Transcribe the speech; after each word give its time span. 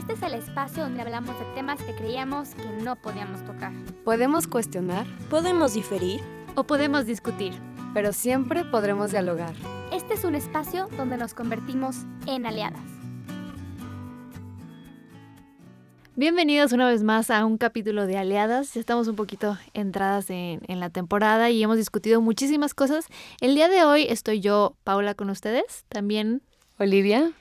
Este 0.00 0.14
es 0.14 0.22
el 0.22 0.32
espacio 0.32 0.82
donde 0.82 1.02
hablamos 1.02 1.38
de 1.38 1.44
temas 1.54 1.82
que 1.82 1.94
creíamos 1.94 2.54
que 2.54 2.64
no 2.82 2.96
podíamos 2.96 3.44
tocar. 3.44 3.70
Podemos 4.02 4.46
cuestionar 4.46 5.06
Podemos 5.28 5.74
diferir. 5.74 6.22
O 6.54 6.64
podemos 6.64 7.04
discutir. 7.04 7.52
pero 7.92 8.14
siempre 8.14 8.64
podremos 8.64 9.10
dialogar. 9.10 9.52
Este 9.92 10.14
es 10.14 10.24
un 10.24 10.36
espacio 10.36 10.88
donde 10.96 11.18
nos 11.18 11.34
convertimos 11.34 12.06
en 12.26 12.46
aliadas. 12.46 12.80
Bienvenidos 16.16 16.72
una 16.72 16.88
vez 16.88 17.02
más 17.02 17.30
a 17.30 17.44
un 17.44 17.58
capítulo 17.58 18.06
de 18.06 18.16
Aliadas. 18.16 18.72
Ya 18.72 18.80
estamos 18.80 19.06
un 19.06 19.16
poquito 19.16 19.58
entradas 19.74 20.30
en, 20.30 20.62
en 20.66 20.80
la 20.80 20.88
temporada 20.88 21.50
y 21.50 21.62
hemos 21.62 21.76
discutido 21.76 22.22
muchísimas 22.22 22.72
cosas. 22.72 23.04
El 23.42 23.54
día 23.54 23.68
de 23.68 23.84
hoy 23.84 24.06
estoy 24.08 24.40
yo, 24.40 24.76
Paula, 24.82 25.14
con 25.14 25.28
ustedes. 25.28 25.84
También 25.90 26.40
Olivia, 26.78 27.34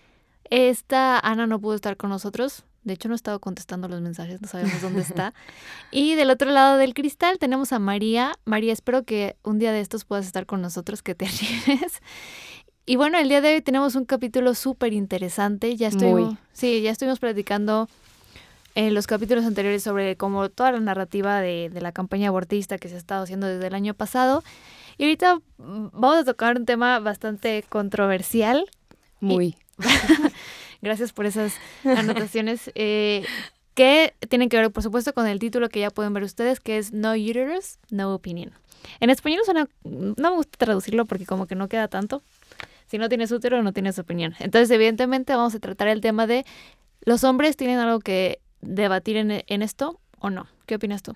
esta 0.49 1.19
Ana 1.19 1.47
no 1.47 1.59
pudo 1.59 1.75
estar 1.75 1.97
con 1.97 2.09
nosotros. 2.09 2.63
De 2.83 2.93
hecho, 2.93 3.09
no 3.09 3.13
he 3.13 3.17
estado 3.17 3.39
contestando 3.39 3.87
los 3.87 4.01
mensajes, 4.01 4.41
no 4.41 4.47
sabemos 4.47 4.81
dónde 4.81 5.01
está. 5.01 5.33
Y 5.91 6.15
del 6.15 6.29
otro 6.29 6.49
lado 6.49 6.77
del 6.77 6.93
cristal 6.93 7.37
tenemos 7.37 7.73
a 7.73 7.79
María. 7.79 8.33
María, 8.45 8.73
espero 8.73 9.03
que 9.03 9.35
un 9.43 9.59
día 9.59 9.71
de 9.71 9.81
estos 9.81 10.05
puedas 10.05 10.25
estar 10.25 10.45
con 10.45 10.61
nosotros, 10.61 11.03
que 11.03 11.13
te 11.13 11.25
animes. 11.27 12.01
Y 12.85 12.95
bueno, 12.95 13.19
el 13.19 13.29
día 13.29 13.41
de 13.41 13.55
hoy 13.55 13.61
tenemos 13.61 13.95
un 13.95 14.05
capítulo 14.05 14.55
súper 14.55 14.93
interesante. 14.93 15.75
Ya 15.75 15.89
estoy, 15.89 16.25
Muy. 16.25 16.37
sí, 16.53 16.81
ya 16.81 16.91
estuvimos 16.91 17.19
platicando 17.19 17.87
en 18.75 18.93
los 18.93 19.07
capítulos 19.07 19.45
anteriores 19.45 19.83
sobre 19.83 20.15
como 20.15 20.49
toda 20.49 20.71
la 20.71 20.79
narrativa 20.79 21.41
de, 21.41 21.69
de 21.71 21.81
la 21.81 21.91
campaña 21.91 22.29
abortista 22.29 22.77
que 22.77 22.87
se 22.87 22.95
ha 22.95 22.97
estado 22.97 23.23
haciendo 23.23 23.45
desde 23.45 23.67
el 23.67 23.75
año 23.75 23.93
pasado. 23.93 24.43
Y 24.97 25.03
ahorita 25.03 25.35
mm, 25.57 25.87
vamos 25.93 26.17
a 26.17 26.23
tocar 26.23 26.57
un 26.57 26.65
tema 26.65 26.99
bastante 26.99 27.63
controversial. 27.69 28.65
muy. 29.19 29.55
Gracias 30.81 31.13
por 31.13 31.25
esas 31.25 31.53
anotaciones. 31.83 32.71
eh, 32.75 33.25
que 33.75 34.13
tienen 34.27 34.49
que 34.49 34.57
ver, 34.57 34.71
por 34.71 34.83
supuesto, 34.83 35.13
con 35.13 35.25
el 35.25 35.39
título 35.39 35.69
que 35.69 35.79
ya 35.79 35.89
pueden 35.89 36.13
ver 36.13 36.23
ustedes, 36.23 36.59
que 36.59 36.77
es 36.77 36.91
No 36.91 37.13
Uterus, 37.13 37.77
No 37.89 38.13
Opinion. 38.13 38.51
En 38.99 39.09
español 39.09 39.41
suena, 39.45 39.69
no 39.83 40.31
me 40.31 40.35
gusta 40.35 40.57
traducirlo 40.65 41.05
porque 41.05 41.25
como 41.25 41.47
que 41.47 41.55
no 41.55 41.69
queda 41.69 41.87
tanto. 41.87 42.21
Si 42.87 42.97
no 42.97 43.07
tienes 43.07 43.31
útero, 43.31 43.61
no 43.63 43.71
tienes 43.71 43.97
opinión. 43.99 44.35
Entonces, 44.39 44.69
evidentemente, 44.71 45.33
vamos 45.33 45.55
a 45.55 45.59
tratar 45.59 45.87
el 45.87 46.01
tema 46.01 46.27
de 46.27 46.45
los 47.05 47.23
hombres 47.23 47.55
tienen 47.55 47.79
algo 47.79 47.99
que 47.99 48.39
debatir 48.61 49.15
en, 49.15 49.43
en 49.47 49.61
esto 49.61 49.99
o 50.19 50.29
no. 50.29 50.47
¿Qué 50.65 50.75
opinas 50.75 51.01
tú? 51.01 51.15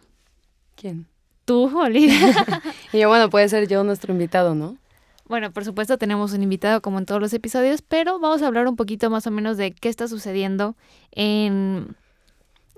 ¿Quién? 0.75 1.08
Tú, 1.45 1.77
Olivia. 1.77 2.61
Y 2.94 3.00
yo, 3.00 3.09
bueno, 3.09 3.30
puede 3.30 3.50
ser 3.50 3.67
yo 3.67 3.83
nuestro 3.83 4.14
invitado, 4.14 4.55
¿no? 4.55 4.77
Bueno, 5.26 5.52
por 5.52 5.64
supuesto 5.64 5.98
tenemos 5.98 6.34
un 6.34 6.44
invitado 6.44 6.82
como 6.82 7.00
en 7.00 7.06
todos 7.06 7.22
los 7.22 7.34
episodios, 7.34 7.82
pero 7.82 8.20
vamos 8.20 8.42
a 8.42 8.48
hablar 8.48 8.68
un 8.68 8.76
poquito 8.76 9.10
más 9.10 9.26
o 9.26 9.32
menos 9.32 9.58
de 9.58 9.72
qué 9.72 9.88
está 9.88 10.08
sucediendo 10.08 10.76
en, 11.12 11.96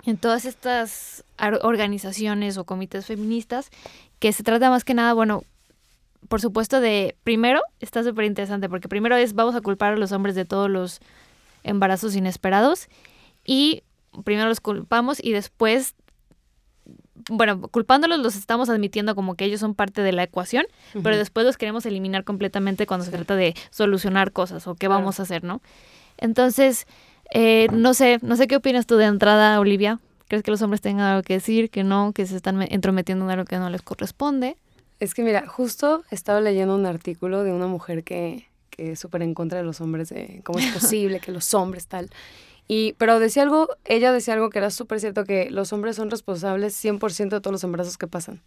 en 0.04 0.16
todas 0.16 0.44
estas 0.44 1.24
organizaciones 1.62 2.56
o 2.56 2.64
comités 2.64 3.06
feministas, 3.06 3.70
que 4.20 4.32
se 4.32 4.44
trata 4.44 4.70
más 4.70 4.84
que 4.84 4.94
nada, 4.94 5.12
bueno, 5.12 5.42
por 6.28 6.40
supuesto 6.40 6.80
de, 6.80 7.16
primero, 7.24 7.60
está 7.80 8.04
súper 8.04 8.24
interesante, 8.24 8.68
porque 8.68 8.88
primero 8.88 9.16
es, 9.16 9.34
vamos 9.34 9.54
a 9.56 9.60
culpar 9.60 9.94
a 9.94 9.96
los 9.96 10.12
hombres 10.12 10.34
de 10.34 10.44
todos 10.44 10.70
los 10.70 11.00
embarazos 11.64 12.14
inesperados, 12.14 12.88
y 13.44 13.82
primero 14.24 14.48
los 14.48 14.60
culpamos 14.60 15.22
y 15.22 15.32
después, 15.32 15.94
bueno, 17.30 17.60
culpándolos 17.68 18.18
los 18.20 18.36
estamos 18.36 18.68
admitiendo 18.68 19.14
como 19.14 19.34
que 19.34 19.44
ellos 19.44 19.60
son 19.60 19.74
parte 19.74 20.02
de 20.02 20.12
la 20.12 20.22
ecuación, 20.22 20.66
pero 21.02 21.16
después 21.16 21.44
los 21.46 21.56
queremos 21.56 21.86
eliminar 21.86 22.24
completamente 22.24 22.86
cuando 22.86 23.04
se 23.04 23.10
trata 23.12 23.36
de 23.36 23.54
solucionar 23.70 24.32
cosas 24.32 24.66
o 24.66 24.74
qué 24.74 24.86
Claro. 24.86 25.00
vamos 25.00 25.18
a 25.20 25.24
hacer, 25.24 25.42
¿no? 25.44 25.60
Entonces, 26.18 26.86
eh, 27.32 27.68
no 27.72 27.94
sé, 27.94 28.18
no 28.22 28.36
sé 28.36 28.46
qué 28.46 28.56
opinas 28.56 28.86
tú 28.86 28.96
de 28.96 29.04
entrada, 29.06 29.58
Olivia. 29.60 30.00
¿Crees 30.28 30.42
que 30.42 30.50
los 30.50 30.62
hombres 30.62 30.80
tengan 30.80 31.06
algo 31.06 31.22
que 31.22 31.34
decir, 31.34 31.70
que 31.70 31.84
no, 31.84 32.12
que 32.12 32.26
se 32.26 32.36
están 32.36 32.56
me- 32.56 32.68
entrometiendo 32.70 33.24
en 33.24 33.30
algo 33.30 33.44
que 33.44 33.58
no 33.58 33.70
les 33.70 33.82
corresponde? 33.82 34.56
Es 34.98 35.14
que 35.14 35.22
mira, 35.22 35.46
justo 35.46 36.02
estaba 36.10 36.40
leyendo 36.40 36.74
un 36.74 36.86
artículo 36.86 37.44
de 37.44 37.52
una 37.52 37.66
mujer 37.66 38.02
que, 38.02 38.48
que 38.70 38.92
es 38.92 38.98
súper 38.98 39.22
en 39.22 39.34
contra 39.34 39.58
de 39.58 39.64
los 39.64 39.80
hombres, 39.80 40.08
de 40.08 40.40
cómo 40.44 40.58
es 40.58 40.66
posible 40.72 41.20
que 41.20 41.30
los 41.32 41.52
hombres 41.54 41.86
tal. 41.86 42.10
Y, 42.68 42.94
pero 42.94 43.18
decía 43.18 43.42
algo, 43.42 43.68
ella 43.84 44.12
decía 44.12 44.34
algo 44.34 44.50
que 44.50 44.58
era 44.58 44.70
súper 44.70 45.00
cierto, 45.00 45.24
que 45.24 45.50
los 45.50 45.72
hombres 45.72 45.96
son 45.96 46.10
responsables 46.10 46.74
100% 46.74 47.36
de 47.36 47.40
todos 47.40 47.52
los 47.52 47.64
embarazos 47.64 47.96
que 47.96 48.06
pasan. 48.06 48.42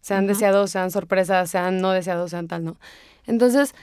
Sean 0.00 0.26
deseados, 0.26 0.70
sean 0.70 0.90
sorpresas, 0.90 1.50
sean 1.50 1.80
no 1.80 1.90
deseados, 1.90 2.30
sean 2.30 2.46
tal, 2.46 2.64
¿no? 2.64 2.78
Entonces, 3.26 3.74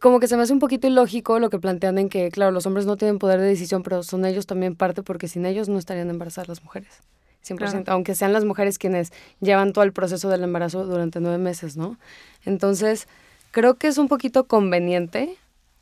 como 0.00 0.20
que 0.20 0.26
se 0.26 0.36
me 0.36 0.42
hace 0.42 0.52
un 0.52 0.58
poquito 0.58 0.86
ilógico 0.86 1.38
lo 1.38 1.50
que 1.50 1.58
plantean 1.58 1.98
en 1.98 2.08
que, 2.08 2.30
claro, 2.30 2.52
los 2.52 2.66
hombres 2.66 2.86
no 2.86 2.96
tienen 2.96 3.18
poder 3.18 3.40
de 3.40 3.46
decisión, 3.46 3.82
pero 3.82 4.02
son 4.02 4.24
ellos 4.24 4.46
también 4.46 4.76
parte 4.76 5.02
porque 5.02 5.28
sin 5.28 5.46
ellos 5.46 5.68
no 5.68 5.78
estarían 5.78 6.10
embarazadas 6.10 6.48
las 6.48 6.62
mujeres. 6.62 7.00
100%, 7.46 7.84
aunque 7.88 8.14
sean 8.14 8.32
las 8.32 8.44
mujeres 8.44 8.78
quienes 8.78 9.12
llevan 9.40 9.72
todo 9.72 9.84
el 9.84 9.92
proceso 9.92 10.28
del 10.28 10.42
embarazo 10.42 10.84
durante 10.84 11.20
nueve 11.20 11.38
meses, 11.38 11.76
¿no? 11.76 11.98
Entonces, 12.44 13.08
creo 13.50 13.74
que 13.74 13.88
es 13.88 13.98
un 13.98 14.08
poquito 14.08 14.44
conveniente, 14.44 15.36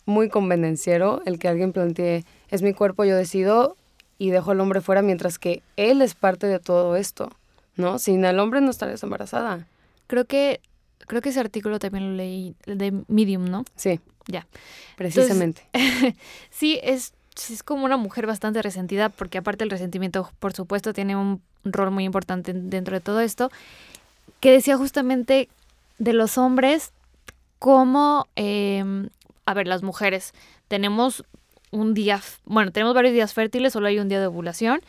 muy 0.04 0.28
convenenciero, 0.28 1.22
el 1.26 1.38
que 1.38 1.48
alguien 1.48 1.72
plantee, 1.72 2.24
es 2.50 2.62
mi 2.62 2.72
cuerpo, 2.74 3.04
yo 3.04 3.16
decido 3.16 3.76
y 4.18 4.30
dejo 4.30 4.52
al 4.52 4.60
hombre 4.60 4.80
fuera, 4.80 5.02
mientras 5.02 5.38
que 5.38 5.62
él 5.76 6.02
es 6.02 6.14
parte 6.14 6.46
de 6.46 6.58
todo 6.58 6.96
esto, 6.96 7.30
¿no? 7.76 7.98
Sin 7.98 8.24
el 8.24 8.38
hombre 8.38 8.60
no 8.60 8.70
estarías 8.70 9.02
embarazada. 9.02 9.66
Creo 10.06 10.24
que, 10.24 10.60
creo 11.06 11.20
que 11.20 11.30
ese 11.30 11.40
artículo 11.40 11.78
también 11.78 12.10
lo 12.10 12.16
leí 12.16 12.54
el 12.64 12.78
de 12.78 12.92
Medium, 13.08 13.44
¿no? 13.44 13.64
Sí. 13.74 14.00
Ya. 14.26 14.46
Precisamente. 14.96 15.62
Sí, 16.50 16.80
es, 16.82 17.12
es 17.50 17.62
como 17.62 17.84
una 17.84 17.96
mujer 17.96 18.26
bastante 18.26 18.62
resentida, 18.62 19.08
porque 19.10 19.38
aparte 19.38 19.64
el 19.64 19.70
resentimiento, 19.70 20.30
por 20.38 20.54
supuesto, 20.54 20.92
tiene 20.92 21.16
un 21.16 21.42
rol 21.64 21.90
muy 21.90 22.04
importante 22.04 22.52
dentro 22.54 22.94
de 22.94 23.00
todo 23.00 23.20
esto, 23.20 23.50
que 24.40 24.50
decía 24.52 24.76
justamente 24.76 25.48
de 25.98 26.12
los 26.12 26.38
hombres 26.38 26.92
como, 27.58 28.26
eh, 28.36 29.08
a 29.44 29.54
ver, 29.54 29.66
las 29.66 29.82
mujeres, 29.82 30.32
tenemos 30.68 31.24
un 31.76 31.94
día, 31.94 32.20
bueno, 32.44 32.72
tenemos 32.72 32.94
varios 32.94 33.12
días 33.12 33.34
fértiles, 33.34 33.72
solo 33.72 33.86
hay 33.86 33.98
un 33.98 34.08
día 34.08 34.20
de 34.20 34.26
ovulación, 34.26 34.80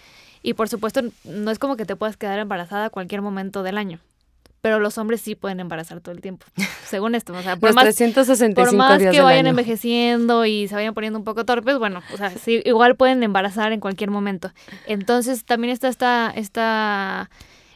y 0.41 0.53
por 0.53 0.69
supuesto 0.69 1.01
no 1.25 1.51
es 1.51 1.59
como 1.59 1.75
que 1.75 1.85
te 1.85 1.95
puedas 1.95 2.17
quedar 2.17 2.39
embarazada 2.39 2.85
a 2.85 2.89
cualquier 2.89 3.21
momento 3.21 3.63
del 3.63 3.77
año. 3.77 3.99
Pero 4.61 4.79
los 4.79 4.97
hombres 4.97 5.21
sí 5.21 5.35
pueden 5.35 5.59
embarazar 5.59 6.01
todo 6.01 6.15
el 6.15 6.21
tiempo, 6.21 6.45
según 6.85 7.15
esto. 7.15 7.33
O 7.33 7.41
sea, 7.41 7.57
por 7.57 7.69
Los 7.69 7.75
más, 7.75 7.83
365 7.83 8.69
por 8.69 8.75
más 8.77 8.99
días 8.99 9.13
que 9.13 9.21
vayan 9.21 9.45
año. 9.45 9.49
envejeciendo 9.49 10.45
y 10.45 10.67
se 10.67 10.75
vayan 10.75 10.93
poniendo 10.93 11.19
un 11.19 11.25
poco 11.25 11.45
torpes, 11.45 11.77
bueno, 11.77 12.01
o 12.13 12.17
sea, 12.17 12.31
sí, 12.31 12.61
igual 12.65 12.95
pueden 12.95 13.21
embarazar 13.23 13.71
en 13.71 13.79
cualquier 13.79 14.09
momento. 14.09 14.51
Entonces 14.87 15.45
también 15.45 15.71
está 15.73 15.89
esta, 15.89 16.33
esta, 16.35 17.29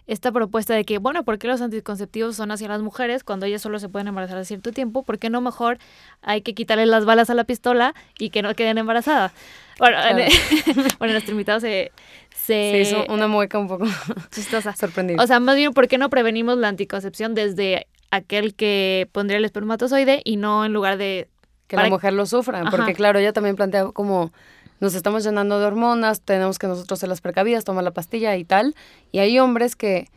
esta 0.08 0.32
propuesta 0.32 0.74
de 0.74 0.84
que, 0.84 0.98
bueno, 0.98 1.24
¿por 1.24 1.38
qué 1.40 1.48
los 1.48 1.62
anticonceptivos 1.62 2.36
son 2.36 2.52
hacia 2.52 2.68
las 2.68 2.82
mujeres 2.82 3.24
cuando 3.24 3.46
ellas 3.46 3.62
solo 3.62 3.80
se 3.80 3.88
pueden 3.90 4.08
embarazar 4.08 4.38
a 4.38 4.44
cierto 4.46 4.72
tiempo? 4.72 5.04
¿Por 5.04 5.20
qué 5.20 5.30
no 5.30 5.42
mejor 5.42 5.78
hay 6.22 6.42
que 6.42 6.54
quitarle 6.54 6.86
las 6.86 7.06
balas 7.06 7.30
a 7.30 7.34
la 7.34 7.44
pistola 7.44 7.94
y 8.20 8.30
que 8.30 8.42
no 8.42 8.54
queden 8.56 8.78
embarazadas? 8.78 9.32
Bueno, 9.80 9.98
en- 10.06 10.30
bueno 11.00 11.14
nuestro 11.14 11.32
invitado 11.32 11.60
se, 11.60 11.92
se 12.36 12.44
Se 12.72 12.80
hizo 12.82 13.06
una 13.14 13.28
mueca 13.28 13.58
un 13.58 13.68
poco 13.68 13.86
chistosa. 14.32 14.76
sorprendida. 14.76 15.24
O 15.24 15.28
sea, 15.28 15.40
más 15.40 15.56
bien, 15.56 15.74
¿por 15.74 15.88
qué 15.88 15.98
no 15.98 16.10
prevenimos 16.10 16.58
la 16.58 16.68
anticoncepción 16.68 17.34
desde 17.36 17.88
aquel 18.12 18.54
que 18.56 19.08
pondría 19.14 19.38
el 19.38 19.46
espermatozoide 19.46 20.22
y 20.26 20.36
no 20.36 20.66
en 20.66 20.74
lugar 20.74 20.98
de 20.98 21.30
que 21.68 21.78
para- 21.78 21.88
la 21.88 21.94
mujer 21.96 22.12
lo 22.14 22.26
sufra, 22.26 22.64
porque 22.70 22.94
claro, 22.94 23.20
ella 23.20 23.32
también 23.32 23.56
plantea 23.56 23.86
como 23.94 24.34
nos 24.82 24.96
estamos 24.96 25.24
llenando 25.24 25.60
de 25.60 25.66
hormonas, 25.66 26.22
tenemos 26.22 26.60
que 26.60 26.68
nosotros 26.68 27.00
ser 27.00 27.08
las 27.08 27.22
precavidas, 27.22 27.64
tomar 27.64 27.86
la 27.86 27.92
pastilla 27.92 28.36
y 28.36 28.44
tal, 28.44 28.76
y 29.14 29.20
hay 29.20 29.40
hombres 29.40 29.78
que, 29.78 30.10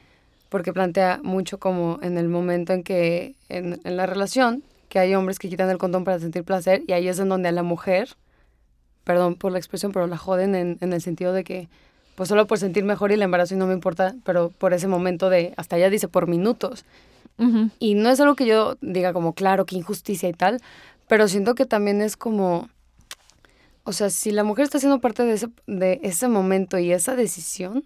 porque 0.48 0.72
plantea 0.72 1.20
mucho 1.22 1.58
como 1.58 2.00
en 2.02 2.18
el 2.18 2.28
momento 2.28 2.72
en 2.72 2.82
que, 2.82 3.36
en, 3.48 3.80
en 3.84 3.96
la 3.96 4.06
relación, 4.06 4.64
que 4.88 4.98
hay 4.98 5.14
hombres 5.14 5.38
que 5.38 5.48
quitan 5.48 5.70
el 5.70 5.78
condón 5.78 6.04
para 6.04 6.18
sentir 6.18 6.42
placer, 6.44 6.82
y 6.88 6.92
ahí 6.92 7.06
es 7.06 7.18
en 7.18 7.28
donde 7.28 7.50
a 7.50 7.52
la 7.52 7.62
mujer, 7.62 8.16
perdón 9.04 9.36
por 9.36 9.52
la 9.52 9.58
expresión, 9.58 9.92
pero 9.92 10.06
la 10.06 10.16
joden 10.16 10.54
en, 10.54 10.78
en 10.80 10.92
el 10.92 11.02
sentido 11.02 11.32
de 11.32 11.44
que, 11.44 11.68
pues 12.14 12.28
solo 12.28 12.46
por 12.46 12.58
sentir 12.58 12.84
mejor 12.84 13.10
y 13.10 13.14
el 13.14 13.22
embarazo 13.22 13.54
y 13.54 13.58
no 13.58 13.66
me 13.66 13.74
importa, 13.74 14.14
pero 14.24 14.50
por 14.50 14.72
ese 14.72 14.88
momento 14.88 15.28
de, 15.28 15.52
hasta 15.56 15.76
ella 15.76 15.90
dice, 15.90 16.08
por 16.08 16.26
minutos, 16.26 16.84
y 17.80 17.94
no 17.94 18.10
es 18.10 18.20
algo 18.20 18.36
que 18.36 18.46
yo 18.46 18.76
diga 18.80 19.12
como, 19.12 19.32
claro, 19.32 19.66
qué 19.66 19.76
injusticia 19.76 20.28
y 20.28 20.32
tal, 20.32 20.60
pero 21.08 21.26
siento 21.26 21.56
que 21.56 21.66
también 21.66 22.00
es 22.00 22.16
como, 22.16 22.68
o 23.84 23.92
sea, 23.92 24.10
si 24.10 24.30
la 24.30 24.44
mujer 24.44 24.64
está 24.64 24.78
siendo 24.78 25.00
parte 25.00 25.24
de 25.24 25.34
ese, 25.34 25.48
de 25.66 26.00
ese 26.02 26.28
momento 26.28 26.78
y 26.78 26.92
esa 26.92 27.16
decisión, 27.16 27.84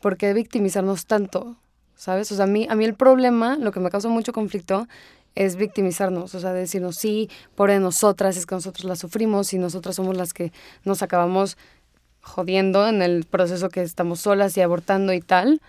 ¿por 0.00 0.16
qué 0.16 0.32
victimizarnos 0.32 1.06
tanto? 1.06 1.56
¿Sabes? 1.96 2.32
O 2.32 2.36
sea, 2.36 2.44
a 2.44 2.48
mí, 2.48 2.66
a 2.68 2.74
mí 2.74 2.84
el 2.84 2.94
problema, 2.94 3.56
lo 3.56 3.70
que 3.72 3.80
me 3.80 3.90
causa 3.90 4.08
mucho 4.08 4.32
conflicto, 4.32 4.88
es 5.34 5.56
victimizarnos, 5.56 6.34
o 6.34 6.40
sea, 6.40 6.52
decirnos, 6.52 6.96
sí, 6.96 7.28
por 7.56 7.70
nosotras, 7.70 8.36
es 8.36 8.46
que 8.46 8.54
nosotros 8.54 8.84
la 8.84 8.96
sufrimos 8.96 9.52
y 9.52 9.58
nosotras 9.58 9.96
somos 9.96 10.16
las 10.16 10.32
que 10.32 10.52
nos 10.84 11.02
acabamos 11.02 11.56
jodiendo 12.22 12.86
en 12.88 13.02
el 13.02 13.24
proceso 13.24 13.68
que 13.68 13.82
estamos 13.82 14.20
solas 14.20 14.56
y 14.56 14.60
abortando 14.60 15.12
y 15.12 15.20
tal, 15.20 15.60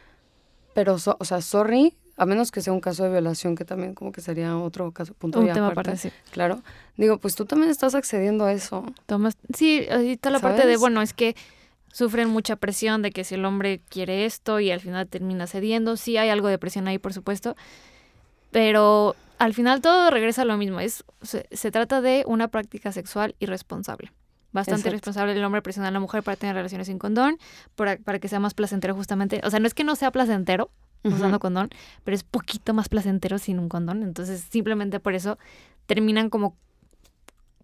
pero, 0.73 0.99
so- 0.99 1.17
o 1.19 1.25
sea, 1.25 1.41
sorry, 1.41 1.95
a 2.17 2.25
menos 2.25 2.51
que 2.51 2.61
sea 2.61 2.71
un 2.71 2.79
caso 2.79 3.03
de 3.03 3.09
violación, 3.09 3.55
que 3.55 3.65
también 3.65 3.93
como 3.93 4.11
que 4.11 4.21
sería 4.21 4.57
otro 4.57 4.91
caso, 4.91 5.13
punto 5.13 5.39
Un 5.39 5.47
tema 5.47 5.67
aparte, 5.67 5.91
aparte, 5.91 6.09
sí. 6.09 6.15
Claro. 6.31 6.61
Digo, 6.95 7.17
pues 7.17 7.35
tú 7.35 7.45
también 7.45 7.69
estás 7.69 7.93
accediendo 7.93 8.45
a 8.45 8.53
eso. 8.53 8.85
Tomas, 9.05 9.37
sí, 9.53 9.85
ahí 9.91 10.13
está 10.13 10.29
la 10.29 10.39
parte 10.39 10.65
de, 10.65 10.77
bueno, 10.77 11.01
es 11.01 11.13
que 11.13 11.35
sufren 11.91 12.29
mucha 12.29 12.55
presión 12.55 13.01
de 13.01 13.11
que 13.11 13.23
si 13.23 13.35
el 13.35 13.45
hombre 13.45 13.81
quiere 13.89 14.25
esto 14.25 14.59
y 14.59 14.71
al 14.71 14.79
final 14.79 15.07
termina 15.07 15.47
cediendo, 15.47 15.97
sí 15.97 16.17
hay 16.17 16.29
algo 16.29 16.47
de 16.47 16.57
presión 16.57 16.87
ahí, 16.87 16.99
por 16.99 17.13
supuesto, 17.13 17.55
pero 18.51 19.15
al 19.37 19.53
final 19.53 19.81
todo 19.81 20.09
regresa 20.09 20.43
a 20.43 20.45
lo 20.45 20.57
mismo, 20.57 20.79
es, 20.79 21.03
se, 21.21 21.71
trata 21.71 22.01
de 22.01 22.23
una 22.27 22.47
práctica 22.47 22.91
sexual 22.91 23.35
irresponsable. 23.39 24.11
Bastante 24.53 24.87
irresponsable 24.87 25.33
el 25.33 25.43
hombre 25.43 25.61
presiona 25.61 25.89
a 25.89 25.91
la 25.91 25.99
mujer 25.99 26.23
para 26.23 26.37
tener 26.37 26.55
relaciones 26.55 26.87
sin 26.87 26.97
condón, 26.97 27.37
para, 27.75 27.97
para 27.97 28.19
que 28.19 28.29
sea 28.29 28.39
más 28.39 28.53
placentero 28.53 28.95
justamente. 28.95 29.41
O 29.43 29.49
sea, 29.49 29.59
no 29.59 29.67
es 29.67 29.73
que 29.73 29.83
no 29.83 29.97
sea 29.97 30.11
placentero, 30.11 30.71
usando 31.05 31.39
condón, 31.39 31.69
pero 32.03 32.15
es 32.15 32.23
poquito 32.23 32.73
más 32.73 32.89
placentero 32.89 33.37
sin 33.37 33.59
un 33.59 33.69
condón. 33.69 34.03
Entonces, 34.03 34.45
simplemente 34.49 34.99
por 34.99 35.13
eso 35.13 35.37
terminan 35.85 36.29
como, 36.29 36.55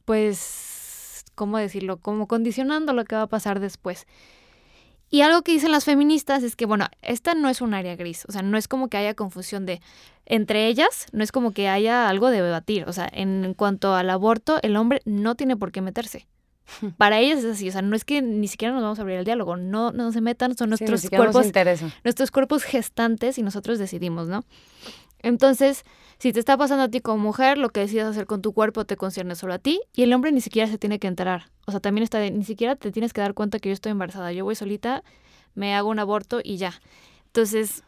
pues, 0.06 1.26
¿cómo 1.36 1.58
decirlo? 1.58 1.98
Como 1.98 2.28
condicionando 2.28 2.94
lo 2.94 3.06
que 3.06 3.16
va 3.16 3.24
a 3.24 3.28
pasar 3.28 3.60
después. 3.60 4.06
Y 5.10 5.24
algo 5.24 5.42
que 5.42 5.52
dicen 5.52 5.72
las 5.72 5.84
feministas 5.84 6.42
es 6.42 6.56
que, 6.56 6.66
bueno, 6.66 6.88
esta 7.02 7.34
no 7.34 7.50
es 7.50 7.60
un 7.60 7.74
área 7.74 7.98
gris, 7.98 8.24
o 8.30 8.32
sea, 8.32 8.44
no 8.44 8.58
es 8.58 8.70
como 8.70 8.88
que 8.88 8.96
haya 8.96 9.14
confusión 9.14 9.66
de 9.66 9.82
entre 10.26 10.68
ellas, 10.68 11.08
no 11.12 11.22
es 11.22 11.34
como 11.34 11.52
que 11.52 11.68
haya 11.68 12.08
algo 12.08 12.30
de 12.30 12.42
debatir, 12.42 12.86
o 12.88 12.94
sea, 12.94 13.10
en 13.12 13.54
cuanto 13.54 13.94
al 13.94 14.10
aborto, 14.10 14.60
el 14.62 14.78
hombre 14.78 15.02
no 15.04 15.36
tiene 15.36 15.58
por 15.58 15.74
qué 15.74 15.82
meterse. 15.82 16.28
Para 16.98 17.20
ellas 17.20 17.40
es 17.40 17.46
así, 17.46 17.70
o 17.70 17.72
sea, 17.72 17.82
no 17.82 17.96
es 17.96 18.06
que 18.06 18.22
ni 18.22 18.48
siquiera 18.48 18.74
nos 18.74 18.84
vamos 18.84 19.00
a 19.00 19.02
abrir 19.02 19.18
el 19.18 19.26
diálogo, 19.26 19.58
no, 19.58 19.92
no 19.92 20.12
se 20.12 20.22
metan, 20.22 20.56
son 20.58 20.70
nuestros 20.70 21.10
cuerpos, 21.10 21.52
nuestros 22.04 22.32
cuerpos 22.32 22.64
gestantes 22.64 23.38
y 23.38 23.44
nosotros 23.44 23.80
decidimos, 23.80 24.28
¿no? 24.28 24.44
Entonces, 25.24 25.84
si 26.18 26.34
te 26.34 26.40
está 26.40 26.58
pasando 26.58 26.84
a 26.84 26.90
ti 26.90 27.00
como 27.00 27.18
mujer, 27.24 27.58
lo 27.58 27.70
que 27.70 27.80
decidas 27.80 28.08
hacer 28.08 28.26
con 28.26 28.42
tu 28.42 28.54
cuerpo 28.54 28.86
te 28.86 28.98
concierne 28.98 29.36
solo 29.36 29.54
a 29.54 29.60
ti 29.60 29.82
y 29.96 30.04
el 30.04 30.14
hombre 30.14 30.32
ni 30.32 30.42
siquiera 30.42 30.68
se 30.70 30.78
tiene 30.78 31.00
que 31.00 31.08
enterar. 31.08 31.50
O 31.66 31.72
sea, 31.72 31.80
también 31.80 32.04
está 32.04 32.20
de, 32.20 32.30
ni 32.30 32.44
siquiera 32.44 32.76
te 32.76 32.92
tienes 32.92 33.12
que 33.12 33.22
dar 33.22 33.34
cuenta 33.34 33.58
que 33.58 33.70
yo 33.70 33.74
estoy 33.74 33.92
embarazada. 33.92 34.32
Yo 34.32 34.44
voy 34.44 34.54
solita, 34.54 35.04
me 35.56 35.74
hago 35.74 35.90
un 35.90 35.98
aborto 35.98 36.40
y 36.44 36.58
ya. 36.58 36.80
Entonces, 37.26 37.82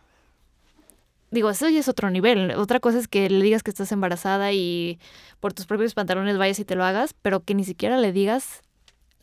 digo, 1.30 1.52
eso 1.52 1.70
ya 1.70 1.80
es 1.80 1.88
otro 1.88 2.10
nivel. 2.10 2.50
Otra 2.52 2.80
cosa 2.80 2.98
es 2.98 3.08
que 3.08 3.30
le 3.30 3.46
digas 3.46 3.62
que 3.62 3.70
estás 3.70 3.92
embarazada 3.92 4.52
y 4.52 4.98
por 5.40 5.54
tus 5.54 5.68
propios 5.68 5.94
pantalones 5.94 6.40
vayas 6.40 6.58
y 6.58 6.66
te 6.66 6.74
lo 6.74 6.84
hagas, 6.84 7.14
pero 7.22 7.42
que 7.42 7.54
ni 7.54 7.64
siquiera 7.64 7.98
le 7.98 8.12
digas 8.12 8.63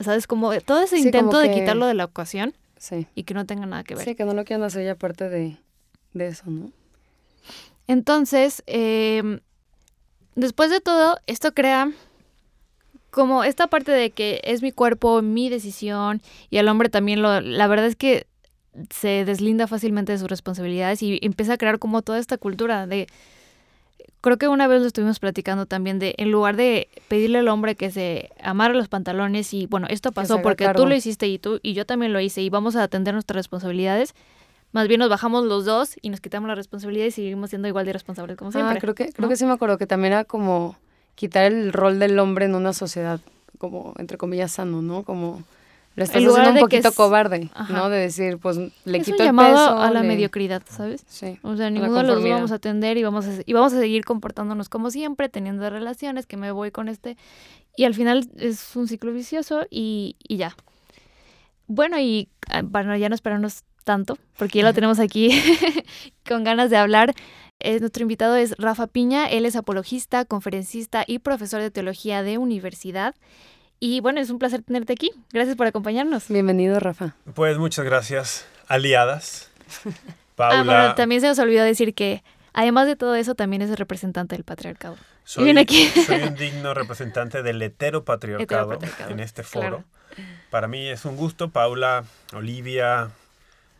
¿Sabes? 0.00 0.26
Como 0.26 0.58
todo 0.60 0.82
ese 0.82 0.98
intento 0.98 1.38
de 1.38 1.50
quitarlo 1.52 1.86
de 1.86 1.94
la 1.94 2.04
ocasión 2.04 2.54
sí. 2.78 3.06
y 3.14 3.24
que 3.24 3.34
no 3.34 3.46
tenga 3.46 3.66
nada 3.66 3.84
que 3.84 3.94
ver. 3.94 4.04
Sí, 4.04 4.14
que 4.14 4.24
no 4.24 4.34
lo 4.34 4.44
quieran 4.44 4.64
hacer 4.64 4.84
ya 4.84 4.94
parte 4.94 5.28
de, 5.28 5.58
eso, 6.14 6.44
¿no? 6.46 6.72
Entonces, 7.86 8.62
em, 8.66 9.40
después 10.34 10.70
de 10.70 10.80
todo, 10.80 11.18
esto 11.26 11.52
crea 11.52 11.92
como 13.10 13.44
esta 13.44 13.66
parte 13.66 13.92
de 13.92 14.10
que 14.10 14.40
es 14.44 14.62
mi 14.62 14.72
cuerpo, 14.72 15.20
mi 15.22 15.48
decisión, 15.48 16.22
y 16.48 16.58
al 16.58 16.68
hombre 16.68 16.88
también 16.88 17.22
lo, 17.22 17.40
la 17.40 17.66
verdad 17.66 17.86
es 17.86 17.96
que 17.96 18.26
se 18.90 19.24
deslinda 19.24 19.66
fácilmente 19.66 20.12
de 20.12 20.18
sus 20.18 20.28
responsabilidades 20.28 21.02
y 21.02 21.18
empieza 21.22 21.54
a 21.54 21.58
crear 21.58 21.78
como 21.78 22.02
toda 22.02 22.18
esta 22.18 22.38
cultura 22.38 22.86
de 22.86 23.08
creo 24.20 24.36
que 24.38 24.48
una 24.48 24.66
vez 24.66 24.80
lo 24.80 24.86
estuvimos 24.86 25.18
platicando 25.18 25.66
también 25.66 25.98
de, 25.98 26.14
en 26.18 26.30
lugar 26.30 26.56
de 26.56 26.88
pedirle 27.08 27.38
al 27.38 27.48
hombre 27.48 27.74
que 27.74 27.90
se 27.90 28.30
amarre 28.42 28.74
los 28.74 28.88
pantalones 28.88 29.54
y, 29.54 29.66
bueno, 29.66 29.86
esto 29.88 30.12
pasó 30.12 30.42
porque 30.42 30.68
tú 30.74 30.86
lo 30.86 30.94
hiciste 30.94 31.26
y 31.26 31.38
tú 31.38 31.60
y 31.62 31.74
yo 31.74 31.86
también 31.86 32.12
lo 32.12 32.20
hice 32.20 32.42
y 32.42 32.50
vamos 32.50 32.76
a 32.76 32.82
atender 32.82 33.14
nuestras 33.14 33.36
responsabilidades, 33.36 34.14
más 34.72 34.88
bien 34.88 35.00
nos 35.00 35.08
bajamos 35.08 35.44
los 35.44 35.64
dos 35.64 35.96
y 36.00 36.10
nos 36.10 36.20
quitamos 36.20 36.48
la 36.48 36.54
responsabilidad 36.54 37.06
y 37.06 37.10
seguimos 37.10 37.50
siendo 37.50 37.68
igual 37.68 37.86
de 37.86 37.92
responsables 37.92 38.36
como 38.36 38.52
siempre. 38.52 38.76
Ah, 38.76 38.80
creo 38.80 38.94
que, 38.94 39.12
creo 39.12 39.28
que 39.28 39.36
sí 39.36 39.44
me 39.44 39.52
acuerdo 39.52 39.78
que 39.78 39.86
también 39.86 40.12
era 40.12 40.24
como 40.24 40.76
quitar 41.14 41.44
el 41.44 41.72
rol 41.72 41.98
del 41.98 42.18
hombre 42.18 42.44
en 42.44 42.54
una 42.54 42.72
sociedad 42.72 43.20
como, 43.58 43.94
entre 43.98 44.16
comillas, 44.16 44.52
sano, 44.52 44.80
¿no? 44.80 45.02
Como 45.02 45.42
lo 45.96 46.04
estás 46.04 46.24
haciendo 46.24 46.50
un 46.50 46.58
poquito 46.58 46.92
cobarde, 46.92 47.50
¿no? 47.68 47.88
De 47.88 47.98
decir, 47.98 48.38
pues 48.38 48.56
le 48.84 49.00
quito 49.00 49.22
el 49.22 49.34
peso. 49.34 49.78
a 49.78 49.90
la 49.90 50.02
mediocridad, 50.02 50.62
¿sabes? 50.68 51.04
Sí. 51.08 51.38
O 51.42 51.56
sea, 51.56 51.68
ninguno 51.70 51.94
de 51.96 52.02
los 52.04 52.22
dos 52.22 52.30
vamos 52.30 52.52
a 52.52 52.56
atender 52.56 52.96
y 52.96 53.02
vamos 53.02 53.26
a, 53.26 53.30
y 53.44 53.52
vamos 53.52 53.72
a 53.72 53.80
seguir 53.80 54.04
comportándonos 54.04 54.68
como 54.68 54.90
siempre, 54.90 55.28
teniendo 55.28 55.68
relaciones, 55.68 56.26
que 56.26 56.36
me 56.36 56.52
voy 56.52 56.70
con 56.70 56.88
este. 56.88 57.16
Y 57.76 57.84
al 57.84 57.94
final 57.94 58.28
es 58.36 58.76
un 58.76 58.88
ciclo 58.88 59.12
vicioso 59.12 59.66
y, 59.68 60.16
y 60.26 60.36
ya. 60.36 60.56
Bueno, 61.66 61.98
y 61.98 62.28
para 62.72 62.92
ah, 62.92 62.96
ya 62.96 63.08
no 63.08 63.14
esperarnos 63.14 63.64
tanto, 63.84 64.18
porque 64.38 64.58
ya 64.58 64.64
lo 64.64 64.74
tenemos 64.74 64.98
aquí 64.98 65.30
con 66.28 66.44
ganas 66.44 66.70
de 66.70 66.76
hablar. 66.76 67.14
Eh, 67.60 67.78
nuestro 67.78 68.02
invitado 68.02 68.36
es 68.36 68.54
Rafa 68.58 68.86
Piña, 68.86 69.26
él 69.26 69.44
es 69.44 69.54
apologista, 69.54 70.24
conferencista 70.24 71.04
y 71.06 71.18
profesor 71.18 71.60
de 71.60 71.70
teología 71.70 72.22
de 72.22 72.38
universidad. 72.38 73.14
Y 73.82 74.00
bueno, 74.00 74.20
es 74.20 74.28
un 74.28 74.38
placer 74.38 74.62
tenerte 74.62 74.92
aquí. 74.92 75.10
Gracias 75.32 75.56
por 75.56 75.66
acompañarnos. 75.66 76.28
Bienvenido, 76.28 76.78
Rafa. 76.78 77.14
Pues 77.34 77.56
muchas 77.56 77.86
gracias, 77.86 78.46
aliadas. 78.68 79.50
Paula. 80.36 80.60
Ah, 80.60 80.64
bueno, 80.64 80.94
también 80.94 81.22
se 81.22 81.28
nos 81.28 81.38
olvidó 81.38 81.64
decir 81.64 81.94
que 81.94 82.22
además 82.52 82.86
de 82.86 82.96
todo 82.96 83.14
eso, 83.14 83.34
también 83.34 83.62
es 83.62 83.70
el 83.70 83.78
representante 83.78 84.36
del 84.36 84.44
patriarcado. 84.44 84.96
Soy, 85.24 85.56
aquí. 85.56 85.86
soy 85.86 86.20
un 86.22 86.34
digno 86.34 86.74
representante 86.74 87.42
del 87.42 87.62
heteropatriarcado, 87.62 88.78
en 89.08 89.20
este 89.20 89.42
foro. 89.44 89.84
Para 90.50 90.68
mí 90.68 90.86
es 90.86 91.06
un 91.06 91.16
gusto, 91.16 91.48
Paula, 91.48 92.04
Olivia, 92.34 93.12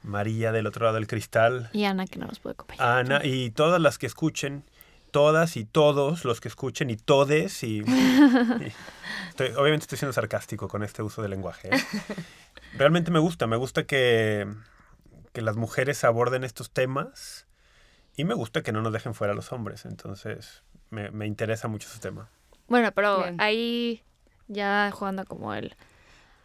María 0.03 0.51
del 0.51 0.67
otro 0.67 0.87
lado 0.87 0.95
del 0.95 1.09
cristal. 1.09 1.69
Y 1.75 1.85
Ana, 1.85 2.07
que 2.07 2.19
no 2.19 2.27
nos 2.27 2.39
puede 2.39 2.55
acompañar. 2.55 3.01
Ana, 3.01 3.21
y 3.23 3.51
todas 3.51 3.83
las 3.83 3.99
que 3.99 4.07
escuchen, 4.07 4.65
todas 5.11 5.57
y 5.57 5.65
todos 5.65 6.25
los 6.25 6.41
que 6.41 6.49
escuchen, 6.49 6.91
y 6.91 6.97
todes, 6.97 7.63
y 7.63 7.83
obviamente 9.57 9.85
estoy 9.85 9.99
siendo 9.99 10.13
sarcástico 10.13 10.69
con 10.69 10.83
este 10.83 11.03
uso 11.03 11.23
del 11.23 11.31
lenguaje. 11.31 11.75
¿eh? 11.75 11.81
Realmente 12.79 13.11
me 13.11 13.19
gusta, 13.19 13.47
me 13.47 13.57
gusta 13.57 13.85
que, 13.85 14.47
que 15.33 15.43
las 15.43 15.57
mujeres 15.57 16.05
aborden 16.05 16.45
estos 16.45 16.71
temas 16.71 17.47
y 18.17 18.25
me 18.25 18.35
gusta 18.35 18.63
que 18.63 18.73
no 18.73 18.83
nos 18.83 18.93
dejen 18.93 19.15
fuera 19.15 19.35
los 19.35 19.53
hombres. 19.53 19.85
Entonces, 19.85 20.63
me, 20.91 21.11
me 21.11 21.27
interesa 21.27 21.69
mucho 21.69 21.89
ese 21.89 22.01
tema. 22.01 22.29
Bueno, 22.69 22.93
pero 22.93 23.25
ahí 23.39 24.03
ya 24.49 24.91
jugando 24.93 25.25
como 25.25 25.55
el 25.55 25.75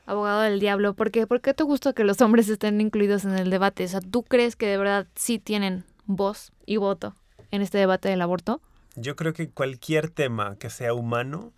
abogado 0.06 0.42
del 0.42 0.60
diablo, 0.60 0.94
¿por 0.94 1.12
qué? 1.12 1.28
¿por 1.28 1.42
qué 1.42 1.54
te 1.54 1.64
gusta 1.64 1.94
que 1.94 2.04
los 2.04 2.22
hombres 2.22 2.50
estén 2.50 2.82
incluidos 2.82 3.26
en 3.26 3.38
el 3.38 3.50
debate? 3.50 3.86
O 3.86 3.88
sea, 3.88 4.02
¿tú 4.02 4.24
crees 4.24 4.56
que 4.56 4.68
de 4.68 4.78
verdad 4.78 5.08
sí 5.16 5.40
tienen 5.40 5.84
voz 6.06 6.52
y 6.66 6.78
voto 6.78 7.16
en 7.56 7.62
este 7.62 7.78
debate 7.78 8.10
del 8.10 8.22
aborto? 8.22 8.62
Yo 8.96 9.16
creo 9.16 9.34
que 9.34 9.50
cualquier 9.50 10.10
tema 10.10 10.58
que 10.58 10.70
sea 10.70 10.94
humano 10.94 11.54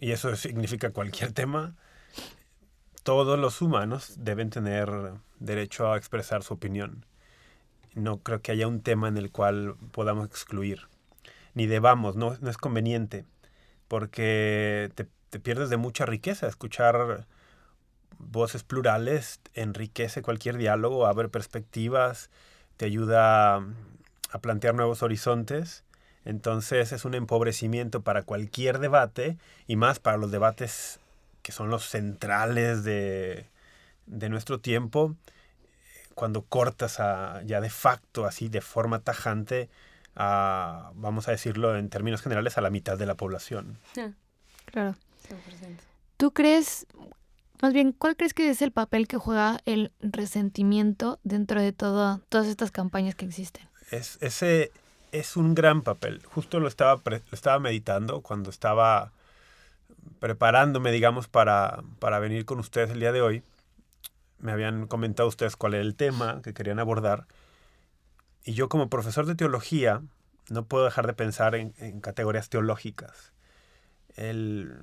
y 0.00 0.10
eso 0.10 0.34
significa 0.36 0.90
cualquier 0.90 1.32
tema, 1.32 1.74
todos 3.02 3.38
los 3.38 3.62
humanos 3.62 4.14
deben 4.18 4.50
tener 4.50 4.90
derecho 5.38 5.92
a 5.92 5.96
expresar 5.96 6.42
su 6.42 6.54
opinión. 6.54 7.06
No 7.94 8.18
creo 8.18 8.42
que 8.42 8.52
haya 8.52 8.66
un 8.66 8.80
tema 8.80 9.08
en 9.08 9.16
el 9.16 9.30
cual 9.30 9.76
podamos 9.92 10.26
excluir, 10.26 10.88
ni 11.54 11.66
debamos, 11.66 12.16
no, 12.16 12.36
no 12.40 12.50
es 12.50 12.56
conveniente, 12.56 13.26
porque 13.86 14.90
te, 14.94 15.06
te 15.30 15.38
pierdes 15.38 15.68
de 15.68 15.76
mucha 15.76 16.06
riqueza. 16.06 16.46
Escuchar 16.48 17.26
voces 18.18 18.64
plurales 18.64 19.40
enriquece 19.54 20.22
cualquier 20.22 20.56
diálogo, 20.56 21.06
abre 21.06 21.28
perspectivas, 21.28 22.30
te 22.76 22.86
ayuda 22.86 23.66
a 24.32 24.38
plantear 24.38 24.74
nuevos 24.74 25.02
horizontes 25.02 25.84
entonces 26.24 26.92
es 26.92 27.04
un 27.04 27.14
empobrecimiento 27.14 28.02
para 28.02 28.22
cualquier 28.22 28.78
debate 28.78 29.38
y 29.66 29.76
más 29.76 29.98
para 29.98 30.16
los 30.16 30.30
debates 30.30 31.00
que 31.42 31.52
son 31.52 31.68
los 31.68 31.88
centrales 31.88 32.84
de, 32.84 33.48
nuestro 34.06 34.60
tiempo, 34.60 35.16
cuando 36.14 36.42
cortas 36.42 37.00
a, 37.00 37.42
ya 37.44 37.60
de 37.60 37.70
facto, 37.70 38.26
así 38.26 38.48
de 38.48 38.60
forma 38.60 39.00
tajante, 39.00 39.68
a, 40.14 40.92
vamos 40.94 41.26
a 41.26 41.32
decirlo 41.32 41.76
en 41.76 41.88
términos 41.88 42.22
generales, 42.22 42.58
a 42.58 42.60
la 42.60 42.70
mitad 42.70 42.96
de 42.96 43.06
la 43.06 43.16
población. 43.16 43.78
Claro. 44.66 44.94
¿Tú 46.16 46.32
crees, 46.32 46.86
más 47.60 47.72
bien, 47.72 47.90
cuál 47.90 48.16
crees 48.16 48.34
que 48.34 48.48
es 48.48 48.62
el 48.62 48.70
papel 48.70 49.08
que 49.08 49.16
juega 49.16 49.58
el 49.64 49.90
resentimiento 50.00 51.18
dentro 51.24 51.60
de 51.60 51.72
todo, 51.72 52.20
todas 52.28 52.46
estas 52.46 52.70
campañas 52.70 53.16
que 53.16 53.24
existen? 53.24 53.71
Es, 53.92 54.16
ese, 54.22 54.72
es 55.12 55.36
un 55.36 55.54
gran 55.54 55.82
papel. 55.82 56.22
Justo 56.24 56.58
lo 56.60 56.66
estaba, 56.66 57.02
estaba 57.30 57.58
meditando 57.58 58.22
cuando 58.22 58.48
estaba 58.48 59.12
preparándome, 60.18 60.90
digamos, 60.92 61.28
para, 61.28 61.84
para 61.98 62.18
venir 62.18 62.46
con 62.46 62.58
ustedes 62.58 62.90
el 62.90 63.00
día 63.00 63.12
de 63.12 63.20
hoy. 63.20 63.42
Me 64.38 64.50
habían 64.50 64.86
comentado 64.86 65.28
ustedes 65.28 65.56
cuál 65.56 65.74
era 65.74 65.82
el 65.82 65.94
tema 65.94 66.40
que 66.42 66.54
querían 66.54 66.78
abordar. 66.78 67.26
Y 68.44 68.54
yo 68.54 68.70
como 68.70 68.88
profesor 68.88 69.26
de 69.26 69.34
teología 69.34 70.00
no 70.48 70.64
puedo 70.64 70.86
dejar 70.86 71.06
de 71.06 71.12
pensar 71.12 71.54
en, 71.54 72.00
categorías 72.00 72.48
teológicas. 72.48 73.32
El, 74.16 74.74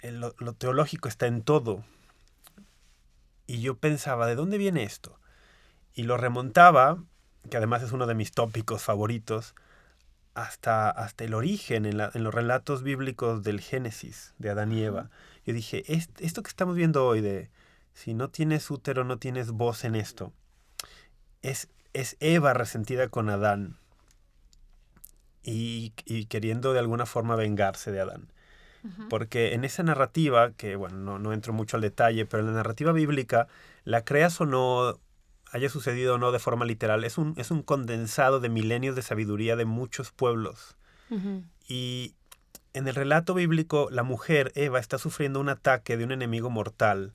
lo, 0.00 0.32
lo 0.38 0.52
teológico 0.52 1.08
está 1.08 1.26
en 1.26 1.42
todo. 1.42 1.84
Y 3.48 3.62
yo 3.62 3.78
pensaba, 3.78 4.28
¿de 4.28 4.36
dónde 4.36 4.58
viene 4.58 4.84
esto? 4.84 5.18
Y 5.92 6.04
lo 6.04 6.16
remontaba 6.16 7.02
que 7.50 7.56
además 7.56 7.82
es 7.82 7.92
uno 7.92 8.06
de 8.06 8.14
mis 8.14 8.32
tópicos 8.32 8.82
favoritos, 8.82 9.54
hasta, 10.34 10.88
hasta 10.90 11.24
el 11.24 11.34
origen 11.34 11.84
en, 11.84 11.98
los 11.98 12.34
relatos 12.34 12.82
bíblicos 12.82 13.42
del 13.42 13.60
Génesis, 13.60 14.34
de 14.38 14.50
Adán 14.50 14.72
y 14.72 14.82
Eva. 14.82 15.10
Yo 15.44 15.52
dije, 15.52 15.84
esto 15.86 16.42
que 16.42 16.48
estamos 16.48 16.76
viendo 16.76 17.06
hoy 17.06 17.20
de 17.20 17.50
si 17.94 18.14
no 18.14 18.30
tienes 18.30 18.70
útero, 18.70 19.04
no 19.04 19.18
tienes 19.18 19.50
voz 19.50 19.84
en 19.84 19.94
esto. 19.94 20.32
Es, 21.42 21.68
es 21.92 22.16
Eva 22.20 22.54
resentida 22.54 23.08
con 23.08 23.28
Adán 23.28 23.76
y, 25.42 25.92
y 26.06 26.26
queriendo 26.26 26.72
de 26.72 26.78
alguna 26.78 27.06
forma 27.06 27.36
vengarse 27.36 27.92
de 27.92 28.00
Adán. 28.00 28.28
Porque 29.08 29.54
en 29.54 29.64
esa 29.64 29.84
narrativa, 29.84 30.50
que 30.54 30.74
bueno, 30.74 30.96
no, 30.96 31.18
no, 31.20 31.32
entro 31.32 31.52
mucho 31.52 31.76
al 31.76 31.82
detalle, 31.82 32.26
pero 32.26 32.40
en 32.40 32.48
la 32.48 32.54
narrativa 32.54 32.90
bíblica, 32.90 33.46
la 33.84 34.04
creas 34.04 34.40
o 34.40 34.46
no, 34.46 34.98
haya 35.52 35.68
sucedido 35.68 36.14
o 36.14 36.18
no 36.18 36.32
de 36.32 36.38
forma 36.38 36.64
literal, 36.64 37.04
es 37.04 37.18
un, 37.18 37.34
es 37.36 37.50
un 37.50 37.62
condensado 37.62 38.40
de 38.40 38.48
milenios 38.48 38.96
de 38.96 39.02
sabiduría 39.02 39.54
de 39.54 39.66
muchos 39.66 40.10
pueblos. 40.10 40.76
Y 41.68 42.14
en 42.72 42.88
el 42.88 42.94
relato 42.94 43.34
bíblico, 43.34 43.88
la 43.90 44.02
mujer, 44.02 44.50
Eva, 44.54 44.80
está 44.80 44.96
sufriendo 44.96 45.40
un 45.40 45.50
ataque 45.50 45.98
de 45.98 46.04
un 46.04 46.12
enemigo 46.12 46.48
mortal, 46.48 47.12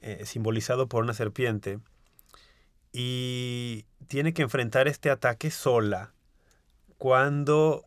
eh, 0.00 0.24
simbolizado 0.24 0.88
por 0.88 1.04
una 1.04 1.12
serpiente, 1.12 1.78
y 2.90 3.84
tiene 4.06 4.32
que 4.32 4.40
enfrentar 4.40 4.88
este 4.88 5.10
ataque 5.10 5.50
sola, 5.50 6.14
cuando 6.96 7.84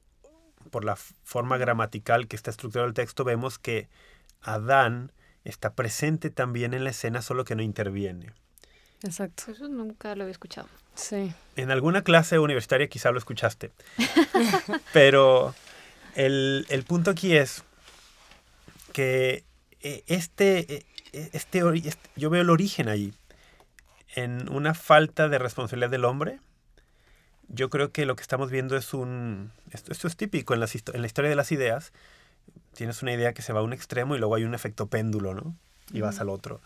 por 0.70 0.86
la 0.86 0.96
forma 0.96 1.58
gramatical 1.58 2.28
que 2.28 2.36
está 2.36 2.52
estructurado 2.52 2.88
el 2.88 2.94
texto, 2.94 3.24
vemos 3.24 3.58
que 3.58 3.90
Adán 4.42 5.12
está 5.44 5.74
presente 5.74 6.30
también 6.30 6.76
en 6.76 6.84
la 6.84 6.92
escena, 6.92 7.24
solo 7.24 7.46
que 7.46 7.56
no 7.56 7.64
interviene. 7.64 8.32
Exacto. 9.04 9.52
Eso 9.52 9.68
nunca 9.68 10.16
lo 10.16 10.24
había 10.24 10.32
escuchado. 10.32 10.68
Sí. 10.96 11.34
En 11.56 11.72
alguna 11.72 12.04
clase 12.04 12.40
universitaria 12.40 12.88
quizá 12.88 13.12
lo 13.12 13.18
escuchaste. 13.18 13.72
Pero 14.94 15.56
el, 16.16 16.66
el, 16.70 16.84
punto 16.84 17.12
aquí 17.12 17.36
es 17.36 17.64
que 18.94 19.44
eh, 19.82 20.04
este, 20.08 20.74
eh, 20.74 20.86
este, 21.34 21.60
este, 21.60 22.10
yo 22.16 22.30
veo 22.30 22.42
el 22.42 22.50
origen 22.50 22.90
allí, 22.90 23.14
en 24.16 24.50
una 24.50 24.74
falta 24.74 25.30
de 25.30 25.38
responsabilidad 25.40 25.90
del 25.90 26.06
hombre 26.06 26.40
yo 27.54 27.70
creo 27.70 27.92
que 27.92 28.06
lo 28.06 28.16
que 28.16 28.22
estamos 28.22 28.50
viendo 28.50 28.78
es 28.78 28.94
un... 28.94 29.52
Esto, 29.72 30.08
es 30.08 30.16
típico 30.16 30.54
en, 30.54 30.60
las, 30.60 30.76
en 30.76 31.02
la 31.02 31.08
historia 31.08 31.30
de 31.30 31.36
las 31.36 31.52
ideas. 31.52 31.92
Tienes 32.74 33.02
una 33.02 33.14
idea 33.14 33.34
que 33.34 33.42
se 33.42 33.54
va 33.54 33.60
a 33.60 33.64
un 33.64 33.74
extremo 33.74 34.16
y 34.16 34.20
luego 34.20 34.36
hay 34.36 34.46
un 34.46 34.56
efecto 34.56 34.88
péndulo, 34.88 35.34
¿no? 35.34 35.56
Y 35.92 36.02
vas 36.02 36.20
al 36.20 36.30
otro. 36.30 36.62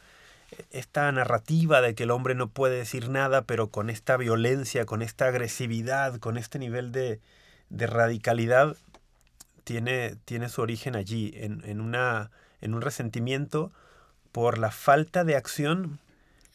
Esta 0.71 1.12
narrativa 1.12 1.81
de 1.81 1.95
que 1.95 2.03
el 2.03 2.12
hombre 2.12 2.35
no 2.35 2.50
puede 2.50 2.77
decir 2.77 3.09
nada, 3.09 3.43
pero 3.43 3.69
con 3.69 3.89
esta 3.89 4.17
violencia, 4.17 4.85
con 4.85 5.01
esta 5.01 5.27
agresividad, 5.27 6.19
con 6.19 6.38
este 6.38 6.59
nivel 6.59 6.91
de, 6.91 7.19
de 7.69 7.88
radicalidad, 7.88 8.75
tiene, 9.63 10.15
tiene 10.25 10.50
su 10.50 10.62
origen 10.62 10.95
allí, 10.95 11.33
en, 11.35 11.63
en, 11.65 11.81
una, 11.81 12.31
en 12.62 12.74
un 12.74 12.81
resentimiento 12.81 13.71
por 14.31 14.57
la 14.57 14.71
falta 14.71 15.24
de 15.24 15.35
acción 15.35 16.00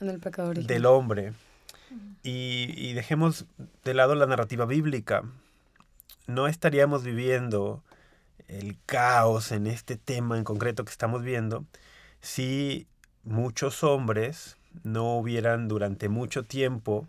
del 0.01 0.87
hombre. 0.87 1.33
Y, 2.23 2.93
dejemos 2.93 3.47
de 3.85 3.95
lado 3.95 4.15
la 4.15 4.27
narrativa 4.27 4.65
bíblica. 4.65 5.25
No 6.27 6.47
estaríamos 6.47 7.03
viviendo 7.03 7.83
el 8.49 8.77
caos 8.87 9.51
en 9.51 9.67
este 9.67 9.97
tema 9.97 10.37
en 10.37 10.45
concreto 10.45 10.85
que 10.85 10.91
estamos 10.91 11.23
viendo 11.23 11.65
si 12.21 12.87
muchos 13.25 13.85
hombres 13.85 14.57
no 14.83 15.17
hubieran 15.17 15.69
durante 15.69 16.09
mucho 16.09 16.45
tiempo 16.45 17.07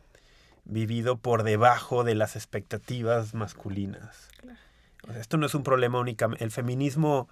vivido 0.65 1.17
por 1.17 1.43
debajo 1.43 2.03
de 2.03 2.15
las 2.15 2.35
expectativas 2.35 3.33
masculinas. 3.33 4.29
esto 5.19 5.37
no 5.37 5.45
es 5.45 5.55
un 5.55 5.63
problema 5.63 5.99
únicamente. 5.99 6.43
El 6.43 6.51
feminismo 6.51 7.27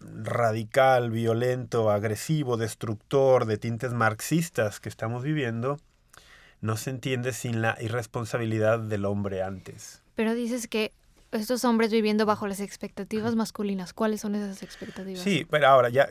radical, 0.00 1.10
violento, 1.10 1.90
agresivo, 1.90 2.56
destructor, 2.56 3.46
de 3.46 3.56
tintes 3.56 3.92
marxistas 3.92 4.80
que 4.80 4.88
estamos 4.88 5.22
viviendo, 5.22 5.78
no 6.60 6.76
se 6.76 6.90
entiende 6.90 7.32
sin 7.32 7.62
la 7.62 7.76
irresponsabilidad 7.80 8.80
del 8.80 9.04
hombre 9.04 9.42
antes. 9.42 10.02
Pero 10.14 10.34
dices 10.34 10.68
que 10.68 10.92
estos 11.42 11.64
hombres 11.64 11.90
viviendo 11.90 12.26
bajo 12.26 12.46
las 12.46 12.60
expectativas 12.60 13.34
masculinas, 13.34 13.92
¿cuáles 13.92 14.20
son 14.20 14.34
esas 14.34 14.62
expectativas? 14.62 15.22
Sí, 15.22 15.46
pero 15.50 15.68
ahora 15.68 15.88
ya, 15.88 16.08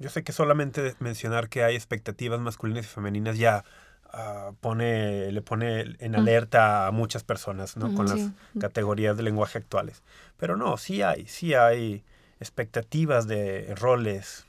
yo 0.00 0.10
sé 0.10 0.22
que 0.22 0.32
solamente 0.32 0.94
mencionar 0.98 1.48
que 1.48 1.62
hay 1.62 1.74
expectativas 1.74 2.40
masculinas 2.40 2.84
y 2.84 2.88
femeninas 2.88 3.38
ya 3.38 3.64
uh, 4.12 4.54
pone, 4.54 5.30
le 5.32 5.42
pone 5.42 5.96
en 5.98 6.16
alerta 6.16 6.86
a 6.86 6.90
muchas 6.90 7.24
personas, 7.24 7.76
¿no? 7.76 7.94
Con 7.94 8.08
las 8.08 8.30
categorías 8.58 9.16
de 9.16 9.22
lenguaje 9.22 9.58
actuales. 9.58 10.02
Pero 10.36 10.56
no, 10.56 10.76
sí 10.76 11.02
hay, 11.02 11.26
sí 11.26 11.54
hay 11.54 12.04
expectativas 12.40 13.26
de 13.26 13.74
roles 13.76 14.46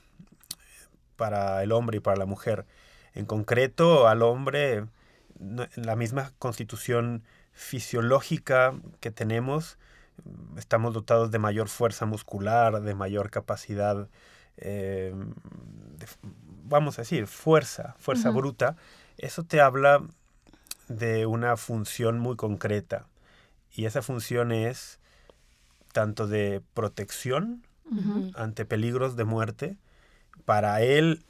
para 1.16 1.62
el 1.62 1.72
hombre 1.72 1.98
y 1.98 2.00
para 2.00 2.16
la 2.16 2.26
mujer. 2.26 2.66
En 3.14 3.26
concreto, 3.26 4.08
al 4.08 4.22
hombre 4.22 4.84
la 5.76 5.96
misma 5.96 6.32
constitución 6.38 7.22
fisiológica 7.52 8.74
que 9.00 9.10
tenemos, 9.10 9.78
estamos 10.56 10.94
dotados 10.94 11.30
de 11.30 11.38
mayor 11.38 11.68
fuerza 11.68 12.06
muscular, 12.06 12.82
de 12.82 12.94
mayor 12.94 13.30
capacidad, 13.30 14.08
eh, 14.56 15.14
vamos 16.64 16.98
a 16.98 17.02
decir, 17.02 17.26
fuerza, 17.26 17.94
fuerza 17.98 18.30
bruta, 18.30 18.76
eso 19.16 19.44
te 19.44 19.60
habla 19.60 20.02
de 20.88 21.26
una 21.26 21.56
función 21.56 22.18
muy 22.18 22.36
concreta. 22.36 23.06
Y 23.72 23.84
esa 23.84 24.02
función 24.02 24.52
es 24.52 24.98
tanto 25.92 26.26
de 26.26 26.62
protección 26.74 27.62
ante 28.34 28.66
peligros 28.66 29.16
de 29.16 29.24
muerte 29.24 29.78
para 30.44 30.82
él, 30.82 31.24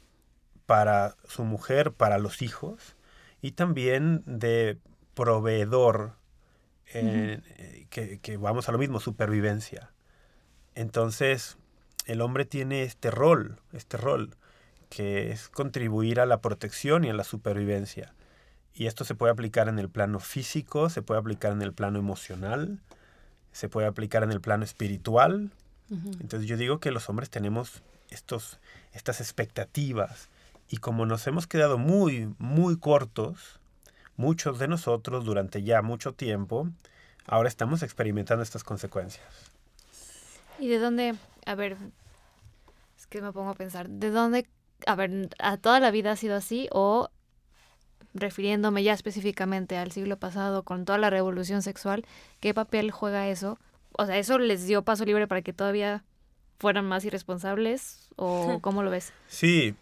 para 0.65 1.15
su 1.25 1.45
mujer, 1.45 1.93
para 1.93 2.17
los 2.17 2.41
hijos, 2.41 2.97
y 3.41 3.51
también 3.51 4.23
de 4.25 4.77
proveedor, 5.13 6.13
eh, 6.93 7.87
que, 7.89 8.37
vamos 8.37 8.69
a 8.69 8.71
lo 8.71 8.77
mismo, 8.77 8.99
supervivencia. 8.99 9.91
Entonces, 10.75 11.57
el 12.05 12.21
hombre 12.21 12.45
tiene 12.45 12.83
este 12.83 13.11
rol, 13.11 13.59
este 13.73 13.97
rol, 13.97 14.35
que 14.89 15.31
es 15.31 15.49
contribuir 15.49 16.19
a 16.19 16.25
la 16.25 16.41
protección 16.41 17.03
y 17.03 17.09
a 17.09 17.13
la 17.13 17.23
supervivencia. 17.23 18.13
Y 18.73 18.87
esto 18.87 19.05
se 19.05 19.15
puede 19.15 19.31
aplicar 19.31 19.67
en 19.67 19.77
el 19.77 19.89
plano 19.89 20.19
físico, 20.19 20.89
se 20.89 21.01
puede 21.01 21.19
aplicar 21.19 21.51
en 21.51 21.61
el 21.61 21.73
plano 21.73 21.99
emocional, 21.99 22.79
se 23.51 23.69
puede 23.69 23.87
aplicar 23.87 24.23
en 24.23 24.31
el 24.31 24.41
plano 24.41 24.63
espiritual. 24.63 25.51
Entonces 26.19 26.47
yo 26.47 26.55
digo 26.55 26.79
que 26.79 26.91
los 26.91 27.09
hombres 27.09 27.31
tenemos 27.31 27.81
estos, 28.09 28.59
estas 28.93 29.21
expectativas, 29.21 30.29
y 30.69 30.77
como 30.77 31.05
nos 31.05 31.25
hemos 31.25 31.47
quedado 31.47 31.77
muy, 31.77 32.33
muy 32.37 32.77
cortos, 32.77 33.58
muchos 34.19 34.59
de 34.59 34.67
nosotros 34.67 35.23
durante 35.23 35.63
ya 35.63 35.81
mucho 35.81 36.13
tiempo, 36.13 36.67
ahora 37.25 37.47
estamos 37.47 37.83
experimentando 37.83 38.43
estas 38.43 38.65
consecuencias. 38.65 39.25
¿Y 40.59 40.67
de 40.67 40.77
dónde, 40.77 41.15
a 41.45 41.55
ver, 41.55 41.77
es 42.97 43.07
que 43.07 43.21
me 43.21 43.31
pongo 43.31 43.51
a 43.51 43.53
pensar, 43.53 43.87
¿de 43.87 44.09
dónde, 44.11 44.45
a 44.85 44.95
ver, 44.95 45.29
a 45.39 45.55
toda 45.55 45.79
la 45.79 45.89
vida 45.89 46.11
ha 46.11 46.15
sido 46.17 46.35
así 46.35 46.67
o 46.73 47.09
refiriéndome 48.13 48.83
ya 48.83 48.91
específicamente 48.91 49.77
al 49.77 49.93
siglo 49.93 50.17
pasado 50.17 50.63
con 50.63 50.83
toda 50.83 50.97
la 50.97 51.09
revolución 51.09 51.61
sexual, 51.61 52.05
qué 52.41 52.53
papel 52.53 52.91
juega 52.91 53.29
eso? 53.29 53.57
O 53.93 54.05
sea, 54.05 54.17
¿eso 54.17 54.37
les 54.37 54.67
dio 54.67 54.83
paso 54.83 55.05
libre 55.05 55.27
para 55.27 55.41
que 55.41 55.53
todavía 55.53 56.03
fueran 56.59 56.85
más 56.85 57.05
irresponsables 57.05 58.09
o 58.17 58.59
cómo 58.61 58.83
lo 58.83 58.91
ves? 58.91 59.13
Sí, 59.27 59.75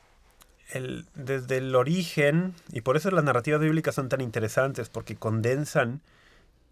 desde 1.16 1.58
el 1.58 1.76
origen, 1.76 2.54
y 2.72 2.82
por 2.82 2.98
eso 2.98 3.10
las 3.12 3.24
narrativas 3.24 3.62
bíblicas 3.62 3.96
son 3.96 4.10
tan 4.10 4.22
interesantes, 4.22 4.90
porque 4.90 5.16
condensan 5.16 6.02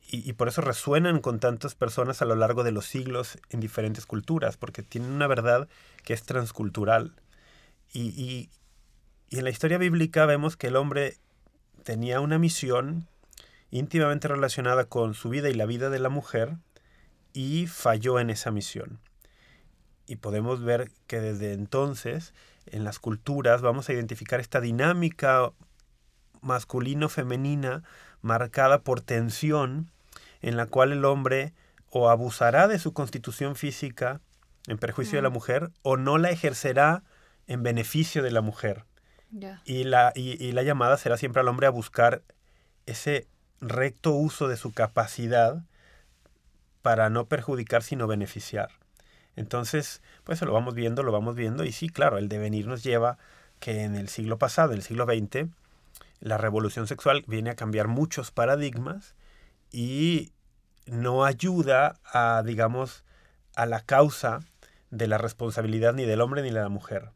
y, 0.07 0.33
por 0.33 0.47
eso 0.47 0.61
resuenan 0.61 1.19
con 1.19 1.39
tantas 1.39 1.73
personas 1.73 2.21
a 2.21 2.25
lo 2.25 2.35
largo 2.35 2.63
de 2.63 2.71
los 2.71 2.85
siglos 2.85 3.39
en 3.49 3.59
diferentes 3.59 4.05
culturas, 4.05 4.55
porque 4.55 4.83
tienen 4.83 5.11
una 5.11 5.25
verdad 5.25 5.67
que 6.03 6.13
es 6.13 6.21
transcultural. 6.23 7.15
Y, 7.91 8.09
y, 8.09 8.49
y 9.29 9.39
en 9.39 9.45
la 9.45 9.49
historia 9.49 9.79
bíblica 9.79 10.27
vemos 10.27 10.57
que 10.57 10.67
el 10.67 10.75
hombre 10.75 11.17
tenía 11.83 12.19
una 12.19 12.37
misión 12.37 13.07
íntimamente 13.71 14.27
relacionada 14.27 14.85
con 14.85 15.15
su 15.15 15.29
vida 15.29 15.49
y 15.49 15.55
la 15.55 15.65
vida 15.65 15.89
de 15.89 15.99
la 15.99 16.09
mujer, 16.09 16.57
y 17.33 17.67
falló 17.67 18.19
en 18.19 18.29
esa 18.29 18.51
misión. 18.51 18.99
Y 20.07 20.17
podemos 20.17 20.63
ver 20.63 20.91
que 21.07 21.19
desde 21.19 21.53
entonces 21.53 22.33
en 22.67 22.83
las 22.83 22.99
culturas 22.99 23.61
vamos 23.61 23.89
a 23.89 23.93
identificar 23.93 24.39
esta 24.39 24.61
dinámica 24.61 25.51
masculino-femenina 26.41 27.83
marcada 28.21 28.81
por 28.81 29.01
tensión 29.01 29.91
en 30.41 30.57
la 30.57 30.67
cual 30.67 30.91
el 30.91 31.05
hombre 31.05 31.53
o 31.89 32.09
abusará 32.09 32.67
de 32.67 32.79
su 32.79 32.93
constitución 32.93 33.55
física 33.55 34.21
en 34.67 34.77
perjuicio 34.77 35.17
de 35.17 35.23
la 35.23 35.29
mujer 35.29 35.71
o 35.81 35.97
no 35.97 36.17
la 36.17 36.29
ejercerá 36.29 37.03
en 37.47 37.63
beneficio 37.63 38.23
de 38.23 38.31
la 38.31 38.41
mujer. 38.41 38.85
Y, 39.65 39.83
la, 39.83 40.13
y 40.15 40.51
la 40.53 40.63
llamada 40.63 40.97
será 40.97 41.17
siempre 41.17 41.41
al 41.41 41.47
hombre 41.47 41.67
a 41.67 41.71
buscar 41.71 42.21
ese 42.85 43.27
recto 43.59 44.11
uso 44.11 44.47
de 44.47 44.57
su 44.57 44.71
capacidad 44.71 45.63
para 46.81 47.09
no 47.09 47.25
perjudicar 47.25 47.83
sino 47.83 48.07
beneficiar. 48.07 48.69
Entonces, 49.35 50.01
pues 50.23 50.41
lo 50.41 50.53
vamos 50.53 50.73
viendo, 50.73 51.03
lo 51.03 51.11
vamos 51.11 51.35
viendo 51.35 51.63
y 51.65 51.71
sí, 51.71 51.89
claro, 51.89 52.17
el 52.17 52.29
devenir 52.29 52.67
nos 52.67 52.83
lleva 52.83 53.17
que 53.59 53.83
en 53.83 53.95
el 53.95 54.09
siglo 54.09 54.37
pasado, 54.37 54.71
en 54.71 54.77
el 54.77 54.83
siglo 54.83 55.05
XX, 55.05 55.49
la 56.19 56.37
revolución 56.37 56.87
sexual 56.87 57.23
viene 57.27 57.49
a 57.49 57.55
cambiar 57.55 57.87
muchos 57.87 58.31
paradigmas 58.31 59.15
y 59.71 60.31
no 60.85 61.25
ayuda 61.25 61.99
a, 62.05 62.43
digamos, 62.45 63.03
a 63.55 63.65
la 63.65 63.81
causa 63.81 64.39
de 64.91 65.07
la 65.07 65.17
responsabilidad 65.17 65.93
ni 65.93 66.05
del 66.05 66.21
hombre 66.21 66.41
ni 66.41 66.49
de 66.49 66.61
la 66.61 66.69
mujer. 66.69 67.11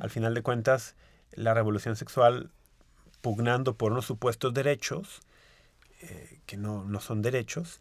Al 0.00 0.10
final 0.10 0.34
de 0.34 0.42
cuentas, 0.42 0.96
la 1.32 1.54
revolución 1.54 1.94
sexual, 1.94 2.50
pugnando 3.20 3.76
por 3.76 3.92
unos 3.92 4.04
supuestos 4.04 4.52
derechos, 4.52 5.20
eh, 6.02 6.40
que 6.46 6.56
no, 6.56 6.84
no 6.84 7.00
son 7.00 7.22
derechos, 7.22 7.78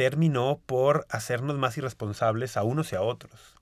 terminó 0.00 0.62
por 0.64 1.06
hacernos 1.10 1.58
más 1.58 1.76
irresponsables 1.76 2.56
a 2.56 2.62
unos 2.62 2.90
y 2.90 2.96
a 2.96 3.02
otros. 3.02 3.60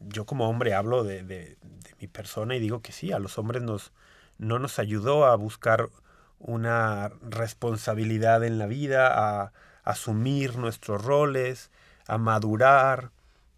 Yo 0.00 0.24
como 0.24 0.48
hombre 0.48 0.72
hablo 0.72 1.04
de, 1.04 1.22
de, 1.22 1.58
mi 2.00 2.06
persona 2.06 2.56
y 2.56 2.60
digo 2.60 2.80
que 2.80 2.92
sí, 2.92 3.12
a 3.12 3.18
los 3.18 3.36
hombres 3.36 3.62
nos, 3.62 3.92
no 4.38 4.58
nos 4.58 4.78
ayudó 4.78 5.26
a 5.26 5.36
buscar 5.36 5.90
una 6.38 7.10
responsabilidad 7.20 8.42
en 8.42 8.56
la 8.56 8.64
vida, 8.66 9.42
a, 9.42 9.52
asumir 9.84 10.56
nuestros 10.56 11.04
roles, 11.04 11.70
a 12.06 12.16
madurar, 12.16 13.10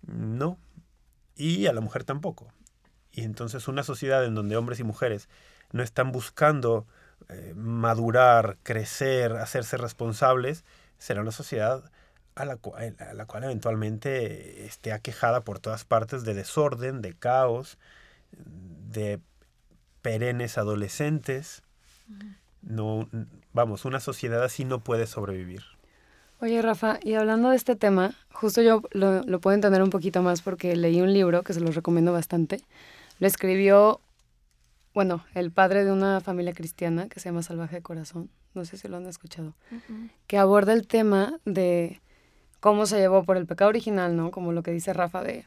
no. 0.03 0.59
Y 1.37 1.67
a 1.67 1.73
la 1.73 1.81
mujer 1.81 2.03
tampoco. 2.03 2.53
Y 3.13 3.23
entonces 3.23 3.69
una 3.69 3.85
sociedad 3.85 4.25
en 4.25 4.35
donde 4.35 4.57
hombres 4.57 4.81
y 4.81 4.83
mujeres 4.83 5.29
no 5.71 5.85
están 5.85 6.11
buscando 6.11 6.85
eh, 7.29 7.53
madurar, 7.55 8.59
crecer, 8.65 9.37
hacerse 9.37 9.77
responsables, 9.77 10.65
será 11.05 11.21
una 11.21 11.33
sociedad 11.33 11.85
a 12.35 12.47
la, 12.47 12.57
cual, 12.57 12.97
a 12.99 13.13
la 13.13 13.27
cual 13.27 13.45
eventualmente 13.45 14.65
esté 14.65 14.91
aquejada 14.91 15.43
por 15.43 15.59
todas 15.59 15.85
partes 15.85 16.25
de 16.25 16.33
desorden, 16.33 17.03
de 17.03 17.13
caos, 17.13 17.77
de 18.91 19.21
perennes 20.01 20.57
adolescentes. 20.57 21.63
No, 22.63 23.07
vamos, 23.53 23.85
una 23.85 24.01
sociedad 24.01 24.43
así 24.43 24.65
no 24.65 24.81
puede 24.81 25.07
sobrevivir. 25.07 25.63
Oye, 26.41 26.63
Rafa, 26.63 26.99
y 27.03 27.13
hablando 27.15 27.51
de 27.51 27.57
este 27.57 27.77
tema, 27.77 28.15
justo 28.33 28.63
yo 28.63 28.81
lo, 28.93 29.23
lo 29.25 29.41
puedo 29.41 29.55
entender 29.55 29.83
un 29.83 29.91
poquito 29.91 30.23
más 30.23 30.41
porque 30.41 30.75
leí 30.75 31.03
un 31.03 31.13
libro 31.13 31.43
que 31.43 31.53
se 31.53 31.61
los 31.61 31.75
recomiendo 31.75 32.15
bastante. 32.15 32.63
Lo 33.19 33.27
escribió, 33.27 34.01
bueno, 34.95 35.23
el 35.35 35.51
padre 35.51 35.85
de 35.85 35.93
una 35.93 36.23
familia 36.23 36.55
cristiana 36.55 37.11
que 37.11 37.21
se 37.21 37.29
llama 37.29 37.43
Salvaje 37.43 37.77
de 37.77 37.83
Corazón, 37.83 38.31
no 38.55 38.65
sé 38.65 38.77
si 38.77 38.89
lo 38.89 38.97
han 38.97 39.07
escuchado, 39.07 39.55
que 40.27 40.39
aborda 40.39 40.73
el 40.73 40.87
tema 40.87 41.39
de 41.45 42.01
cómo 42.61 42.87
se 42.87 42.99
llevó 42.99 43.25
por 43.25 43.37
el 43.37 43.47
pecado 43.47 43.69
original, 43.69 44.17
¿no? 44.17 44.31
Como 44.31 44.53
lo 44.53 44.63
que 44.63 44.71
dice 44.71 44.93
Rafa 44.93 45.23
de 45.23 45.47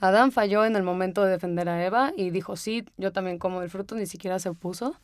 Adán 0.00 0.32
falló 0.32 0.64
en 0.64 0.74
el 0.74 0.82
momento 0.82 1.22
de 1.22 1.30
defender 1.30 1.68
a 1.68 1.84
Eva 1.84 2.12
y 2.16 2.30
dijo, 2.30 2.56
sí, 2.56 2.84
yo 2.96 3.12
también 3.12 3.38
como 3.38 3.62
el 3.62 3.70
fruto, 3.70 3.94
ni 3.94 4.06
siquiera 4.06 4.40
se 4.40 4.48
opuso. 4.48 4.96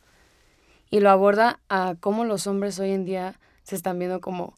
Y 0.90 0.99
lo 0.99 1.11
aborda 1.11 1.61
a 1.68 1.94
cómo 2.00 2.25
los 2.25 2.49
hombres 2.49 2.80
hoy 2.80 2.90
en 2.90 3.04
día 3.04 3.38
se 3.62 3.76
están 3.76 3.99
viendo 4.00 4.20
como 4.20 4.54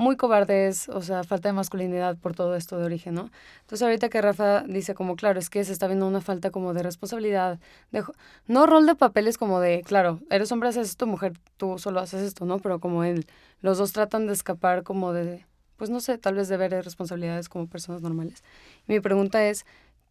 muy 0.00 0.16
cobardes, 0.16 0.88
o 0.88 1.02
sea, 1.02 1.24
falta 1.24 1.50
de 1.50 1.52
masculinidad 1.52 2.16
por 2.16 2.34
todo 2.34 2.56
esto 2.56 2.78
de 2.78 2.86
origen, 2.86 3.14
¿no? 3.14 3.30
Entonces 3.60 3.82
ahorita 3.82 4.08
que 4.08 4.22
Rafa 4.22 4.62
dice 4.62 4.94
como, 4.94 5.14
claro, 5.14 5.38
es 5.38 5.50
que 5.50 5.62
se 5.62 5.72
está 5.72 5.88
viendo 5.88 6.06
una 6.06 6.22
falta 6.22 6.50
como 6.50 6.72
de 6.72 6.82
responsabilidad, 6.82 7.60
de, 7.92 8.02
no 8.46 8.64
rol 8.64 8.86
de 8.86 8.94
papeles 8.94 9.36
como 9.36 9.60
de, 9.60 9.82
claro, 9.82 10.20
eres 10.30 10.50
hombre, 10.52 10.70
haces 10.70 10.88
esto, 10.88 11.06
mujer, 11.06 11.34
tú 11.58 11.78
solo 11.78 12.00
haces 12.00 12.22
esto, 12.22 12.46
¿no? 12.46 12.60
Pero 12.60 12.80
como 12.80 13.04
él, 13.04 13.26
los 13.60 13.76
dos 13.76 13.92
tratan 13.92 14.26
de 14.26 14.32
escapar 14.32 14.84
como 14.84 15.12
de, 15.12 15.44
pues 15.76 15.90
no 15.90 16.00
sé, 16.00 16.16
tal 16.16 16.34
vez 16.34 16.48
de 16.48 16.56
ver 16.56 16.72
responsabilidades 16.82 17.50
como 17.50 17.66
personas 17.66 18.00
normales. 18.00 18.42
mi 18.86 19.00
pregunta 19.00 19.46
es, 19.46 19.66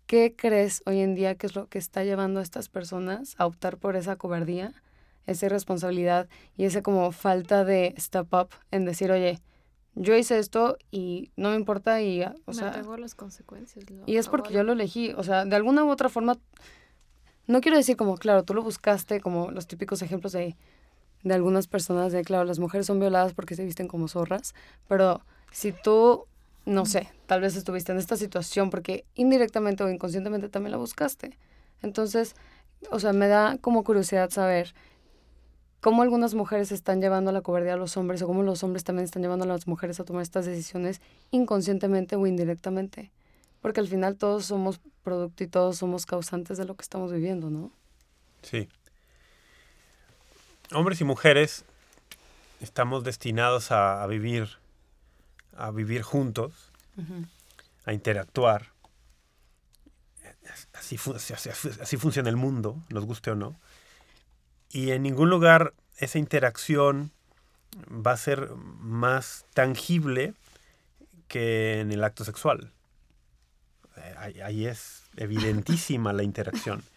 ¿qué 0.05 0.36
crees 0.38 0.84
hoy 0.86 1.00
en 1.00 1.15
día 1.15 1.34
que 1.34 1.48
es 1.48 1.55
lo 1.55 1.65
que 1.67 1.79
está 1.79 2.03
llevando 2.03 2.41
a 2.41 2.43
estas 2.43 2.69
personas 2.69 3.34
a 3.39 3.48
optar 3.48 3.77
por 3.77 3.96
esa 3.96 4.17
cobardía, 4.17 4.72
esa 5.25 5.48
irresponsabilidad 5.48 6.27
y 6.57 6.66
esa 6.66 6.83
como 6.83 7.11
falta 7.11 7.66
de 7.66 7.96
step 7.98 8.31
up 8.33 8.50
en 8.70 8.85
decir, 8.85 9.11
oye, 9.11 9.40
yo 10.00 10.16
hice 10.16 10.40
esto 10.40 10.77
y 10.92 11.29
no 11.35 11.50
me 11.50 11.57
importa 11.57 12.01
y, 12.01 12.24
o 12.24 12.33
me 12.48 12.53
sea... 12.53 12.81
las 12.98 13.16
consecuencias. 13.16 13.85
y 14.05 14.16
es 14.16 14.29
porque 14.29 14.53
yo 14.53 14.64
lo 14.64 14.72
elegí, 14.72 15.12
o 15.12 15.24
sea, 15.24 15.44
de 15.44 15.53
alguna 15.57 15.83
u 15.83 15.90
otra 15.90 16.07
forma, 16.07 16.38
no 17.48 17.59
quiero 17.59 17.75
decir 17.75 17.98
como, 17.98 18.16
claro, 18.16 18.44
tú 18.44 18.53
lo 18.53 18.64
buscaste, 18.64 19.20
como 19.20 19.51
los 19.51 19.68
típicos 19.68 20.01
ejemplos 20.01 20.31
de, 20.31 20.55
de 21.24 21.33
algunas 21.33 21.68
personas 21.68 22.14
de, 22.14 22.24
claro, 22.24 22.46
las 22.46 22.59
mujeres 22.59 22.88
son 22.88 23.01
violadas 23.01 23.33
porque 23.33 23.55
se 23.55 23.66
visten 23.66 23.90
como 23.90 24.07
zorras, 24.07 24.55
pero 24.88 25.20
si 25.51 25.74
tú, 25.74 26.27
no 26.66 26.85
sé, 26.85 27.09
tal 27.25 27.42
vez 27.42 27.57
estuviste 27.57 27.92
en 27.92 27.98
esta 27.98 28.16
situación 28.16 28.70
porque 28.70 29.03
indirectamente 29.16 29.83
o 29.83 29.90
inconscientemente 29.90 30.48
también 30.48 30.72
la 30.72 30.77
buscaste. 30.77 31.38
Entonces, 31.81 32.35
o 32.90 33.00
sea, 33.01 33.12
me 33.12 33.27
da 33.27 33.57
como 33.59 33.83
curiosidad 33.83 34.29
saber 34.29 34.74
cómo 35.81 36.01
algunas 36.01 36.33
mujeres 36.33 36.72
están 36.72 37.01
llevando 37.01 37.29
a 37.29 37.33
la 37.33 37.42
cobardía 37.42 37.74
a 37.74 37.77
los 37.77 37.96
hombres 37.98 38.22
o 38.22 38.27
cómo 38.27 38.44
los 38.44 38.63
hombres 38.63 38.83
también 38.83 39.05
están 39.05 39.22
llevando 39.22 39.46
a 39.46 39.48
las 39.48 39.68
mujeres 39.68 40.00
a 40.00 40.03
tomar 40.03 40.22
estas 40.22 40.46
decisiones 40.46 41.01
inconscientemente 41.31 42.15
o 42.15 42.27
indirectamente. 42.27 43.11
Porque 43.61 43.79
al 43.79 43.87
final 43.87 44.15
todos 44.15 44.46
somos 44.46 44.79
producto 45.03 45.44
y 45.44 45.48
todos 45.48 45.77
somos 45.77 46.05
causantes 46.05 46.57
de 46.57 46.65
lo 46.65 46.75
que 46.75 46.83
estamos 46.83 47.11
viviendo, 47.11 47.50
¿no? 47.50 47.72
Sí. 48.42 48.70
Hombres 50.74 51.01
y 51.01 51.03
mujeres 51.03 51.65
estamos 52.61 53.03
destinados 53.03 53.72
a, 53.72 54.05
vivir 54.07 54.50
a 55.57 55.72
vivir 55.72 56.03
juntos, 56.03 56.72
a 57.85 57.94
interactuar. 57.94 58.68
Así, 60.74 60.98
así, 61.15 61.33
así 61.33 61.98
funciona 61.98 62.29
el 62.29 62.35
mundo, 62.35 62.77
nos 62.89 63.05
guste 63.05 63.31
o 63.31 63.35
no 63.35 63.55
y 64.72 64.92
en 64.92 65.03
ningún 65.03 65.29
lugar 65.29 65.74
esa 65.98 66.20
interacción 66.20 67.12
va 67.90 68.12
a 68.12 68.18
ser 68.18 68.51
más 68.55 69.46
tangible 69.53 70.34
que 71.27 71.79
en 71.79 71.92
el 71.92 72.03
acto 72.03 72.24
sexual. 72.24 72.72
Eh, 73.98 74.42
ahí, 74.44 74.66
es 74.66 75.03
evidentísima 75.18 76.14
la 76.14 76.24
interacción. 76.24 76.84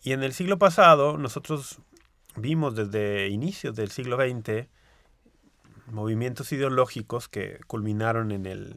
Y 0.00 0.12
en 0.12 0.22
el 0.22 0.32
siglo 0.32 0.58
pasado 0.58 1.18
nosotros 1.18 1.80
vimos 2.36 2.76
desde 2.76 3.28
inicios 3.28 3.74
del 3.74 3.90
siglo 3.90 4.16
XX 4.16 4.68
movimientos 5.86 6.52
ideológicos 6.52 7.28
que 7.28 7.58
culminaron 7.66 8.30
en, 8.30 8.46
el, 8.46 8.76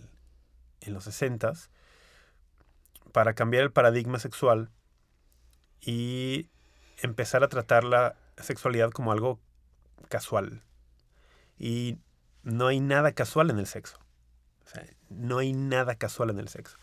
en 0.81 0.93
los 0.93 1.03
60 1.03 1.53
para 3.11 3.33
cambiar 3.33 3.63
el 3.63 3.71
paradigma 3.71 4.17
sexual 4.17 4.71
y 5.79 6.49
empezar 7.01 7.43
a 7.43 7.47
tratar 7.47 7.83
la 7.83 8.15
sexualidad 8.37 8.91
como 8.91 9.11
algo 9.11 9.39
casual. 10.09 10.61
Y 11.57 11.97
no 12.43 12.67
hay 12.67 12.79
nada 12.79 13.11
casual 13.11 13.49
en 13.49 13.59
el 13.59 13.67
sexo. 13.67 13.99
no 15.09 15.39
hay 15.39 15.53
nada 15.53 15.95
casual 15.95 16.29
en 16.29 16.39
el 16.39 16.47
sexo. 16.47 16.77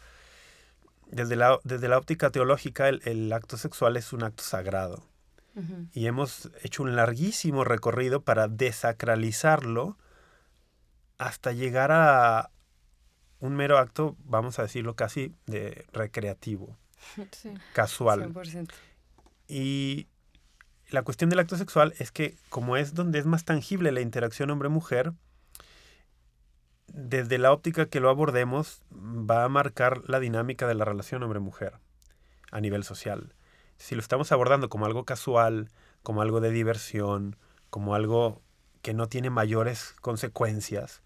Desde 1.11 1.37
la, 1.37 1.59
desde 1.65 1.89
la 1.89 1.97
óptica 1.97 2.31
teológica, 2.31 2.89
el, 2.89 3.33
acto 3.33 3.57
sexual 3.57 3.97
es 3.97 4.13
un 4.13 4.23
acto 4.25 4.43
sagrado. 4.43 5.05
Y 5.93 6.07
hemos 6.07 6.51
hecho 6.63 6.85
un 6.85 6.95
larguísimo 6.95 7.65
recorrido 7.65 8.21
para 8.21 8.47
desacralizarlo 8.47 9.99
hasta 11.19 11.51
llegar 11.51 11.91
a 11.91 12.51
un 13.41 13.57
mero 13.57 13.79
acto, 13.79 14.17
vamos 14.21 14.61
a 14.61 14.63
decirlo 14.63 14.95
casi, 14.95 15.35
de 15.47 15.85
recreativo, 15.93 16.77
casual. 17.73 18.33
100%. 18.33 18.71
Y 19.49 20.07
la 20.91 21.03
cuestión 21.03 21.31
del 21.31 21.39
acto 21.39 21.57
sexual 21.57 21.95
es 21.99 22.13
que 22.13 22.37
como 22.51 22.77
es 22.77 22.95
donde 22.95 23.19
es 23.19 23.27
más 23.27 23.45
tangible 23.45 23.93
la 23.93 24.01
interacción 24.01 24.51
hombre-mujer, 24.51 25.13
desde 26.87 27.39
la 27.39 27.53
óptica 27.53 27.87
que 27.87 28.01
lo 28.01 28.09
abordemos 28.09 28.83
va 28.93 29.45
a 29.45 29.49
marcar 29.49 30.03
la 30.09 30.21
dinámica 30.21 30.67
de 30.67 30.75
la 30.75 30.85
relación 30.85 31.23
hombre-mujer 31.23 31.75
a 32.51 32.61
nivel 32.61 32.85
social. 32.85 33.35
Si 33.77 33.95
lo 33.95 34.01
estamos 34.01 34.33
abordando 34.33 34.69
como 34.69 34.87
algo 34.87 35.05
casual, 35.05 35.71
como 36.03 36.23
algo 36.23 36.41
de 36.41 36.51
diversión, 36.51 37.37
como 37.71 37.95
algo 37.95 38.43
que 38.83 38.95
no 38.95 39.09
tiene 39.09 39.31
mayores 39.31 39.95
consecuencias, 40.01 41.03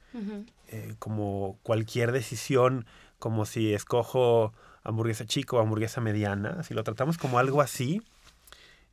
eh, 0.68 0.94
como 0.98 1.59
cualquier 1.62 2.12
decisión, 2.12 2.87
como 3.18 3.46
si 3.46 3.74
escojo 3.74 4.52
hamburguesa 4.85 5.26
chica 5.26 5.57
o 5.57 5.61
hamburguesa 5.61 6.00
mediana, 6.00 6.62
si 6.62 6.74
lo 6.74 6.85
tratamos 6.85 7.18
como 7.18 7.38
algo 7.38 7.61
así, 7.61 8.02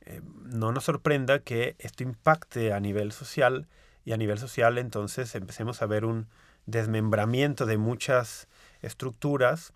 eh, 0.09 0.21
no 0.43 0.71
nos 0.71 0.85
sorprenda 0.85 1.39
que 1.39 1.75
esto 1.77 2.01
impacte 2.01 2.73
a 2.73 2.79
nivel 2.79 3.11
social 3.11 3.67
y 4.05 4.13
a 4.13 4.17
nivel 4.17 4.39
social 4.39 4.79
entonces 4.79 5.35
empecemos 5.35 5.83
a 5.83 5.85
ver 5.85 6.03
un 6.03 6.27
desmembramiento 6.65 7.67
de 7.67 7.77
muchas 7.77 8.47
estructuras 8.81 9.71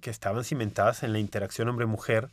que 0.00 0.10
estaban 0.10 0.42
cimentadas 0.42 1.04
en 1.04 1.12
la 1.12 1.20
interacción 1.20 1.68
hombre-mujer 1.68 2.28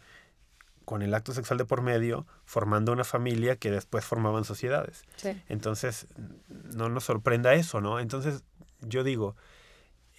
con 0.86 1.03
el 1.03 1.13
acto 1.13 1.34
sexual 1.34 1.58
de 1.60 1.65
por 1.65 1.81
medio, 1.81 2.25
formando 2.45 2.91
una 2.91 3.03
familia 3.03 3.55
que 3.58 3.71
después 3.71 4.05
formaban 4.05 4.43
sociedades. 4.43 5.03
Entonces, 5.47 6.08
no 6.75 6.89
nos 6.89 7.03
sorprenda 7.05 7.53
eso, 7.53 7.81
¿no? 7.81 7.99
Entonces, 7.99 8.43
yo 8.81 9.03
digo, 9.03 9.36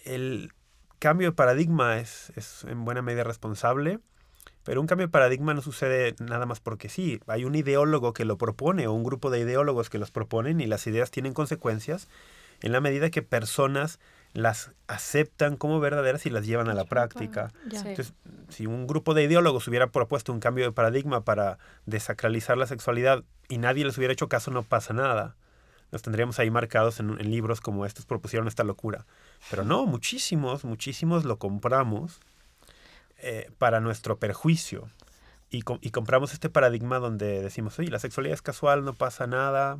el 0.03 0.53
cambio 0.99 1.29
de 1.29 1.35
paradigma 1.35 1.99
es, 1.99 2.31
es 2.35 2.65
en 2.65 2.83
buena 2.85 3.01
medida 3.01 3.23
responsable 3.23 3.99
Pero 4.67 4.81
un 4.81 4.87
cambio 4.87 5.07
de 5.07 5.11
paradigma 5.11 5.53
no 5.53 5.61
sucede 5.61 6.13
nada 6.19 6.45
más 6.45 6.59
porque 6.59 6.89
sí. 6.89 7.21
Hay 7.25 7.45
un 7.45 7.55
ideólogo 7.55 8.11
que 8.11 8.25
lo 8.25 8.37
propone 8.37 8.85
o 8.85 8.91
un 8.91 9.05
grupo 9.05 9.29
de 9.29 9.39
ideólogos 9.39 9.89
que 9.89 9.97
los 9.97 10.11
proponen 10.11 10.59
y 10.59 10.67
las 10.67 10.85
ideas 10.87 11.09
tienen 11.09 11.33
consecuencias 11.33 12.09
en 12.61 12.73
la 12.73 12.81
medida 12.81 13.09
que 13.09 13.21
personas 13.21 14.01
las 14.33 14.71
aceptan 14.87 15.55
como 15.55 15.79
verdaderas 15.79 16.25
y 16.25 16.29
las 16.29 16.45
llevan 16.45 16.67
a 16.67 16.73
la 16.73 16.83
práctica. 16.83 17.53
Sí. 17.71 17.77
Entonces, 17.77 18.13
si 18.49 18.65
un 18.65 18.87
grupo 18.87 19.13
de 19.13 19.23
ideólogos 19.23 19.69
hubiera 19.69 19.87
propuesto 19.87 20.33
un 20.33 20.41
cambio 20.41 20.65
de 20.65 20.73
paradigma 20.73 21.23
para 21.23 21.59
desacralizar 21.85 22.57
la 22.57 22.67
sexualidad 22.67 23.23
y 23.47 23.59
nadie 23.59 23.85
les 23.85 23.97
hubiera 23.97 24.11
hecho 24.11 24.27
caso, 24.27 24.51
no 24.51 24.63
pasa 24.63 24.93
nada. 24.93 25.37
Los 25.91 26.01
tendríamos 26.01 26.39
ahí 26.39 26.51
marcados 26.51 26.99
en, 26.99 27.11
en 27.11 27.31
libros 27.31 27.61
como 27.61 27.85
estos 27.85 28.05
propusieron 28.05 28.49
esta 28.49 28.65
locura. 28.65 29.05
Pero 29.49 29.63
no, 29.63 29.85
muchísimos, 29.85 30.65
muchísimos 30.65 31.23
lo 31.23 31.39
compramos 31.39 32.19
eh, 33.19 33.51
para 33.57 33.79
nuestro 33.79 34.17
perjuicio. 34.17 34.87
Y, 35.49 35.61
com- 35.61 35.79
y 35.81 35.91
compramos 35.91 36.33
este 36.33 36.49
paradigma 36.49 36.99
donde 36.99 37.41
decimos, 37.41 37.79
oye, 37.79 37.89
la 37.89 37.99
sexualidad 37.99 38.33
es 38.33 38.41
casual, 38.41 38.83
no 38.83 38.93
pasa 38.93 39.27
nada, 39.27 39.79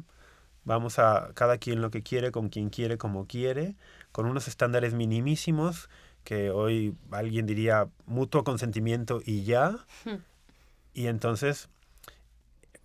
vamos 0.64 0.98
a 0.98 1.32
cada 1.34 1.58
quien 1.58 1.82
lo 1.82 1.92
que 1.92 2.04
quiere, 2.04 2.32
con 2.32 2.50
quien 2.50 2.70
quiere, 2.70 2.98
como 2.98 3.28
quiere, 3.28 3.76
con 4.12 4.26
unos 4.26 4.48
estándares 4.48 4.94
minimísimos 4.94 5.90
que 6.24 6.52
hoy 6.52 6.96
alguien 7.12 7.46
diría 7.46 7.88
mutuo 8.06 8.44
consentimiento 8.44 9.22
y 9.26 9.44
ya. 9.44 9.78
Hmm. 10.06 10.18
Y 10.94 11.08
entonces, 11.08 11.70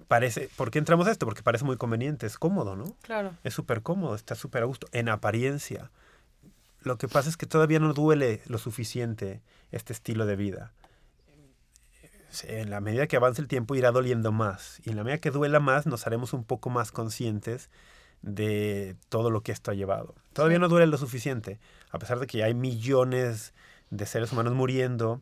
parece, 0.06 0.48
¿por 0.56 0.70
qué 0.70 0.78
entramos 0.78 1.06
a 1.06 1.10
esto? 1.10 1.26
Porque 1.26 1.42
parece 1.42 1.64
muy 1.64 1.76
conveniente, 1.76 2.26
es 2.26 2.38
cómodo, 2.38 2.76
¿no? 2.76 2.84
Claro. 3.02 3.36
Es 3.42 3.54
súper 3.54 3.82
cómodo, 3.82 4.14
está 4.14 4.34
súper 4.34 4.62
a 4.62 4.66
gusto, 4.66 4.86
en 4.92 5.08
apariencia. 5.08 5.90
Lo 6.84 6.98
que 6.98 7.08
pasa 7.08 7.28
es 7.28 7.36
que 7.36 7.46
todavía 7.46 7.78
no 7.78 7.92
duele 7.92 8.42
lo 8.46 8.58
suficiente 8.58 9.42
este 9.70 9.92
estilo 9.92 10.26
de 10.26 10.36
vida. 10.36 10.72
En 12.44 12.70
la 12.70 12.80
medida 12.80 13.06
que 13.06 13.16
avance 13.16 13.42
el 13.42 13.48
tiempo 13.48 13.74
irá 13.74 13.92
doliendo 13.92 14.32
más. 14.32 14.80
Y 14.84 14.90
en 14.90 14.96
la 14.96 15.04
medida 15.04 15.18
que 15.18 15.30
duela 15.30 15.60
más 15.60 15.86
nos 15.86 16.06
haremos 16.06 16.32
un 16.32 16.44
poco 16.44 16.70
más 16.70 16.90
conscientes 16.90 17.70
de 18.22 18.96
todo 19.08 19.30
lo 19.30 19.42
que 19.42 19.52
esto 19.52 19.70
ha 19.70 19.74
llevado. 19.74 20.14
Todavía 20.32 20.58
no 20.58 20.68
duele 20.68 20.86
lo 20.86 20.96
suficiente, 20.96 21.60
a 21.90 21.98
pesar 21.98 22.20
de 22.20 22.26
que 22.26 22.42
hay 22.42 22.54
millones 22.54 23.52
de 23.90 24.06
seres 24.06 24.32
humanos 24.32 24.54
muriendo, 24.54 25.20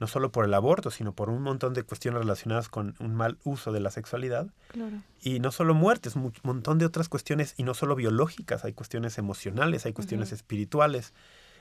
no 0.00 0.06
solo 0.06 0.32
por 0.32 0.44
el 0.44 0.54
aborto, 0.54 0.90
sino 0.90 1.12
por 1.12 1.30
un 1.30 1.42
montón 1.42 1.72
de 1.74 1.82
cuestiones 1.84 2.20
relacionadas 2.20 2.68
con 2.68 2.94
un 2.98 3.14
mal 3.14 3.38
uso 3.44 3.70
de 3.72 3.80
la 3.80 3.90
sexualidad. 3.90 4.48
Claro. 4.68 4.96
Y 5.22 5.40
no 5.40 5.52
solo 5.52 5.74
muertes, 5.74 6.16
un 6.16 6.32
montón 6.42 6.78
de 6.78 6.84
otras 6.86 7.08
cuestiones, 7.08 7.54
y 7.56 7.62
no 7.62 7.74
solo 7.74 7.94
biológicas, 7.94 8.64
hay 8.64 8.72
cuestiones 8.72 9.18
emocionales, 9.18 9.86
hay 9.86 9.92
cuestiones 9.92 10.32
espirituales. 10.32 11.12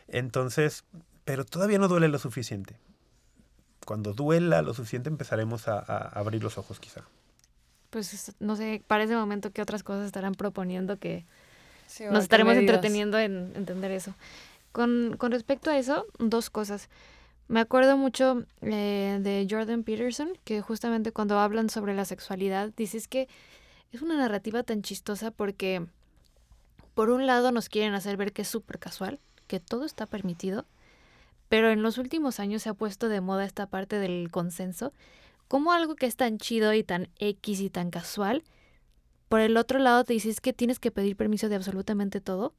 Entonces, 0.07 0.83
pero 1.25 1.45
todavía 1.45 1.79
no 1.79 1.87
duele 1.87 2.07
lo 2.07 2.19
suficiente. 2.19 2.75
Cuando 3.85 4.13
duela 4.13 4.61
lo 4.61 4.73
suficiente 4.73 5.09
empezaremos 5.09 5.67
a, 5.67 5.79
a 5.79 5.97
abrir 6.19 6.41
los 6.43 6.57
ojos 6.57 6.79
quizá. 6.79 7.01
Pues 7.89 8.13
es- 8.13 8.35
no 8.39 8.55
sé, 8.55 8.81
para 8.87 9.03
ese 9.03 9.15
momento 9.15 9.51
qué 9.51 9.61
otras 9.61 9.83
cosas 9.83 10.05
estarán 10.05 10.33
proponiendo 10.35 10.97
que 10.97 11.25
Sí, 11.87 12.05
nos 12.05 12.23
estaremos 12.23 12.55
entreteniendo 12.55 13.19
en 13.19 13.51
entender 13.55 13.91
eso. 13.91 14.15
Con, 14.71 15.15
con 15.19 15.31
respecto 15.31 15.69
a 15.69 15.77
eso, 15.77 16.05
dos 16.17 16.49
cosas. 16.49 16.89
Me 17.47 17.59
acuerdo 17.59 17.97
mucho 17.97 18.45
eh, 18.61 19.19
de 19.21 19.47
Jordan 19.49 19.83
Peterson, 19.83 20.29
que 20.43 20.61
justamente 20.61 21.11
cuando 21.11 21.39
hablan 21.39 21.69
sobre 21.69 21.93
la 21.93 22.05
sexualidad, 22.05 22.71
dices 22.75 23.07
que 23.07 23.27
es 23.91 24.01
una 24.01 24.17
narrativa 24.17 24.63
tan 24.63 24.81
chistosa 24.81 25.31
porque 25.31 25.85
por 26.93 27.09
un 27.09 27.27
lado 27.27 27.51
nos 27.51 27.69
quieren 27.69 27.93
hacer 27.93 28.17
ver 28.17 28.33
que 28.33 28.43
es 28.43 28.47
súper 28.47 28.79
casual, 28.79 29.19
que 29.47 29.59
todo 29.59 29.85
está 29.85 30.05
permitido, 30.05 30.65
pero 31.49 31.69
en 31.69 31.83
los 31.83 31.97
últimos 31.97 32.39
años 32.39 32.63
se 32.63 32.69
ha 32.69 32.73
puesto 32.73 33.09
de 33.09 33.21
moda 33.21 33.45
esta 33.45 33.67
parte 33.67 33.99
del 33.99 34.29
consenso, 34.31 34.93
como 35.47 35.71
algo 35.71 35.95
que 35.95 36.05
es 36.05 36.15
tan 36.15 36.37
chido 36.37 36.73
y 36.73 36.83
tan 36.83 37.09
X 37.19 37.59
y 37.59 37.69
tan 37.69 37.91
casual, 37.91 38.43
por 39.29 39.39
el 39.39 39.57
otro 39.57 39.79
lado 39.79 40.03
te 40.03 40.13
dices 40.13 40.41
que 40.41 40.53
tienes 40.53 40.79
que 40.79 40.91
pedir 40.91 41.15
permiso 41.15 41.49
de 41.49 41.55
absolutamente 41.55 42.21
todo. 42.21 42.53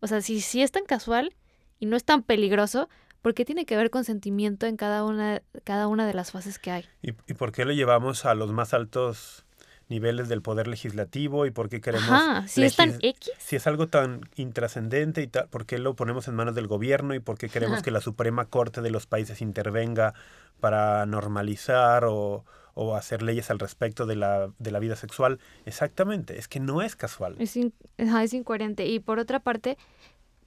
O 0.00 0.06
sea, 0.06 0.20
si, 0.20 0.40
si 0.40 0.62
es 0.62 0.70
tan 0.70 0.84
casual 0.84 1.34
y 1.78 1.86
no 1.86 1.96
es 1.96 2.04
tan 2.04 2.22
peligroso, 2.22 2.88
¿por 3.22 3.34
qué 3.34 3.44
tiene 3.44 3.66
que 3.66 3.74
haber 3.74 3.90
consentimiento 3.90 4.66
en 4.66 4.76
cada 4.76 5.04
una, 5.04 5.42
cada 5.64 5.86
una 5.88 6.06
de 6.06 6.14
las 6.14 6.30
fases 6.32 6.58
que 6.58 6.70
hay? 6.70 6.84
¿Y, 7.02 7.10
y 7.26 7.34
por 7.34 7.52
qué 7.52 7.64
lo 7.64 7.72
llevamos 7.72 8.24
a 8.24 8.34
los 8.34 8.52
más 8.52 8.74
altos 8.74 9.44
niveles 9.88 10.28
del 10.28 10.42
poder 10.42 10.66
legislativo? 10.68 11.46
¿Y 11.46 11.50
por 11.50 11.68
qué 11.68 11.80
queremos... 11.80 12.10
Ajá, 12.10 12.46
si 12.46 12.62
es 12.62 12.76
tan 12.76 12.94
X. 13.00 13.30
Si 13.38 13.56
es 13.56 13.66
algo 13.66 13.86
tan 13.86 14.20
intrascendente 14.36 15.22
y 15.22 15.26
tal, 15.28 15.48
¿por 15.48 15.64
qué 15.66 15.78
lo 15.78 15.94
ponemos 15.94 16.28
en 16.28 16.34
manos 16.34 16.54
del 16.54 16.66
gobierno 16.66 17.14
y 17.14 17.20
por 17.20 17.38
qué 17.38 17.48
queremos 17.48 17.76
Ajá. 17.76 17.82
que 17.84 17.90
la 17.90 18.00
Suprema 18.00 18.44
Corte 18.44 18.82
de 18.82 18.90
los 18.90 19.06
países 19.06 19.40
intervenga 19.40 20.12
para 20.60 21.06
normalizar 21.06 22.04
o, 22.04 22.44
o 22.74 22.96
hacer 22.96 23.22
leyes 23.22 23.50
al 23.50 23.58
respecto 23.58 24.04
de 24.04 24.16
la, 24.16 24.50
de 24.58 24.70
la 24.70 24.78
vida 24.78 24.94
sexual? 24.96 25.38
Exactamente, 25.64 26.38
es 26.38 26.48
que 26.48 26.60
no 26.60 26.82
es 26.82 26.94
casual. 26.94 27.36
Es, 27.38 27.56
in- 27.56 27.72
es 27.96 28.34
incoherente. 28.34 28.86
Y 28.86 29.00
por 29.00 29.18
otra 29.18 29.40
parte, 29.40 29.78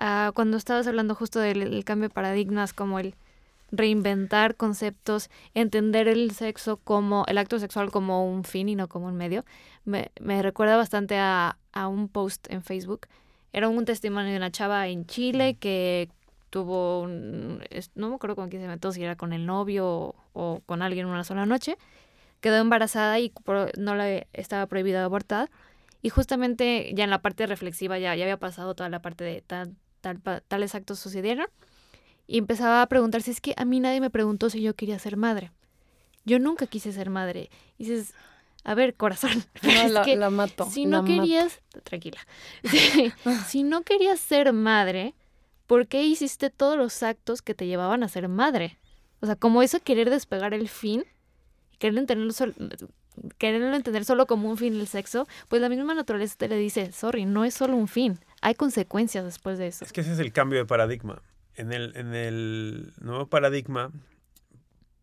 ah, 0.01 0.31
cuando 0.35 0.57
estabas 0.57 0.87
hablando 0.87 1.15
justo 1.15 1.39
del 1.39 1.61
el 1.63 1.85
cambio 1.85 2.09
de 2.09 2.13
paradigmas, 2.15 2.73
como 2.73 2.99
el 2.99 3.15
reinventar 3.71 4.55
conceptos, 4.55 5.29
entender 5.53 6.07
el 6.09 6.31
sexo 6.31 6.77
como, 6.77 7.25
el 7.27 7.37
acto 7.37 7.57
sexual 7.59 7.91
como 7.91 8.25
un 8.29 8.43
fin 8.43 8.67
y 8.69 8.75
no 8.75 8.89
como 8.89 9.07
un 9.07 9.15
medio, 9.15 9.45
me, 9.85 10.11
me 10.19 10.41
recuerda 10.41 10.75
bastante 10.77 11.17
a, 11.17 11.57
a 11.71 11.87
un 11.87 12.09
post 12.09 12.47
en 12.51 12.63
Facebook. 12.63 13.07
Era 13.53 13.69
un 13.69 13.85
testimonio 13.85 14.31
de 14.31 14.37
una 14.37 14.51
chava 14.51 14.87
en 14.89 15.05
Chile 15.05 15.55
que 15.59 16.09
tuvo, 16.49 17.01
un- 17.03 17.63
no 17.95 18.09
me 18.09 18.15
acuerdo 18.15 18.35
con 18.35 18.49
quién 18.49 18.61
se 18.61 18.67
metió, 18.67 18.91
si 18.91 19.03
era 19.03 19.15
con 19.15 19.33
el 19.33 19.45
novio 19.45 19.87
o, 19.89 20.15
o 20.33 20.61
con 20.65 20.81
alguien 20.81 21.05
una 21.05 21.23
sola 21.23 21.45
noche, 21.45 21.77
quedó 22.41 22.57
embarazada 22.57 23.19
y 23.19 23.29
por- 23.29 23.77
no 23.77 23.95
le 23.95 24.27
estaba 24.33 24.65
prohibido 24.67 24.99
abortar. 25.01 25.49
Y 26.03 26.09
justamente 26.09 26.91
ya 26.95 27.03
en 27.05 27.09
la 27.11 27.21
parte 27.21 27.45
reflexiva 27.47 27.99
ya, 27.99 28.15
ya 28.15 28.23
había 28.25 28.37
pasado 28.37 28.75
toda 28.75 28.89
la 28.89 29.01
parte 29.01 29.23
de 29.23 29.41
tal, 29.41 29.75
tal, 30.01 30.21
tales 30.47 30.75
actos 30.75 30.99
sucedieron. 30.99 31.47
Y 32.27 32.37
empezaba 32.37 32.81
a 32.81 32.87
preguntarse, 32.87 33.31
es 33.31 33.41
que 33.41 33.53
a 33.57 33.65
mí 33.65 33.79
nadie 33.79 33.99
me 34.01 34.09
preguntó 34.09 34.49
si 34.49 34.61
yo 34.61 34.73
quería 34.75 34.99
ser 34.99 35.17
madre. 35.17 35.51
Yo 36.25 36.39
nunca 36.39 36.67
quise 36.67 36.91
ser 36.91 37.09
madre. 37.09 37.49
Y 37.77 37.85
dices, 37.85 38.13
a 38.63 38.73
ver, 38.75 38.93
corazón, 38.95 39.43
No, 39.63 39.87
la, 39.89 40.01
que 40.03 40.15
la 40.15 40.29
mato. 40.29 40.69
si 40.69 40.85
no 40.85 41.01
mato. 41.01 41.13
querías, 41.13 41.61
tranquila, 41.83 42.19
si 43.47 43.63
no 43.63 43.81
querías 43.81 44.19
ser 44.19 44.53
madre, 44.53 45.13
¿por 45.67 45.87
qué 45.87 46.03
hiciste 46.03 46.49
todos 46.49 46.77
los 46.77 47.01
actos 47.03 47.41
que 47.41 47.53
te 47.55 47.65
llevaban 47.67 48.03
a 48.03 48.07
ser 48.07 48.27
madre? 48.27 48.77
O 49.21 49.25
sea, 49.25 49.35
como 49.35 49.61
eso 49.63 49.79
querer 49.79 50.09
despegar 50.09 50.53
el 50.53 50.69
fin, 50.69 51.03
querer 51.79 51.97
entenderlo, 51.97 52.33
sol- 52.33 52.55
quererlo 53.37 53.75
entender 53.75 54.05
solo 54.05 54.25
como 54.27 54.49
un 54.49 54.57
fin 54.57 54.75
el 54.79 54.87
sexo, 54.87 55.27
pues 55.47 55.61
la 55.61 55.69
misma 55.69 55.93
naturaleza 55.93 56.35
te 56.37 56.47
le 56.47 56.57
dice, 56.57 56.91
sorry, 56.91 57.25
no 57.25 57.43
es 57.45 57.53
solo 57.53 57.75
un 57.75 57.87
fin, 57.87 58.19
hay 58.41 58.55
consecuencias 58.55 59.23
después 59.23 59.57
de 59.57 59.67
eso. 59.67 59.85
Es 59.85 59.93
que 59.93 60.01
ese 60.01 60.13
es 60.13 60.19
el 60.19 60.33
cambio 60.33 60.59
de 60.59 60.65
paradigma. 60.65 61.21
En 61.55 61.71
el, 61.71 61.95
en 61.95 62.15
el 62.15 62.93
nuevo 62.99 63.27
paradigma, 63.27 63.91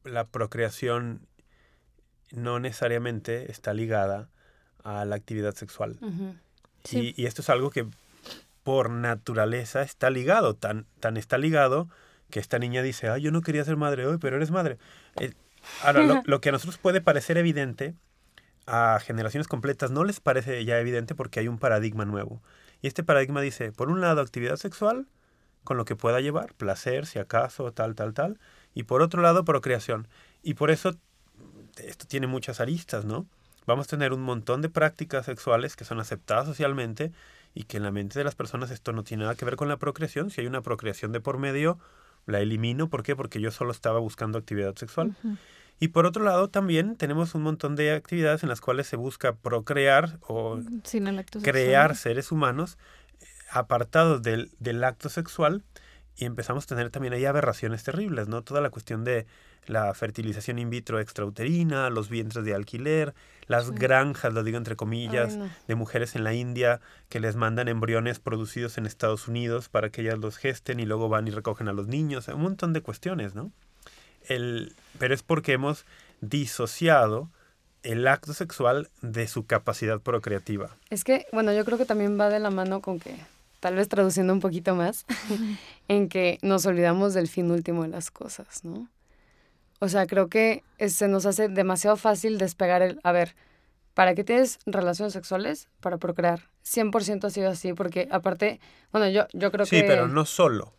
la 0.04 0.26
procreación 0.26 1.20
no 2.32 2.58
necesariamente 2.58 3.50
está 3.50 3.72
ligada 3.74 4.28
a 4.82 5.04
la 5.04 5.16
actividad 5.16 5.54
sexual. 5.54 5.98
Sí. 6.84 7.14
Y, 7.16 7.22
y 7.22 7.26
esto 7.26 7.42
es 7.42 7.50
algo 7.50 7.70
que 7.70 7.86
por 8.64 8.90
naturaleza 8.90 9.82
está 9.82 10.10
ligado, 10.10 10.54
tan, 10.54 10.86
tan 11.00 11.16
está 11.16 11.38
ligado 11.38 11.88
que 12.30 12.40
esta 12.40 12.58
niña 12.58 12.82
dice, 12.82 13.08
ay, 13.08 13.22
yo 13.22 13.30
no 13.30 13.40
quería 13.40 13.64
ser 13.64 13.76
madre 13.76 14.06
hoy, 14.06 14.18
pero 14.18 14.36
eres 14.36 14.50
madre. 14.50 14.78
Eh, 15.20 15.32
ahora, 15.82 16.02
lo, 16.02 16.22
lo 16.26 16.40
que 16.40 16.50
a 16.50 16.52
nosotros 16.52 16.78
puede 16.78 17.00
parecer 17.00 17.38
evidente, 17.38 17.94
a 18.66 19.00
generaciones 19.00 19.48
completas 19.48 19.90
no 19.90 20.04
les 20.04 20.20
parece 20.20 20.62
ya 20.64 20.78
evidente 20.78 21.14
porque 21.14 21.40
hay 21.40 21.48
un 21.48 21.58
paradigma 21.58 22.04
nuevo. 22.04 22.42
Y 22.82 22.86
este 22.86 23.02
paradigma 23.02 23.40
dice, 23.40 23.72
por 23.72 23.88
un 23.88 24.00
lado, 24.00 24.20
actividad 24.20 24.56
sexual, 24.56 25.06
con 25.64 25.76
lo 25.76 25.84
que 25.84 25.96
pueda 25.96 26.20
llevar, 26.20 26.54
placer, 26.54 27.06
si 27.06 27.18
acaso, 27.18 27.72
tal, 27.72 27.94
tal, 27.94 28.14
tal, 28.14 28.38
y 28.74 28.84
por 28.84 29.02
otro 29.02 29.20
lado, 29.22 29.44
procreación. 29.44 30.08
Y 30.42 30.54
por 30.54 30.70
eso 30.70 30.94
esto 31.76 32.06
tiene 32.06 32.26
muchas 32.26 32.60
aristas, 32.60 33.04
¿no? 33.04 33.26
Vamos 33.66 33.86
a 33.86 33.90
tener 33.90 34.12
un 34.12 34.22
montón 34.22 34.62
de 34.62 34.70
prácticas 34.70 35.26
sexuales 35.26 35.76
que 35.76 35.84
son 35.84 36.00
aceptadas 36.00 36.46
socialmente 36.46 37.12
y 37.54 37.64
que 37.64 37.76
en 37.76 37.82
la 37.82 37.90
mente 37.90 38.18
de 38.18 38.24
las 38.24 38.34
personas 38.34 38.70
esto 38.70 38.92
no 38.92 39.04
tiene 39.04 39.24
nada 39.24 39.34
que 39.34 39.44
ver 39.44 39.56
con 39.56 39.68
la 39.68 39.76
procreación. 39.76 40.30
Si 40.30 40.40
hay 40.40 40.46
una 40.46 40.62
procreación 40.62 41.12
de 41.12 41.20
por 41.20 41.38
medio, 41.38 41.78
la 42.24 42.40
elimino. 42.40 42.88
¿Por 42.88 43.02
qué? 43.02 43.14
Porque 43.14 43.40
yo 43.40 43.50
solo 43.50 43.72
estaba 43.72 43.98
buscando 43.98 44.38
actividad 44.38 44.74
sexual. 44.76 45.16
Y 45.80 45.88
por 45.88 46.06
otro 46.06 46.24
lado, 46.24 46.48
también 46.48 46.96
tenemos 46.96 47.34
un 47.34 47.42
montón 47.42 47.76
de 47.76 47.92
actividades 47.92 48.42
en 48.42 48.48
las 48.48 48.60
cuales 48.60 48.86
se 48.88 48.96
busca 48.96 49.34
procrear 49.36 50.18
o 50.26 50.60
Sin 50.84 51.06
el 51.06 51.18
acto 51.18 51.38
sexual. 51.40 51.52
crear 51.52 51.96
seres 51.96 52.32
humanos 52.32 52.78
eh, 53.20 53.24
apartados 53.52 54.22
del, 54.22 54.50
del 54.58 54.82
acto 54.82 55.08
sexual 55.08 55.62
y 56.16 56.24
empezamos 56.24 56.64
a 56.64 56.66
tener 56.66 56.90
también 56.90 57.12
ahí 57.14 57.24
aberraciones 57.26 57.84
terribles, 57.84 58.26
¿no? 58.26 58.42
Toda 58.42 58.60
la 58.60 58.70
cuestión 58.70 59.04
de 59.04 59.26
la 59.66 59.92
fertilización 59.94 60.58
in 60.58 60.68
vitro 60.70 60.98
extrauterina, 60.98 61.90
los 61.90 62.08
vientres 62.08 62.44
de 62.44 62.54
alquiler, 62.54 63.14
las 63.46 63.66
Sí. 63.66 63.72
granjas, 63.74 64.32
lo 64.32 64.42
digo 64.42 64.56
entre 64.58 64.72
Ay, 64.72 64.76
comillas, 64.78 65.36
no. 65.36 65.48
de 65.68 65.74
mujeres 65.76 66.16
en 66.16 66.24
la 66.24 66.34
India 66.34 66.80
que 67.08 67.20
les 67.20 67.36
mandan 67.36 67.68
embriones 67.68 68.18
producidos 68.18 68.78
en 68.78 68.86
Estados 68.86 69.28
Unidos 69.28 69.68
para 69.68 69.90
que 69.90 70.00
ellas 70.00 70.18
los 70.18 70.38
gesten 70.38 70.80
y 70.80 70.86
luego 70.86 71.08
van 71.08 71.28
y 71.28 71.30
recogen 71.30 71.68
a 71.68 71.72
los 71.72 71.86
niños, 71.86 72.26
un 72.28 72.40
montón 72.42 72.72
de 72.72 72.80
cuestiones, 72.80 73.36
¿no? 73.36 73.52
El, 74.28 74.74
pero 74.98 75.14
es 75.14 75.22
porque 75.22 75.52
hemos 75.52 75.84
disociado 76.20 77.30
el 77.82 78.06
acto 78.06 78.32
sexual 78.34 78.90
de 79.02 79.28
su 79.28 79.46
capacidad 79.46 80.00
procreativa. 80.00 80.76
Es 80.90 81.04
que, 81.04 81.26
bueno, 81.32 81.52
yo 81.52 81.64
creo 81.64 81.78
que 81.78 81.84
también 81.84 82.18
va 82.18 82.28
de 82.28 82.40
la 82.40 82.50
mano 82.50 82.80
con 82.80 82.98
que, 82.98 83.16
tal 83.60 83.76
vez 83.76 83.88
traduciendo 83.88 84.32
un 84.32 84.40
poquito 84.40 84.74
más, 84.74 85.06
en 85.88 86.08
que 86.08 86.38
nos 86.42 86.66
olvidamos 86.66 87.14
del 87.14 87.28
fin 87.28 87.50
último 87.50 87.82
de 87.82 87.88
las 87.88 88.10
cosas, 88.10 88.64
¿no? 88.64 88.88
O 89.80 89.88
sea, 89.88 90.06
creo 90.06 90.28
que 90.28 90.64
se 90.88 91.06
nos 91.06 91.24
hace 91.24 91.48
demasiado 91.48 91.96
fácil 91.96 92.38
despegar 92.38 92.82
el, 92.82 93.00
a 93.04 93.12
ver, 93.12 93.36
¿para 93.94 94.14
qué 94.14 94.24
tienes 94.24 94.58
relaciones 94.66 95.12
sexuales? 95.12 95.68
Para 95.80 95.98
procrear. 95.98 96.48
100% 96.64 97.24
ha 97.24 97.30
sido 97.30 97.50
así, 97.50 97.72
porque 97.72 98.08
aparte, 98.10 98.60
bueno, 98.92 99.08
yo, 99.08 99.26
yo 99.32 99.52
creo 99.52 99.64
que... 99.66 99.80
Sí, 99.80 99.84
pero 99.86 100.08
no 100.08 100.24
solo. 100.24 100.74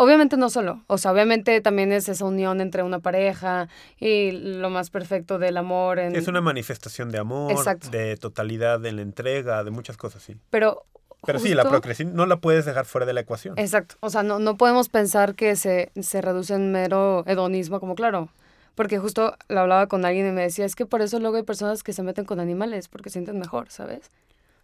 Obviamente 0.00 0.36
no 0.36 0.48
solo, 0.48 0.84
o 0.86 0.96
sea, 0.96 1.10
obviamente 1.10 1.60
también 1.60 1.90
es 1.90 2.08
esa 2.08 2.24
unión 2.24 2.60
entre 2.60 2.84
una 2.84 3.00
pareja 3.00 3.68
y 3.98 4.30
lo 4.30 4.70
más 4.70 4.90
perfecto 4.90 5.40
del 5.40 5.56
amor. 5.56 5.98
En... 5.98 6.14
Es 6.14 6.28
una 6.28 6.40
manifestación 6.40 7.10
de 7.10 7.18
amor, 7.18 7.52
de 7.90 8.16
totalidad 8.16 8.86
en 8.86 8.94
la 8.94 9.02
entrega, 9.02 9.64
de 9.64 9.72
muchas 9.72 9.96
cosas, 9.96 10.22
sí. 10.22 10.36
Pero 10.50 10.84
pero 11.26 11.40
sí, 11.40 11.52
la 11.52 11.68
procreación 11.68 12.14
no 12.14 12.26
la 12.26 12.36
puedes 12.36 12.64
dejar 12.64 12.84
fuera 12.84 13.06
de 13.06 13.12
la 13.12 13.22
ecuación. 13.22 13.58
Exacto. 13.58 13.96
O 13.98 14.08
sea, 14.08 14.22
no, 14.22 14.38
no 14.38 14.56
podemos 14.56 14.88
pensar 14.88 15.34
que 15.34 15.56
se, 15.56 15.90
se 16.00 16.22
reduce 16.22 16.54
en 16.54 16.70
mero 16.70 17.24
hedonismo, 17.26 17.80
como 17.80 17.96
claro. 17.96 18.28
Porque 18.76 19.00
justo 19.00 19.36
lo 19.48 19.60
hablaba 19.60 19.88
con 19.88 20.04
alguien 20.04 20.28
y 20.28 20.30
me 20.30 20.42
decía, 20.42 20.64
es 20.64 20.76
que 20.76 20.86
por 20.86 21.02
eso 21.02 21.18
luego 21.18 21.38
hay 21.38 21.42
personas 21.42 21.82
que 21.82 21.92
se 21.92 22.04
meten 22.04 22.24
con 22.24 22.38
animales, 22.38 22.86
porque 22.86 23.10
sienten 23.10 23.36
mejor, 23.36 23.68
¿sabes? 23.70 24.12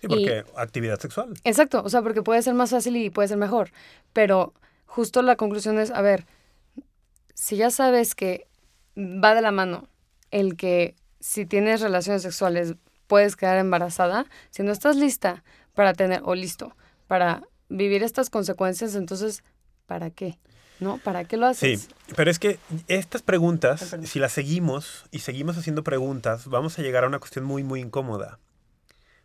Sí, 0.01 0.07
porque 0.07 0.45
actividad 0.57 1.01
sexual. 1.01 1.35
Exacto, 1.43 1.83
o 1.85 1.89
sea, 1.89 2.03
porque 2.03 2.23
puede 2.23 2.41
ser 2.41 2.55
más 2.55 2.71
fácil 2.71 2.95
y 2.97 3.11
puede 3.11 3.27
ser 3.27 3.39
mejor. 3.39 3.71
Pero 4.13 4.53
justo 4.95 5.23
la 5.23 5.35
conclusión 5.35 5.81
es, 5.81 5.91
a 5.91 6.01
ver, 6.03 6.25
si 7.35 7.57
ya 7.57 7.71
sabes 7.71 8.15
que 8.15 8.47
va 8.97 9.35
de 9.35 9.43
la 9.43 9.51
mano 9.51 9.89
el 10.31 10.57
que 10.57 10.95
si 11.19 11.47
tienes 11.47 11.81
relaciones 11.81 12.23
sexuales 12.23 12.77
puedes 13.09 13.35
quedar 13.35 13.59
embarazada, 13.59 14.27
si 14.51 14.63
no 14.63 14.71
estás 14.71 14.95
lista 14.95 15.43
para 15.75 15.95
tener, 15.95 16.21
o 16.25 16.37
listo, 16.37 16.77
para 17.09 17.43
vivir 17.69 18.05
estas 18.05 18.31
consecuencias, 18.31 18.95
entonces, 18.95 19.43
¿para 19.87 20.11
qué? 20.11 20.39
¿no? 20.79 20.99
¿Para 20.99 21.25
qué 21.25 21.39
lo 21.39 21.47
haces? 21.47 21.81
Sí, 21.81 21.95
pero 22.15 22.31
es 22.31 22.39
que 22.39 22.61
estas 22.87 23.23
preguntas, 23.23 23.97
si 24.05 24.21
las 24.21 24.31
seguimos 24.31 25.07
y 25.11 25.21
seguimos 25.21 25.59
haciendo 25.59 25.83
preguntas, 25.83 26.47
vamos 26.47 26.79
a 26.79 26.83
llegar 26.83 27.03
a 27.03 27.09
una 27.09 27.19
cuestión 27.19 27.45
muy, 27.45 27.65
muy 27.65 27.81
incómoda. 27.81 28.39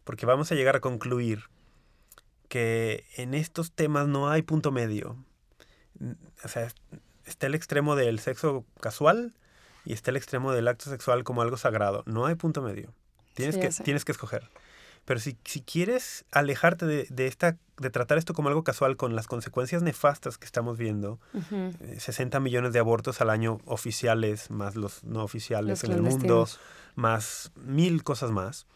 Porque 0.03 0.25
vamos 0.25 0.51
a 0.51 0.55
llegar 0.55 0.75
a 0.75 0.79
concluir 0.79 1.43
que 2.47 3.05
en 3.17 3.36
estos 3.36 3.71
temas 3.71 4.08
no 4.08 4.29
hay 4.29 4.41
punto 4.41 4.71
medio. 4.71 5.15
O 6.43 6.47
sea, 6.47 6.67
está 7.25 7.47
el 7.47 7.55
extremo 7.55 7.95
del 7.95 8.19
sexo 8.19 8.65
casual 8.79 9.33
y 9.85 9.93
está 9.93 10.12
el 10.12 10.17
extremo 10.17 10.51
del 10.51 10.67
acto 10.67 10.89
sexual 10.89 11.23
como 11.23 11.41
algo 11.41 11.57
sagrado. 11.57 12.03
No 12.05 12.25
hay 12.25 12.35
punto 12.35 12.62
medio. 12.62 12.93
Tienes, 13.33 13.57
que, 13.57 13.69
tienes 13.83 14.05
que 14.05 14.12
escoger. 14.12 14.49
Pero 15.05 15.19
si, 15.19 15.38
si 15.45 15.62
quieres 15.62 16.25
alejarte 16.31 16.85
de, 16.85 17.07
de, 17.09 17.27
esta, 17.27 17.57
de 17.77 17.89
tratar 17.89 18.17
esto 18.17 18.33
como 18.33 18.49
algo 18.49 18.63
casual 18.63 18.97
con 18.97 19.15
las 19.15 19.27
consecuencias 19.27 19.81
nefastas 19.81 20.38
que 20.38 20.45
estamos 20.45 20.77
viendo, 20.77 21.19
60 21.97 22.38
eh, 22.38 22.41
millones 22.41 22.73
de 22.73 22.79
abortos 22.79 23.21
al 23.21 23.29
año 23.29 23.59
oficiales, 23.65 24.51
más 24.51 24.75
los 24.75 25.03
no 25.03 25.23
oficiales 25.23 25.83
en 25.83 25.93
el 25.93 26.01
mundo, 26.01 26.47
más 26.95 27.51
mil 27.55 28.03
cosas 28.03 28.29
más, 28.31 28.67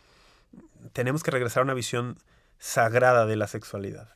tenemos 0.93 1.23
que 1.23 1.31
regresar 1.31 1.62
a 1.62 1.65
una 1.65 1.73
visión 1.73 2.17
sagrada 2.57 3.25
de 3.25 3.36
la 3.36 3.47
sexualidad. 3.47 4.15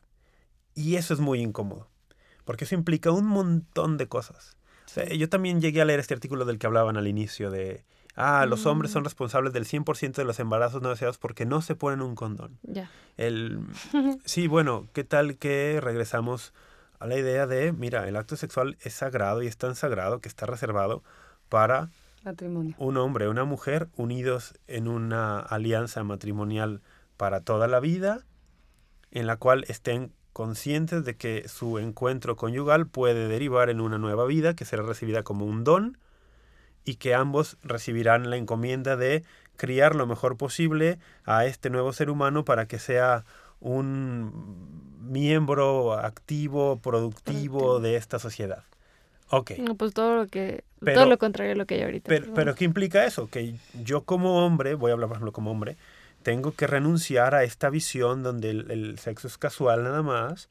Y 0.74 0.96
eso 0.96 1.14
es 1.14 1.20
muy 1.20 1.42
incómodo, 1.42 1.88
porque 2.48 2.64
eso 2.64 2.76
implica 2.76 3.12
un 3.12 3.26
montón 3.26 3.98
de 3.98 4.08
cosas. 4.08 4.56
yo 5.18 5.28
también 5.28 5.60
llegué 5.60 5.82
a 5.82 5.86
leer 5.86 6.00
este 6.00 6.14
artículo 6.14 6.46
del 6.46 6.58
que 6.58 6.66
hablaban 6.66 6.96
al 6.96 7.06
inicio 7.06 7.52
de 7.52 7.84
ah, 8.16 8.46
los 8.48 8.66
hombres 8.66 8.90
son 8.90 9.04
mm. 9.04 9.06
responsables 9.06 9.52
del 9.52 9.66
100% 9.66 10.14
de 10.14 10.24
los 10.24 10.40
embarazos 10.40 10.82
no 10.82 10.90
deseados 10.90 11.18
porque 11.18 11.46
no 11.46 11.62
se 11.62 11.76
ponen 11.76 12.02
un 12.02 12.16
condón. 12.16 12.58
Ya. 12.64 12.90
El, 13.18 13.60
sí, 14.26 14.48
bueno, 14.48 14.88
¿qué 14.94 15.04
tal 15.04 15.36
que 15.38 15.80
regresamos 15.84 16.54
a 17.00 17.06
la 17.06 17.18
idea 17.18 17.48
de, 17.48 17.74
mira, 17.74 18.08
el 18.08 18.16
acto 18.16 18.38
sexual 18.38 18.78
es 18.82 18.94
sagrado 18.94 19.44
y 19.44 19.48
es 19.48 19.58
tan 19.58 19.76
sagrado 19.76 20.22
que 20.22 20.30
está 20.30 20.46
reservado 20.46 21.04
para 21.50 21.90
Matrimonio. 22.24 22.76
un 22.78 22.96
hombre 22.96 23.26
y 23.26 23.28
una 23.28 23.44
mujer 23.44 23.90
unidos 23.98 24.54
en 24.68 24.88
una 24.88 25.40
alianza 25.40 26.02
matrimonial 26.06 26.82
para 27.18 27.42
toda 27.42 27.68
la 27.68 27.82
vida, 27.82 28.26
en 29.12 29.28
la 29.28 29.36
cual 29.36 29.66
estén 29.68 30.14
conscientes 30.38 31.04
de 31.04 31.16
que 31.16 31.48
su 31.48 31.80
encuentro 31.80 32.36
conyugal 32.36 32.86
puede 32.86 33.28
derivar 33.28 33.72
en 33.72 33.82
una 33.82 33.98
nueva 33.98 34.28
vida 34.28 34.54
que 34.56 34.66
será 34.66 34.84
recibida 34.84 35.24
como 35.24 35.46
un 35.46 35.64
don 35.64 35.98
y 36.86 36.98
que 36.98 37.16
ambos 37.16 37.58
recibirán 37.64 38.30
la 38.30 38.38
encomienda 38.38 38.96
de 38.98 39.24
criar 39.56 39.96
lo 39.96 40.06
mejor 40.06 40.38
posible 40.38 41.00
a 41.26 41.48
este 41.48 41.72
nuevo 41.72 41.92
ser 41.92 42.12
humano 42.12 42.46
para 42.46 42.68
que 42.68 42.78
sea 42.78 43.26
un 43.62 44.32
miembro 45.02 45.94
activo, 45.94 46.78
productivo 46.84 47.80
de 47.80 47.96
esta 47.96 48.20
sociedad. 48.20 48.64
Ok. 49.32 49.54
No, 49.58 49.74
pues 49.74 49.96
todo 49.96 50.18
lo 50.18 50.28
que, 50.28 50.64
todo 50.94 51.08
lo 51.08 51.18
contrario 51.18 51.54
a 51.54 51.56
lo 51.56 51.66
que 51.66 51.74
hay 51.74 51.82
ahorita. 51.82 52.10
Pero, 52.10 52.32
pero, 52.36 52.54
¿qué 52.54 52.64
implica 52.64 53.06
eso? 53.06 53.28
Que 53.28 53.56
yo 53.84 54.04
como 54.04 54.46
hombre, 54.46 54.76
voy 54.76 54.92
a 54.92 54.94
hablar 54.94 55.08
por 55.08 55.16
ejemplo 55.16 55.32
como 55.32 55.50
hombre, 55.50 55.78
tengo 56.28 56.52
que 56.52 56.68
renunciar 56.68 57.36
a 57.36 57.46
esta 57.46 57.70
visión 57.70 58.22
donde 58.22 58.50
el, 58.50 58.70
el 58.70 59.00
sexo 59.00 59.30
es 59.30 59.38
casual 59.38 59.86
nada 59.86 60.02
más, 60.02 60.50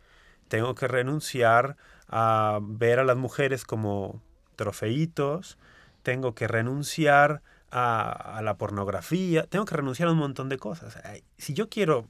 tengo 0.48 0.74
que 0.74 0.88
renunciar 0.88 1.76
a 2.08 2.60
ver 2.62 2.98
a 2.98 3.04
las 3.04 3.18
mujeres 3.18 3.64
como 3.64 4.22
trofeitos, 4.56 5.58
tengo 6.02 6.34
que 6.34 6.48
renunciar 6.48 7.42
a, 7.70 8.40
la 8.42 8.56
pornografía, 8.56 9.42
tengo 9.50 9.66
que 9.66 9.76
renunciar 9.76 10.08
a 10.08 10.12
un 10.12 10.18
montón 10.18 10.48
de 10.48 10.56
cosas. 10.56 10.96
Si 11.36 11.52
yo 11.52 11.68
quiero 11.68 12.08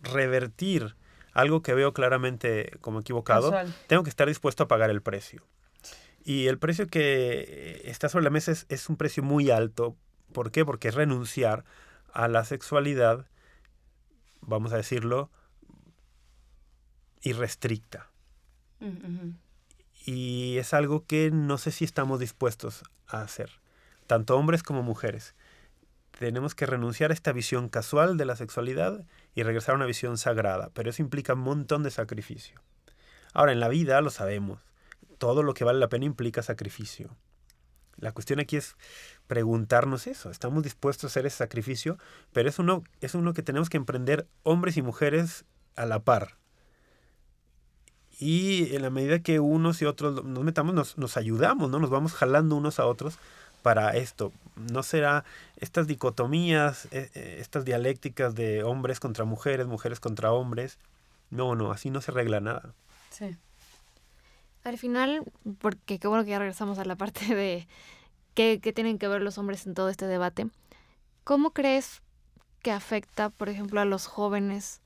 revertir 0.00 0.96
algo 1.34 1.60
que 1.60 1.74
veo 1.74 1.92
claramente 1.92 2.78
como 2.80 3.00
equivocado, 3.00 3.52
tengo 3.88 4.04
que 4.04 4.08
estar 4.08 4.26
dispuesto 4.26 4.62
a 4.62 4.68
pagar 4.68 4.88
el 4.88 5.02
precio. 5.02 5.42
Y 6.24 6.46
el 6.46 6.56
precio 6.56 6.86
que 6.86 7.82
está 7.84 8.08
sobre 8.08 8.24
la 8.24 8.30
mesa 8.30 8.52
es, 8.52 8.64
es, 8.70 8.88
un 8.88 8.96
precio 8.96 9.22
muy 9.22 9.50
alto. 9.50 9.96
¿Por 10.32 10.50
qué? 10.50 10.64
Porque 10.64 10.88
es 10.88 10.94
renunciar 10.94 11.66
a 12.12 12.28
la 12.28 12.44
sexualidad, 12.44 13.26
vamos 14.40 14.72
a 14.72 14.76
decirlo, 14.76 15.30
irrestricta. 17.22 18.10
Y 20.04 20.56
es 20.58 20.74
algo 20.74 21.04
que 21.06 21.30
no 21.30 21.58
sé 21.58 21.70
si 21.70 21.84
estamos 21.84 22.18
dispuestos 22.18 22.82
a 23.06 23.22
hacer, 23.22 23.50
tanto 24.06 24.36
hombres 24.36 24.62
como 24.62 24.82
mujeres. 24.82 25.34
Tenemos 26.18 26.54
que 26.54 26.66
renunciar 26.66 27.10
a 27.10 27.14
esta 27.14 27.32
visión 27.32 27.68
casual 27.68 28.16
de 28.16 28.24
la 28.24 28.36
sexualidad 28.36 29.04
y 29.34 29.42
regresar 29.44 29.74
a 29.74 29.76
una 29.76 29.86
visión 29.86 30.18
sagrada, 30.18 30.70
pero 30.74 30.90
eso 30.90 31.02
implica 31.02 31.34
un 31.34 31.40
montón 31.40 31.82
de 31.82 31.90
sacrificio. 31.90 32.60
Ahora, 33.32 33.52
en 33.52 33.60
la 33.60 33.68
vida 33.68 34.00
lo 34.00 34.10
sabemos, 34.10 34.60
todo 35.18 35.42
lo 35.42 35.54
que 35.54 35.64
vale 35.64 35.78
la 35.78 35.88
pena 35.88 36.04
implica 36.04 36.42
sacrificio. 36.42 37.16
La 38.02 38.10
cuestión 38.10 38.40
aquí 38.40 38.56
es 38.56 38.74
preguntarnos 39.28 40.08
eso, 40.08 40.32
¿estamos 40.32 40.64
dispuestos 40.64 41.04
a 41.04 41.06
hacer 41.06 41.24
ese 41.24 41.36
sacrificio? 41.36 41.98
Pero 42.32 42.48
es 42.48 42.58
uno, 42.58 42.82
es 43.00 43.14
uno 43.14 43.32
que 43.32 43.44
tenemos 43.44 43.70
que 43.70 43.76
emprender 43.76 44.26
hombres 44.42 44.76
y 44.76 44.82
mujeres 44.82 45.44
a 45.76 45.86
la 45.86 46.00
par. 46.00 46.36
Y 48.18 48.74
en 48.74 48.82
la 48.82 48.90
medida 48.90 49.20
que 49.20 49.38
unos 49.38 49.80
y 49.82 49.84
otros 49.84 50.24
nos 50.24 50.42
metamos, 50.42 50.74
nos, 50.74 50.98
nos 50.98 51.16
ayudamos, 51.16 51.70
¿no? 51.70 51.78
Nos 51.78 51.90
vamos 51.90 52.12
jalando 52.12 52.56
unos 52.56 52.80
a 52.80 52.86
otros 52.86 53.20
para 53.62 53.90
esto. 53.96 54.32
No 54.56 54.82
será 54.82 55.24
estas 55.58 55.86
dicotomías, 55.86 56.86
eh, 56.86 57.08
eh, 57.14 57.36
estas 57.38 57.64
dialécticas 57.64 58.34
de 58.34 58.64
hombres 58.64 58.98
contra 58.98 59.24
mujeres, 59.24 59.68
mujeres 59.68 60.00
contra 60.00 60.32
hombres. 60.32 60.80
No, 61.30 61.54
no, 61.54 61.70
así 61.70 61.88
no 61.90 62.00
se 62.00 62.10
arregla 62.10 62.40
nada. 62.40 62.74
Sí. 63.10 63.36
Al 64.64 64.78
final, 64.78 65.24
porque 65.58 65.98
qué 65.98 66.08
bueno 66.08 66.24
que 66.24 66.30
ya 66.30 66.38
regresamos 66.38 66.78
a 66.78 66.84
la 66.84 66.96
parte 66.96 67.34
de 67.34 67.66
qué, 68.34 68.60
qué 68.62 68.72
tienen 68.72 68.98
que 68.98 69.08
ver 69.08 69.22
los 69.22 69.38
hombres 69.38 69.66
en 69.66 69.74
todo 69.74 69.88
este 69.88 70.06
debate. 70.06 70.48
¿Cómo 71.24 71.50
crees 71.50 72.02
que 72.62 72.70
afecta, 72.70 73.30
por 73.30 73.48
ejemplo, 73.48 73.80
a 73.80 73.84
los 73.84 74.06
jóvenes? 74.06 74.80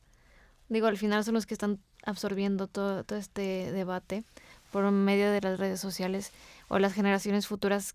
Digo, 0.69 0.87
al 0.87 0.97
final 0.97 1.25
son 1.25 1.35
los 1.35 1.47
que 1.47 1.55
están 1.55 1.79
absorbiendo 2.05 2.69
todo, 2.69 3.05
este 3.17 3.73
debate 3.73 4.25
por 4.71 4.91
medio 4.91 5.31
de 5.31 5.41
las 5.41 5.59
redes 5.59 5.81
sociales 5.81 6.33
o 6.69 6.79
las 6.79 6.93
generaciones 6.93 7.47
futuras 7.47 7.95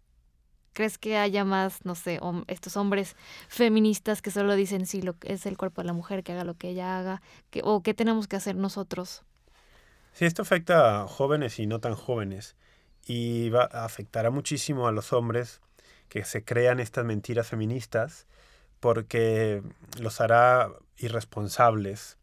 ¿Crees 0.74 0.98
que 0.98 1.18
haya 1.18 1.44
más, 1.44 1.84
no 1.84 1.96
sé, 1.96 2.22
estos 2.48 2.78
hombres 2.78 3.18
feministas 3.50 4.22
que 4.22 4.32
solo 4.32 4.56
dicen 4.56 4.86
sí, 4.86 5.02
lo 5.02 5.16
es 5.24 5.46
el 5.46 5.58
cuerpo 5.58 5.82
de 5.82 5.88
la 5.88 5.94
mujer, 5.94 6.24
que 6.24 6.32
haga 6.32 6.46
lo 6.46 6.54
que 6.54 6.70
ella 6.70 6.98
haga? 6.98 7.22
Que, 7.50 7.60
¿O 7.66 7.84
qué 7.84 7.94
tenemos 7.94 8.30
que 8.30 8.38
hacer 8.38 8.56
nosotros? 8.56 9.24
Sí, 10.14 10.26
esto 10.26 10.42
afecta 10.42 11.02
a 11.04 11.08
jóvenes 11.08 11.60
y 11.60 11.68
no 11.68 11.80
tan 11.80 11.96
jóvenes. 11.96 12.56
Y 13.06 13.50
va 13.50 13.68
a 13.72 13.86
afectar 13.86 14.30
muchísimo 14.32 14.88
a 14.88 14.92
los 14.92 15.14
hombres 15.14 15.62
que 16.10 16.24
se 16.26 16.44
crean 16.44 16.80
estas 16.80 17.06
mentiras 17.06 17.48
feministas 17.48 18.28
porque 18.80 19.62
los 20.00 20.22
hará 20.22 20.70
irresponsables 20.98 22.18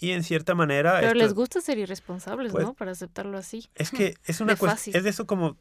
y 0.00 0.10
en 0.12 0.24
cierta 0.24 0.54
manera... 0.54 0.98
Pero 1.00 1.14
les 1.14 1.34
gusta 1.34 1.60
ser 1.60 1.78
irresponsables, 1.78 2.50
pues 2.52 2.64
¿no? 2.64 2.74
Para 2.74 2.92
aceptarlo 2.92 3.38
así. 3.38 3.68
Es 3.74 3.90
que 3.90 4.14
es 4.24 4.40
una 4.40 4.56
cuestión... 4.56 4.96
Es 4.96 5.04
de 5.04 5.10
eso 5.10 5.26
como... 5.26 5.56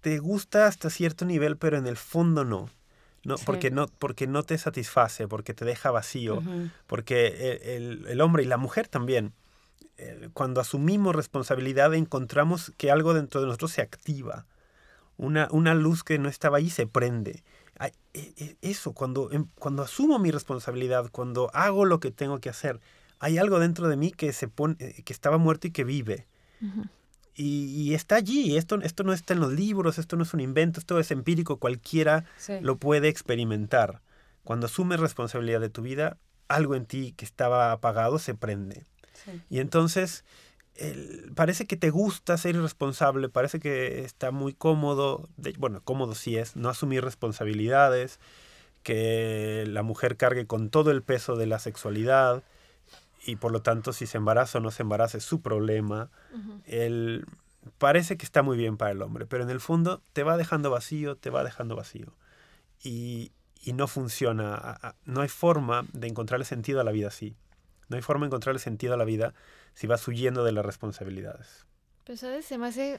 te 0.00 0.18
gusta 0.18 0.66
hasta 0.66 0.90
cierto 0.90 1.24
nivel, 1.24 1.56
pero 1.56 1.76
en 1.78 1.86
el 1.86 1.96
fondo 1.96 2.44
no. 2.44 2.68
No, 3.24 3.38
Sí. 3.38 3.44
porque, 3.46 3.70
no, 3.70 3.86
porque 3.98 4.26
no 4.26 4.42
te 4.42 4.58
satisface, 4.58 5.28
porque 5.28 5.54
te 5.54 5.64
deja 5.64 5.90
vacío, 5.90 6.42
porque 6.86 7.60
el, 7.76 8.02
el- 8.02 8.06
el 8.08 8.20
hombre 8.20 8.42
y 8.42 8.46
la 8.46 8.56
mujer 8.58 8.86
también, 8.88 9.32
eh, 9.96 10.28
cuando 10.32 10.60
asumimos 10.60 11.14
responsabilidad 11.14 11.94
encontramos 11.94 12.72
que 12.76 12.90
algo 12.90 13.14
dentro 13.14 13.40
de 13.40 13.46
nosotros 13.46 13.72
se 13.72 13.82
activa, 13.82 14.46
una, 15.16 15.48
una 15.52 15.74
luz 15.74 16.02
que 16.02 16.18
no 16.18 16.28
estaba 16.28 16.58
ahí 16.58 16.70
se 16.70 16.86
prende. 16.86 17.42
E- 17.80 17.92
e- 18.36 18.56
Eso, 18.62 18.92
cuando, 18.92 19.30
em- 19.32 19.46
cuando 19.56 19.82
asumo 19.82 20.18
mi 20.18 20.30
responsabilidad, 20.30 21.10
cuando 21.10 21.50
hago 21.54 21.84
lo 21.84 21.98
que 22.00 22.10
tengo 22.10 22.38
que 22.40 22.48
hacer, 22.48 22.80
hay 23.18 23.38
algo 23.38 23.58
dentro 23.58 23.88
de 23.88 23.96
mí 23.96 24.10
que, 24.12 24.32
se 24.32 24.48
pone, 24.48 24.76
eh, 24.78 25.02
que 25.04 25.12
estaba 25.12 25.38
muerto 25.38 25.66
y 25.66 25.70
que 25.70 25.84
vive. 25.84 26.26
Y, 27.36 27.66
y 27.82 27.94
está 27.94 28.14
allí, 28.16 28.56
esto, 28.56 28.76
esto 28.82 29.02
no 29.02 29.12
está 29.12 29.34
en 29.34 29.40
los 29.40 29.52
libros, 29.52 29.98
esto 29.98 30.16
no 30.16 30.22
es 30.22 30.32
un 30.34 30.40
invento, 30.40 30.78
esto 30.78 31.00
es 31.00 31.10
empírico, 31.10 31.56
cualquiera 31.58 32.24
Sí. 32.38 32.54
lo 32.60 32.76
puede 32.76 33.08
experimentar. 33.08 34.02
Cuando 34.44 34.66
asumes 34.66 35.00
responsabilidad 35.00 35.60
de 35.60 35.68
tu 35.70 35.82
vida, 35.82 36.16
algo 36.48 36.76
en 36.76 36.86
ti 36.86 37.12
que 37.16 37.24
estaba 37.24 37.72
apagado 37.72 38.18
se 38.20 38.34
prende. 38.34 38.84
Sí. 39.24 39.40
Y 39.50 39.60
entonces 39.60 40.24
el- 40.76 41.30
parece 41.34 41.66
que 41.66 41.76
te 41.76 41.90
gusta 41.90 42.36
ser 42.36 42.56
irresponsable, 42.56 43.28
parece 43.28 43.60
que 43.60 44.00
está 44.04 44.30
muy 44.32 44.52
cómodo, 44.54 45.28
de- 45.36 45.52
bueno, 45.58 45.80
cómodo 45.84 46.14
sí 46.14 46.36
es, 46.36 46.56
no 46.56 46.68
asumir 46.68 47.04
responsabilidades, 47.04 48.18
que 48.82 49.64
la 49.66 49.82
mujer 49.82 50.16
cargue 50.16 50.46
con 50.46 50.68
todo 50.70 50.90
el 50.90 51.02
peso 51.02 51.36
de 51.36 51.46
la 51.46 51.58
sexualidad 51.58 52.42
y 53.24 53.36
por 53.36 53.52
lo 53.52 53.62
tanto 53.62 53.92
si 53.92 54.06
se 54.06 54.18
embaraza 54.18 54.58
o 54.58 54.60
no 54.60 54.70
se 54.70 54.82
embaraza 54.82 55.16
es 55.18 55.24
su 55.24 55.40
problema. 55.40 56.10
El, 56.66 57.24
parece 57.78 58.16
que 58.18 58.26
está 58.26 58.42
muy 58.42 58.56
bien 58.58 58.76
para 58.76 58.90
el 58.90 59.00
hombre, 59.00 59.24
pero 59.26 59.42
en 59.44 59.50
el 59.50 59.60
fondo 59.60 60.02
te 60.12 60.22
va 60.22 60.36
dejando 60.36 60.70
vacío, 60.70 61.16
te 61.16 61.30
va 61.30 61.44
dejando 61.44 61.76
vacío. 61.76 62.12
Y, 62.82 63.32
y 63.62 63.72
no 63.72 63.86
funciona, 63.88 64.94
no 65.06 65.22
hay 65.22 65.28
forma 65.28 65.86
de 65.94 66.08
encontrarle 66.08 66.44
sentido 66.44 66.80
a 66.80 66.84
la 66.84 66.90
vida 66.92 67.08
así. 67.08 67.34
No 67.88 67.96
hay 67.96 68.02
forma 68.02 68.24
de 68.24 68.28
encontrarle 68.28 68.58
sentido 68.58 68.94
a 68.94 68.96
la 68.96 69.04
vida 69.04 69.34
si 69.74 69.86
vas 69.86 70.06
huyendo 70.06 70.44
de 70.44 70.52
las 70.52 70.64
responsabilidades. 70.64 71.66
Pero, 72.04 72.16
¿sabes? 72.16 72.44
Se 72.44 72.58
me 72.58 72.66
hace, 72.66 72.98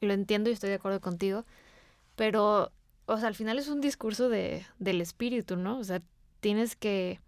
lo 0.00 0.12
entiendo 0.12 0.50
y 0.50 0.52
estoy 0.52 0.70
de 0.70 0.76
acuerdo 0.76 1.00
contigo, 1.00 1.44
pero, 2.14 2.72
o 3.06 3.18
sea, 3.18 3.28
al 3.28 3.34
final 3.34 3.58
es 3.58 3.68
un 3.68 3.80
discurso 3.80 4.28
de, 4.28 4.64
del 4.78 5.00
espíritu, 5.00 5.56
¿no? 5.56 5.78
O 5.78 5.84
sea, 5.84 6.00
tienes 6.40 6.76
que, 6.76 7.20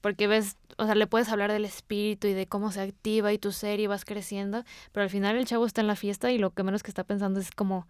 porque 0.00 0.26
ves, 0.26 0.56
o 0.76 0.86
sea, 0.86 0.94
le 0.94 1.06
puedes 1.06 1.28
hablar 1.28 1.52
del 1.52 1.64
espíritu 1.64 2.28
y 2.28 2.32
de 2.32 2.46
cómo 2.46 2.72
se 2.72 2.80
activa 2.80 3.32
y 3.32 3.38
tu 3.38 3.52
ser 3.52 3.80
y 3.80 3.86
vas 3.86 4.04
creciendo, 4.04 4.64
pero 4.92 5.04
al 5.04 5.10
final 5.10 5.36
el 5.36 5.44
chavo 5.44 5.66
está 5.66 5.80
en 5.80 5.86
la 5.86 5.96
fiesta 5.96 6.30
y 6.32 6.38
lo 6.38 6.50
que 6.50 6.62
menos 6.62 6.82
que 6.82 6.90
está 6.90 7.04
pensando 7.04 7.40
es 7.40 7.50
como, 7.50 7.86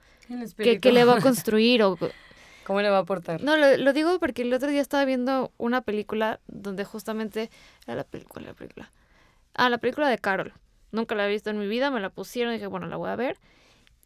¿qué, 0.56 0.80
qué 0.80 0.92
le 0.92 1.04
va 1.04 1.18
a 1.18 1.20
construir? 1.22 1.82
O, 1.82 1.98
¿Cómo 2.68 2.82
le 2.82 2.90
va 2.90 2.98
a 2.98 3.00
aportar? 3.00 3.42
no, 3.42 3.56
lo, 3.56 3.78
lo 3.78 3.92
digo 3.94 4.18
porque 4.20 4.42
el 4.42 4.52
otro 4.52 4.68
día 4.68 4.82
estaba 4.82 5.06
viendo 5.06 5.52
una 5.56 5.80
película 5.80 6.38
donde 6.48 6.84
justamente, 6.84 7.50
era 7.86 7.96
la 7.96 8.04
película, 8.04 8.46
la 8.46 8.52
película, 8.52 8.92
ah, 9.54 9.70
la 9.70 9.78
película 9.78 10.06
de 10.10 10.18
Carol. 10.18 10.52
Nunca 10.92 11.14
la 11.14 11.26
he 11.26 11.30
visto 11.30 11.48
en 11.48 11.58
mi 11.58 11.66
vida, 11.66 11.90
me 11.90 11.98
la 11.98 12.10
pusieron 12.10 12.52
y 12.52 12.56
dije, 12.56 12.66
bueno, 12.66 12.86
la 12.86 12.96
voy 12.96 13.08
a 13.08 13.16
ver. 13.16 13.38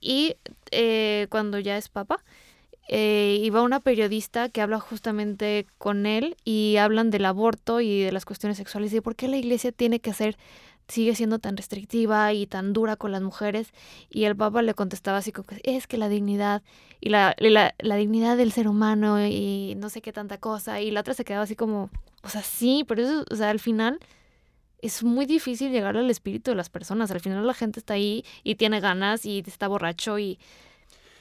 Y 0.01 0.37
eh, 0.70 1.27
cuando 1.29 1.59
ya 1.59 1.77
es 1.77 1.88
papa, 1.88 2.22
eh, 2.88 3.38
iba 3.40 3.62
una 3.62 3.81
periodista 3.81 4.48
que 4.48 4.61
habla 4.61 4.79
justamente 4.79 5.66
con 5.79 6.07
él 6.07 6.37
y 6.44 6.77
hablan 6.77 7.11
del 7.11 7.25
aborto 7.25 7.81
y 7.81 8.03
de 8.03 8.12
las 8.12 8.25
cuestiones 8.25 8.59
sexuales 8.59 8.92
y 8.92 8.96
de 8.96 9.03
por 9.03 9.16
qué 9.16 9.27
la 9.27 9.38
iglesia 9.38 9.72
tiene 9.72 9.98
que 9.98 10.12
ser, 10.12 10.37
sigue 10.88 11.14
siendo 11.14 11.38
tan 11.38 11.57
restrictiva 11.57 12.33
y 12.33 12.47
tan 12.47 12.73
dura 12.73 12.97
con 12.97 13.12
las 13.12 13.23
mujeres. 13.23 13.73
Y 14.11 14.25
el 14.25 14.37
papa 14.37 14.62
le 14.62 14.75
contestaba 14.75 15.18
así 15.18 15.33
como 15.33 15.47
que 15.47 15.61
es 15.64 15.87
que 15.87 15.97
la 15.99 16.09
dignidad 16.09 16.62
y 17.01 17.09
la, 17.11 17.35
y 17.38 17.49
la, 17.51 17.75
la 17.79 17.97
dignidad 17.97 18.37
del 18.37 18.53
ser 18.53 18.68
humano 18.68 19.25
y 19.27 19.75
no 19.77 19.88
sé 19.90 20.03
qué 20.03 20.12
tanta 20.12 20.38
cosa. 20.38 20.81
Y 20.81 20.90
la 20.90 21.01
otra 21.01 21.14
se 21.14 21.25
quedaba 21.25 21.45
así 21.45 21.57
como, 21.57 21.90
o 22.23 22.29
sea, 22.29 22.42
sí, 22.42 22.85
pero 22.87 23.03
eso, 23.03 23.25
o 23.31 23.37
sea, 23.37 23.51
al 23.51 23.61
final 23.61 23.99
es 24.81 25.05
muy 25.05 25.27
difícil 25.27 25.73
llegar 25.73 25.97
al 25.97 26.11
espíritu 26.11 26.51
de 26.53 26.57
las 26.57 26.71
personas. 26.71 27.11
Al 27.11 27.21
final 27.21 27.47
la 27.47 27.55
gente 27.55 27.81
está 27.81 27.95
ahí 27.95 28.25
y 28.45 28.57
tiene 28.57 28.81
ganas 28.81 29.27
y 29.27 29.42
está 29.47 29.68
borracho 29.68 30.18
y 30.18 30.38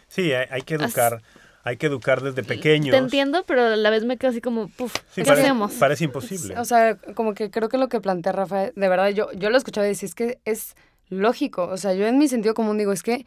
Sí, 0.08 0.34
hay, 0.34 0.48
hay 0.50 0.62
que 0.64 0.76
As- 0.78 0.82
educar, 0.86 1.22
hay 1.64 1.78
que 1.78 1.88
educar 1.88 2.22
desde 2.22 2.44
pequeños. 2.44 2.92
te 2.92 2.98
entiendo, 2.98 3.44
pero 3.46 3.66
a 3.66 3.76
la 3.76 3.90
vez 3.90 4.04
me 4.04 4.18
quedo 4.18 4.32
así 4.32 4.42
como, 4.42 4.68
puf, 4.70 4.94
Sí, 5.12 5.22
¿qué 5.22 5.26
parece, 5.26 5.48
hacemos? 5.48 5.74
Parece 5.74 6.04
imposible. 6.06 6.58
O 6.58 6.66
sea, 6.66 6.98
como 7.16 7.34
que 7.34 7.52
creo 7.52 7.70
que 7.70 7.78
lo 7.78 7.88
que 7.90 8.02
plantea 8.02 8.32
Rafa, 8.32 8.72
de 8.72 8.90
verdad, 8.90 9.10
yo, 9.10 9.32
yo 9.34 9.50
lo 9.50 9.58
escuchaba 9.58 9.86
y 9.86 9.90
decía, 9.90 10.08
es 10.08 10.16
que 10.16 10.40
es 10.46 10.76
lógico. 11.10 11.66
O 11.68 11.78
sea, 11.78 11.94
yo 11.94 12.08
en 12.08 12.18
mi 12.18 12.28
sentido 12.28 12.54
común 12.54 12.78
digo, 12.78 12.92
es 12.92 13.04
que 13.04 13.26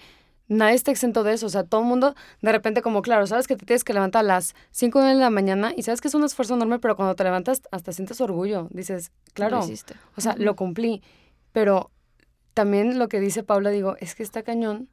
nadie 0.48 0.74
está 0.74 0.90
exento 0.90 1.22
de 1.22 1.34
eso. 1.34 1.46
O 1.46 1.50
sea, 1.50 1.64
todo 1.64 1.82
el 1.82 1.86
mundo, 1.86 2.14
de 2.42 2.52
repente, 2.52 2.82
como 2.82 3.02
claro, 3.02 3.26
sabes 3.26 3.46
que 3.46 3.56
te 3.56 3.66
tienes 3.66 3.84
que 3.84 3.92
levantar 3.92 4.20
a 4.20 4.28
las 4.28 4.54
5 4.72 5.00
de 5.02 5.14
la 5.14 5.30
mañana 5.30 5.72
y 5.76 5.82
sabes 5.82 6.00
que 6.00 6.08
es 6.08 6.14
un 6.14 6.24
esfuerzo 6.24 6.54
enorme, 6.54 6.78
pero 6.78 6.96
cuando 6.96 7.14
te 7.14 7.24
levantas 7.24 7.62
hasta 7.70 7.92
sientes 7.92 8.20
orgullo. 8.20 8.68
Dices, 8.70 9.12
claro, 9.32 9.58
Lo 9.58 9.64
hiciste. 9.64 9.94
o 10.16 10.20
sea, 10.20 10.34
lo 10.36 10.56
cumplí. 10.56 11.02
Pero 11.52 11.90
también 12.52 12.98
lo 12.98 13.08
que 13.08 13.20
dice 13.20 13.42
Paula, 13.42 13.70
digo, 13.70 13.96
es 14.00 14.14
que 14.14 14.22
está 14.22 14.42
cañón 14.42 14.88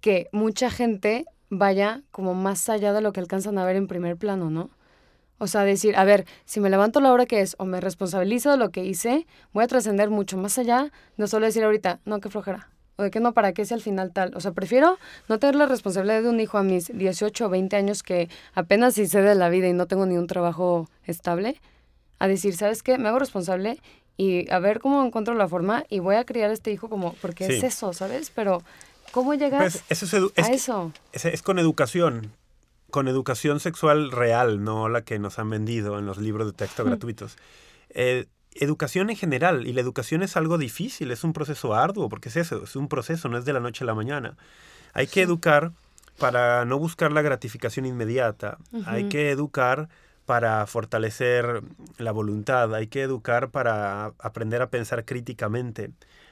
que 0.00 0.28
mucha 0.32 0.70
gente 0.70 1.26
vaya 1.50 2.02
como 2.10 2.34
más 2.34 2.68
allá 2.68 2.92
de 2.92 3.02
lo 3.02 3.12
que 3.12 3.20
alcanzan 3.20 3.58
a 3.58 3.64
ver 3.64 3.76
en 3.76 3.88
primer 3.88 4.16
plano, 4.16 4.48
¿no? 4.48 4.70
O 5.38 5.46
sea, 5.46 5.64
decir, 5.64 5.96
a 5.96 6.04
ver, 6.04 6.26
si 6.44 6.60
me 6.60 6.70
levanto 6.70 7.00
la 7.00 7.12
hora 7.12 7.26
que 7.26 7.40
es 7.40 7.56
o 7.58 7.64
me 7.64 7.80
responsabilizo 7.80 8.50
de 8.50 8.56
lo 8.56 8.70
que 8.70 8.84
hice, 8.84 9.26
voy 9.52 9.64
a 9.64 9.66
trascender 9.66 10.10
mucho 10.10 10.36
más 10.36 10.58
allá 10.58 10.92
de 11.16 11.26
solo 11.26 11.46
decir 11.46 11.64
ahorita, 11.64 12.00
no, 12.04 12.20
qué 12.20 12.28
flojera. 12.28 12.68
O 12.96 13.02
de 13.02 13.10
que 13.10 13.20
no, 13.20 13.32
para 13.32 13.54
qué 13.54 13.64
si 13.64 13.72
al 13.72 13.80
final 13.80 14.12
tal. 14.12 14.36
O 14.36 14.40
sea, 14.40 14.52
prefiero 14.52 14.98
no 15.28 15.38
tener 15.38 15.54
la 15.54 15.64
responsabilidad 15.64 16.22
de 16.22 16.28
un 16.28 16.40
hijo 16.40 16.58
a 16.58 16.62
mis 16.62 16.96
18 16.96 17.46
o 17.46 17.48
20 17.48 17.74
años 17.74 18.02
que 18.02 18.28
apenas 18.52 18.94
sé 18.94 19.22
de 19.22 19.34
la 19.34 19.48
vida 19.48 19.66
y 19.66 19.72
no 19.72 19.86
tengo 19.86 20.04
ni 20.04 20.18
un 20.18 20.26
trabajo 20.26 20.90
estable, 21.04 21.58
a 22.18 22.28
decir, 22.28 22.54
¿sabes 22.54 22.82
qué? 22.82 22.98
Me 22.98 23.08
hago 23.08 23.18
responsable 23.18 23.80
y 24.18 24.50
a 24.52 24.58
ver 24.58 24.80
cómo 24.80 25.02
encuentro 25.02 25.32
la 25.34 25.48
forma 25.48 25.84
y 25.88 26.00
voy 26.00 26.16
a 26.16 26.24
criar 26.24 26.50
a 26.50 26.52
este 26.52 26.70
hijo 26.70 26.90
como, 26.90 27.14
porque 27.22 27.46
es 27.46 27.64
eso, 27.64 27.94
¿sabes? 27.94 28.30
Pero, 28.34 28.62
¿cómo 29.12 29.34
llegas 29.34 29.82
Pues, 29.88 30.02
eso 30.02 30.30
es, 30.34 30.44
a 30.44 30.52
eso? 30.52 30.92
es, 31.12 31.24
es 31.24 31.42
con 31.42 31.58
educación, 31.58 32.32
con 32.90 33.08
educación 33.08 33.60
sexual 33.60 34.10
real, 34.10 34.62
no 34.62 34.88
la 34.88 35.02
que 35.02 35.18
nos 35.18 35.38
han 35.38 35.50
vendido 35.50 35.98
en 35.98 36.06
los 36.06 36.18
libros 36.18 36.46
de 36.46 36.52
texto 36.52 36.84
gratuitos. 36.84 37.36
Eh, 37.90 38.26
educación 38.54 39.10
en 39.10 39.16
general, 39.16 39.66
y 39.66 39.72
la 39.72 39.80
educación 39.80 40.22
es 40.22 40.36
algo 40.36 40.58
difícil, 40.58 41.10
es 41.10 41.24
un 41.24 41.32
proceso 41.32 41.74
arduo, 41.74 42.08
porque 42.08 42.28
es 42.28 42.36
eso, 42.36 42.64
es 42.64 42.76
un 42.76 42.88
proceso, 42.88 43.28
no 43.28 43.38
es 43.38 43.44
de 43.44 43.52
la 43.52 43.60
noche 43.60 43.84
a 43.84 43.86
la 43.86 43.94
mañana. 43.94 44.36
Hay 44.92 45.06
que 45.06 45.22
educar 45.22 45.72
para 46.18 46.64
no 46.64 46.78
buscar 46.78 47.12
la 47.12 47.22
gratificación 47.22 47.86
inmediata, 47.86 48.58
hay 48.86 49.08
que 49.08 49.30
educar 49.30 49.88
para 50.26 50.66
fortalecer 50.66 51.62
la 51.98 52.12
voluntad, 52.12 52.74
hay 52.74 52.88
que 52.88 53.02
educar 53.02 53.50
para 53.50 54.12
aprender 54.18 54.62
a 54.62 54.68
pensar 54.68 55.04
críticamente, 55.04 55.90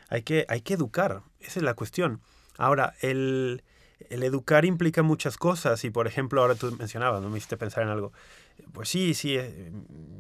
hay 0.08 0.22
que, 0.22 0.44
hay 0.48 0.60
que 0.60 0.74
educar, 0.74 1.22
esa 1.40 1.60
es 1.60 1.62
la 1.64 1.74
cuestión. 1.74 2.20
Ahora, 2.58 2.94
el, 3.00 3.62
el 4.10 4.22
educar 4.22 4.66
implica 4.66 5.02
muchas 5.02 5.38
cosas 5.38 5.82
y, 5.84 5.90
por 5.90 6.06
ejemplo, 6.06 6.42
ahora 6.42 6.54
tú 6.56 6.70
mencionabas, 6.78 7.22
no 7.22 7.30
me 7.30 7.38
hiciste 7.38 7.56
pensar 7.56 7.84
en 7.84 7.88
algo. 7.88 8.12
Pues 8.72 8.88
sí, 8.90 9.14
sí, 9.14 9.36
eh, 9.38 9.70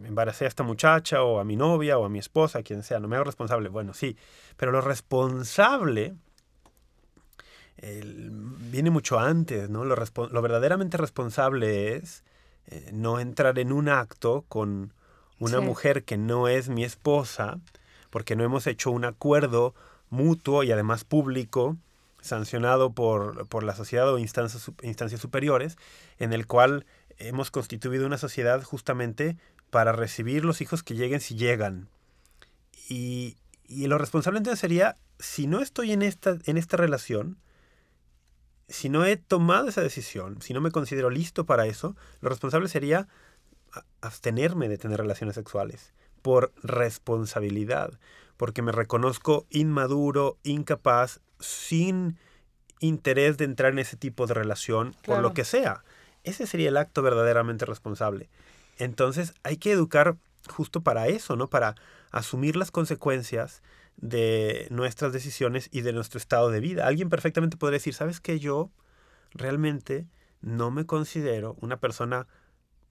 embaracé 0.04 0.46
a 0.46 0.48
esta 0.48 0.62
muchacha 0.62 1.22
o 1.22 1.40
a 1.40 1.44
mi 1.44 1.56
novia 1.56 1.98
o 1.98 2.04
a 2.06 2.08
mi 2.08 2.18
esposa, 2.18 2.62
quien 2.62 2.82
sea, 2.82 3.00
no 3.00 3.08
me 3.08 3.16
hago 3.16 3.24
responsable. 3.24 3.68
Bueno, 3.68 3.92
sí, 3.92 4.16
pero 4.56 4.72
lo 4.72 4.80
responsable 4.80 6.14
el- 7.78 8.30
viene 8.32 8.90
mucho 8.90 9.18
antes, 9.18 9.70
¿no? 9.70 9.84
Lo, 9.84 9.94
lo 9.96 10.42
verdaderamente 10.42 10.96
responsable 10.96 11.94
es 11.96 12.24
eh, 12.66 12.90
no 12.92 13.20
entrar 13.20 13.58
en 13.58 13.72
un 13.72 13.88
acto 13.88 14.44
con 14.48 14.92
una 15.38 15.58
Sí. 15.60 15.64
mujer 15.64 16.04
que 16.04 16.16
no 16.18 16.48
es 16.48 16.68
mi 16.68 16.84
esposa, 16.84 17.58
porque 18.10 18.36
no 18.36 18.44
hemos 18.44 18.66
hecho 18.66 18.90
un 18.90 19.04
acuerdo 19.04 19.74
mutuo 20.10 20.64
y 20.64 20.72
además 20.72 21.04
público, 21.04 21.76
sancionado 22.20 22.92
por, 22.92 23.46
por 23.48 23.62
la 23.62 23.74
sociedad 23.74 24.12
o 24.12 24.18
instancias, 24.18 24.70
instancias 24.82 25.20
superiores, 25.20 25.76
en 26.18 26.32
el 26.32 26.46
cual 26.46 26.86
hemos 27.18 27.50
constituido 27.50 28.06
una 28.06 28.18
sociedad 28.18 28.62
justamente 28.62 29.36
para 29.70 29.92
recibir 29.92 30.44
los 30.44 30.60
hijos 30.60 30.82
que 30.82 30.94
lleguen 30.94 31.20
si 31.20 31.36
llegan. 31.36 31.88
Y, 32.88 33.36
y 33.66 33.86
lo 33.86 33.98
responsable 33.98 34.38
entonces 34.38 34.60
sería, 34.60 34.96
si 35.18 35.46
no 35.46 35.60
estoy 35.60 35.92
en 35.92 36.02
esta, 36.02 36.38
en 36.44 36.56
esta 36.56 36.76
relación, 36.76 37.38
si 38.68 38.88
no 38.88 39.04
he 39.04 39.16
tomado 39.16 39.68
esa 39.68 39.80
decisión, 39.80 40.40
si 40.42 40.52
no 40.52 40.60
me 40.60 40.70
considero 40.70 41.10
listo 41.10 41.46
para 41.46 41.66
eso, 41.66 41.96
lo 42.20 42.28
responsable 42.28 42.68
sería 42.68 43.08
abstenerme 44.00 44.68
de 44.68 44.78
tener 44.78 44.98
relaciones 44.98 45.34
sexuales 45.34 45.92
por 46.22 46.52
responsabilidad, 46.62 47.98
porque 48.38 48.62
me 48.62 48.72
reconozco 48.72 49.46
inmaduro, 49.50 50.38
incapaz, 50.44 51.20
sin 51.40 52.16
interés 52.80 53.36
de 53.36 53.44
entrar 53.44 53.72
en 53.72 53.80
ese 53.80 53.96
tipo 53.98 54.26
de 54.26 54.32
relación 54.34 54.92
por 54.92 55.16
Claro. 55.16 55.22
lo 55.22 55.34
que 55.34 55.44
sea. 55.44 55.84
Ese 56.24 56.46
sería 56.46 56.70
el 56.70 56.76
acto 56.78 57.02
verdaderamente 57.02 57.66
responsable. 57.66 58.30
Entonces 58.78 59.34
hay 59.42 59.56
que 59.58 59.72
educar 59.72 60.16
justo 60.48 60.80
para 60.80 61.08
eso, 61.08 61.36
¿no? 61.36 61.48
Para 61.48 61.74
asumir 62.12 62.56
las 62.56 62.70
consecuencias 62.70 63.62
de 63.96 64.68
nuestras 64.70 65.12
decisiones 65.12 65.68
y 65.72 65.80
de 65.80 65.92
nuestro 65.92 66.18
estado 66.18 66.50
de 66.50 66.60
vida. 66.60 66.86
Alguien 66.86 67.08
perfectamente 67.10 67.56
podría 67.56 67.78
decir, 67.78 67.94
¿sabes 67.94 68.20
qué? 68.20 68.38
Yo 68.38 68.70
realmente 69.32 70.06
no 70.40 70.70
me 70.70 70.86
considero 70.86 71.56
una 71.60 71.78
persona 71.78 72.28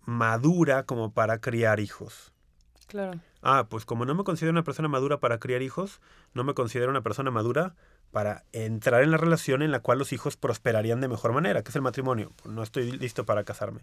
madura 0.06 0.84
como 0.84 1.14
para 1.14 1.40
criar 1.40 1.80
hijos. 1.80 2.34
Claro. 2.88 3.20
Ah, 3.42 3.68
pues 3.70 3.86
como 3.86 4.06
no 4.06 4.16
me 4.16 4.24
considero 4.24 4.52
una 4.52 4.64
persona 4.64 4.88
madura 4.88 5.20
para 5.20 5.38
criar 5.38 5.62
hijos, 5.62 6.02
no 6.34 6.44
me 6.44 6.54
considero 6.54 6.90
una 6.90 7.02
persona 7.02 7.32
madura 7.32 7.76
para 8.12 8.46
entrar 8.54 9.04
en 9.04 9.12
la 9.12 9.18
relación 9.18 9.62
en 9.62 9.72
la 9.72 9.82
cual 9.82 10.00
los 10.00 10.14
hijos 10.14 10.38
prosperarían 10.38 11.02
de 11.02 11.08
mejor 11.08 11.34
manera, 11.34 11.62
que 11.62 11.70
es 11.70 11.76
el 11.76 11.82
matrimonio. 11.82 12.32
No 12.46 12.64
estoy 12.64 12.92
listo 12.92 13.26
para 13.26 13.44
casarme. 13.44 13.82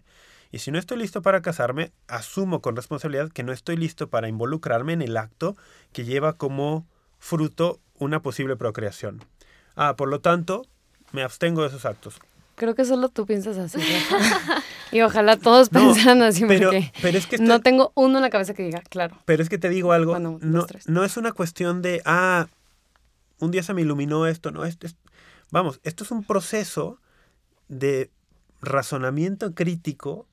Y 0.51 0.59
si 0.59 0.71
no 0.71 0.79
estoy 0.79 0.97
listo 0.97 1.21
para 1.21 1.41
casarme, 1.41 1.91
asumo 2.07 2.61
con 2.61 2.75
responsabilidad 2.75 3.31
que 3.31 3.43
no 3.43 3.51
estoy 3.51 3.77
listo 3.77 4.09
para 4.09 4.27
involucrarme 4.27 4.93
en 4.93 5.01
el 5.01 5.17
acto 5.17 5.55
que 5.93 6.05
lleva 6.05 6.33
como 6.33 6.87
fruto 7.19 7.79
una 7.97 8.21
posible 8.21 8.55
procreación. 8.55 9.23
Ah, 9.75 9.95
por 9.95 10.09
lo 10.09 10.21
tanto, 10.21 10.65
me 11.11 11.23
abstengo 11.23 11.61
de 11.61 11.69
esos 11.69 11.85
actos. 11.85 12.19
Creo 12.55 12.73
que 12.73 12.85
solo 12.85 13.09
tú 13.09 13.25
piensas 13.25 13.57
así. 13.57 13.79
Y 14.91 15.01
ojalá 15.01 15.35
todos 15.35 15.67
pensaran 15.69 16.21
así, 16.21 16.45
pero, 16.47 16.69
porque 16.69 16.91
pero 17.01 17.17
es 17.17 17.27
que 17.27 17.37
no 17.37 17.59
tengo 17.59 17.91
uno 17.95 18.19
en 18.19 18.21
la 18.21 18.29
cabeza 18.29 18.53
que 18.53 18.63
diga, 18.63 18.81
claro. 18.81 19.17
Pero 19.25 19.43
es 19.43 19.49
que 19.49 19.57
te 19.57 19.67
digo 19.67 19.91
algo, 19.91 20.11
Bueno, 20.11 20.37
no, 20.41 20.59
dos, 20.59 20.87
no 20.87 21.03
es 21.03 21.17
una 21.17 21.33
cuestión 21.33 21.81
de, 21.81 22.01
ah, 22.05 22.47
un 23.39 23.51
día 23.51 23.61
se 23.61 23.73
me 23.73 23.81
iluminó 23.81 24.25
esto, 24.25 24.51
no, 24.51 24.63
esto 24.63 24.87
es, 24.87 24.95
vamos, 25.51 25.81
esto 25.83 26.05
es 26.05 26.11
un 26.11 26.23
proceso 26.23 26.99
de 27.67 28.09
razonamiento 28.61 29.53
crítico 29.53 30.27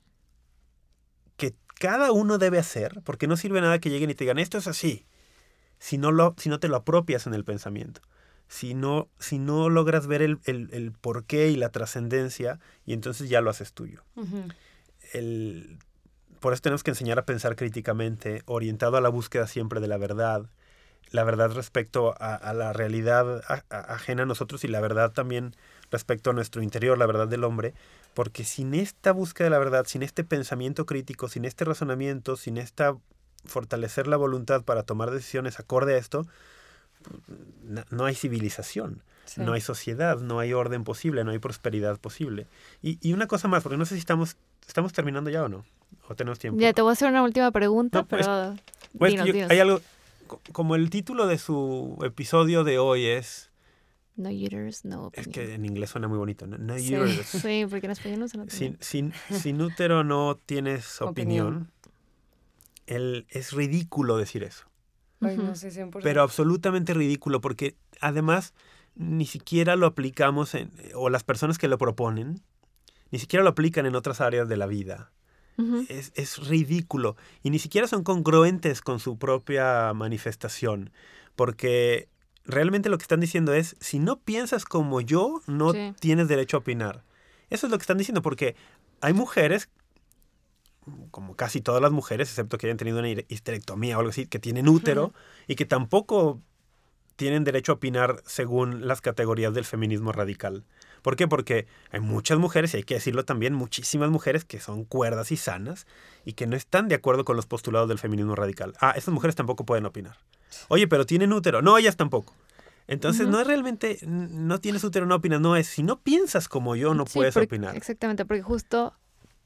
que 1.36 1.54
cada 1.80 2.12
uno 2.12 2.38
debe 2.38 2.58
hacer, 2.58 3.00
porque 3.04 3.26
no 3.26 3.36
sirve 3.36 3.60
nada 3.60 3.80
que 3.80 3.90
lleguen 3.90 4.10
y 4.10 4.14
te 4.14 4.24
digan, 4.24 4.38
esto 4.38 4.58
es 4.58 4.68
así, 4.68 5.06
si 5.78 5.98
no, 5.98 6.12
lo, 6.12 6.36
si 6.38 6.48
no 6.48 6.60
te 6.60 6.68
lo 6.68 6.76
apropias 6.76 7.26
en 7.26 7.34
el 7.34 7.44
pensamiento, 7.44 8.00
si 8.53 8.74
no, 8.74 9.09
si 9.18 9.38
no 9.38 9.70
logras 9.70 10.07
ver 10.07 10.20
el, 10.20 10.38
el, 10.44 10.68
el 10.74 10.92
porqué 10.92 11.48
y 11.48 11.57
la 11.57 11.70
trascendencia, 11.70 12.61
y 12.84 12.92
entonces 12.92 13.30
ya 13.30 13.40
lo 13.40 13.48
haces 13.48 13.72
tuyo. 13.72 14.03
El, 15.14 15.78
por 16.40 16.53
eso 16.53 16.61
tenemos 16.62 16.82
que 16.82 16.90
enseñar 16.90 17.18
a 17.18 17.24
pensar 17.24 17.57
críticamente, 17.57 18.42
orientado 18.44 18.96
a 18.96 19.00
la 19.00 19.09
búsqueda 19.09 19.46
siempre 19.46 19.80
de 19.80 19.88
la 19.88 19.96
verdad, 19.96 20.50
la 21.11 21.24
verdad 21.24 21.50
respecto 21.53 22.14
a, 22.20 22.34
a 22.34 22.53
la 22.53 22.72
realidad 22.74 23.42
a- 23.48 23.64
a- 23.70 23.94
ajena 23.94 24.22
a 24.24 24.26
nosotros 24.26 24.64
y 24.64 24.68
la 24.68 24.80
verdad 24.80 25.12
también 25.12 25.55
respecto 25.90 26.30
a 26.30 26.32
nuestro 26.34 26.62
interior, 26.62 26.98
la 26.98 27.07
verdad 27.07 27.28
del 27.28 27.44
hombre, 27.44 27.72
porque 28.14 28.44
sin 28.44 28.74
esta 28.74 29.12
búsqueda 29.12 29.46
de 29.46 29.50
la 29.50 29.59
verdad, 29.59 29.86
sin 29.86 30.03
este 30.03 30.24
pensamiento 30.24 30.84
crítico, 30.84 31.28
sin 31.28 31.44
este 31.46 31.64
razonamiento, 31.64 32.36
sin 32.36 32.59
esta 32.59 32.96
fortalecer 33.44 34.07
la 34.09 34.16
voluntad 34.16 34.62
para 34.62 34.82
tomar 34.82 35.11
decisiones 35.11 35.59
acorde 35.59 35.94
a 35.94 35.98
esto, 35.98 36.26
no- 37.90 38.05
hay 38.05 38.14
civilización. 38.14 39.03
Sí. 39.24 39.40
No 39.40 39.53
hay 39.53 39.61
sociedad, 39.61 40.18
no 40.18 40.40
hay 40.40 40.53
orden 40.53 40.82
posible, 40.84 41.22
no 41.24 41.30
hay 41.30 41.38
prosperidad 41.38 41.98
posible. 42.00 42.46
Y, 42.82 42.98
y 43.00 43.12
una 43.12 43.26
cosa 43.28 43.46
más, 43.48 43.62
porque 43.62 43.78
no 43.78 43.84
sé 43.86 43.94
si 43.94 44.00
estamos, 44.00 44.36
estamos 44.66 44.92
terminando 44.92 45.30
ya 45.30 45.44
o 45.44 45.48
no, 45.48 45.64
o 46.09 46.14
tenemos 46.16 46.38
tiempo. 46.40 46.61
Ya 46.61 46.72
te 46.72 46.82
voy 46.82 46.90
a 46.90 46.92
hacer 46.94 47.09
una 47.09 47.22
última 47.22 47.50
pregunta, 47.53 48.00
No, 48.00 48.07
pues, 48.09 48.26
pero 48.26 48.57
Pues, 48.98 49.12
dinos, 49.12 49.26
yo- 49.28 49.32
dinos. 49.32 49.50
hay 49.50 49.61
algo, 49.61 49.80
co- 50.26 50.40
como 50.50 50.74
el 50.74 50.90
título 50.90 51.26
de 51.28 51.38
su 51.38 51.96
episodio 52.05 52.64
de 52.64 52.78
hoy 52.78 53.07
es, 53.07 53.50
No 54.16 54.28
uterus, 54.28 54.84
no 54.84 55.11
es 55.14 55.26
opinion. 55.26 55.32
que 55.32 55.55
en 55.55 55.64
inglés 55.64 55.90
suena 55.90 56.09
muy 56.09 56.18
bonito, 56.18 56.46
no, 56.48 56.59
No 56.59 56.76
Sí. 56.76 56.88
uterus. 56.94 57.26
Sí, 57.46 57.64
porque 57.70 57.86
en 57.86 57.92
español 57.92 58.18
no 58.20 58.28
se 58.28 58.36
nota. 58.38 58.50
sin, 58.55 58.76
sin, 58.80 59.12
sin 59.30 59.62
útero 59.62 60.03
no 60.05 60.38
tienes 60.44 61.00
opinión. 61.00 61.46
Opinión. 61.46 61.72
El, 62.86 63.26
es 63.30 63.53
ridículo 63.53 64.16
decir 64.16 64.42
eso. 64.42 64.66
Ay, 65.22 65.36
Ujú. 65.38 65.46
no 65.46 65.54
sé, 65.54 65.70
100%. 65.70 66.02
pero 66.02 66.22
absolutamente 66.22 66.94
ridículo 66.94 67.40
porque 67.40 67.76
además 68.00 68.54
ni 68.94 69.24
siquiera 69.26 69.76
lo 69.76 69.86
aplicamos 69.86 70.54
en, 70.54 70.70
o 70.94 71.08
las 71.10 71.24
personas 71.24 71.58
que 71.58 71.68
lo 71.68 71.78
proponen, 71.78 72.42
ni 73.10 73.18
siquiera 73.18 73.42
lo 73.42 73.50
aplican 73.50 73.86
en 73.86 73.94
otras 73.94 74.20
áreas 74.20 74.48
de 74.48 74.56
la 74.56 74.66
vida. 74.66 75.10
Es, 75.88 76.12
es 76.16 76.48
ridículo 76.48 77.16
y 77.42 77.50
ni 77.50 77.58
siquiera 77.58 77.86
son 77.86 78.02
congruentes 78.04 78.80
con 78.80 78.98
su 79.00 79.16
propia 79.18 79.92
manifestación, 79.94 80.90
porque 81.36 82.08
realmente 82.44 82.88
lo 82.88 82.98
que 82.98 83.02
están 83.02 83.20
diciendo 83.20 83.54
es, 83.54 83.76
si 83.80 83.98
no 83.98 84.18
piensas 84.20 84.64
como 84.64 85.00
yo, 85.00 85.40
no 85.46 85.72
Sí. 85.72 85.94
tienes 86.00 86.28
derecho 86.28 86.56
a 86.56 86.60
opinar. 86.60 87.04
Eso 87.50 87.66
es 87.66 87.70
lo 87.70 87.78
que 87.78 87.82
están 87.82 87.98
diciendo, 87.98 88.22
porque 88.22 88.56
hay 89.00 89.12
mujeres, 89.12 89.68
como 91.11 91.37
casi 91.37 91.61
todas 91.61 91.80
las 91.80 91.93
mujeres, 91.93 92.28
excepto 92.28 92.59
que 92.59 92.66
hayan 92.66 92.76
tenido 92.76 92.99
una 92.99 93.09
histerectomía 93.09 93.97
o 93.97 94.01
algo 94.01 94.11
así, 94.11 94.26
que 94.26 94.39
tienen 94.39 94.68
útero 94.68 95.12
y 95.47 95.55
que 95.55 95.64
tampoco 95.64 96.41
tienen 97.16 97.45
derecho 97.45 97.72
a 97.72 97.74
opinar 97.76 98.22
según 98.26 98.87
las 98.89 99.01
categorías 99.01 99.55
del 99.55 99.64
feminismo 99.64 100.12
radical. 100.12 100.64
¿Por 101.03 101.14
qué? 101.16 101.28
Porque 101.28 101.66
hay 101.91 102.01
muchas 102.01 102.39
mujeres, 102.39 102.74
y 102.74 102.78
hay 102.78 102.83
que 102.85 102.95
decirlo 102.95 103.24
también, 103.24 103.55
muchísimas 103.55 104.11
mujeres 104.11 104.45
que 104.45 104.61
son 104.61 104.85
cuerdas 104.85 105.30
y 105.33 105.37
sanas 105.37 105.87
y 106.24 106.33
que 106.33 106.47
no 106.47 106.57
están 106.57 106.89
de 106.89 106.95
acuerdo 106.95 107.24
con 107.24 107.37
los 107.37 107.47
postulados 107.47 107.89
del 107.89 107.99
feminismo 107.99 108.35
radical. 108.35 108.74
Ah, 108.80 108.93
esas 108.97 109.12
mujeres 109.12 109.35
tampoco 109.37 109.64
pueden 109.64 109.85
opinar. 109.87 110.16
Oye, 110.68 110.87
pero 110.89 111.05
tienen 111.07 111.33
útero. 111.33 111.61
No, 111.62 111.76
ellas 111.78 111.97
tampoco. 111.97 112.35
Entonces, 112.89 113.26
no 113.28 113.41
es 113.41 113.47
realmente, 113.47 113.99
no 114.07 114.59
tienes 114.61 114.83
útero, 114.85 115.07
no 115.07 115.16
opinas. 115.16 115.41
No 115.41 115.57
es, 115.57 115.66
si 115.68 115.83
no 115.83 116.01
piensas 116.01 116.49
como 116.49 116.76
yo, 116.76 116.95
no 116.95 117.07
Sí, 117.07 117.14
puedes 117.14 117.35
porque- 117.35 117.47
opinar. 117.47 117.76
Exactamente, 117.76 118.24
porque 118.24 118.43
justo 118.43 118.95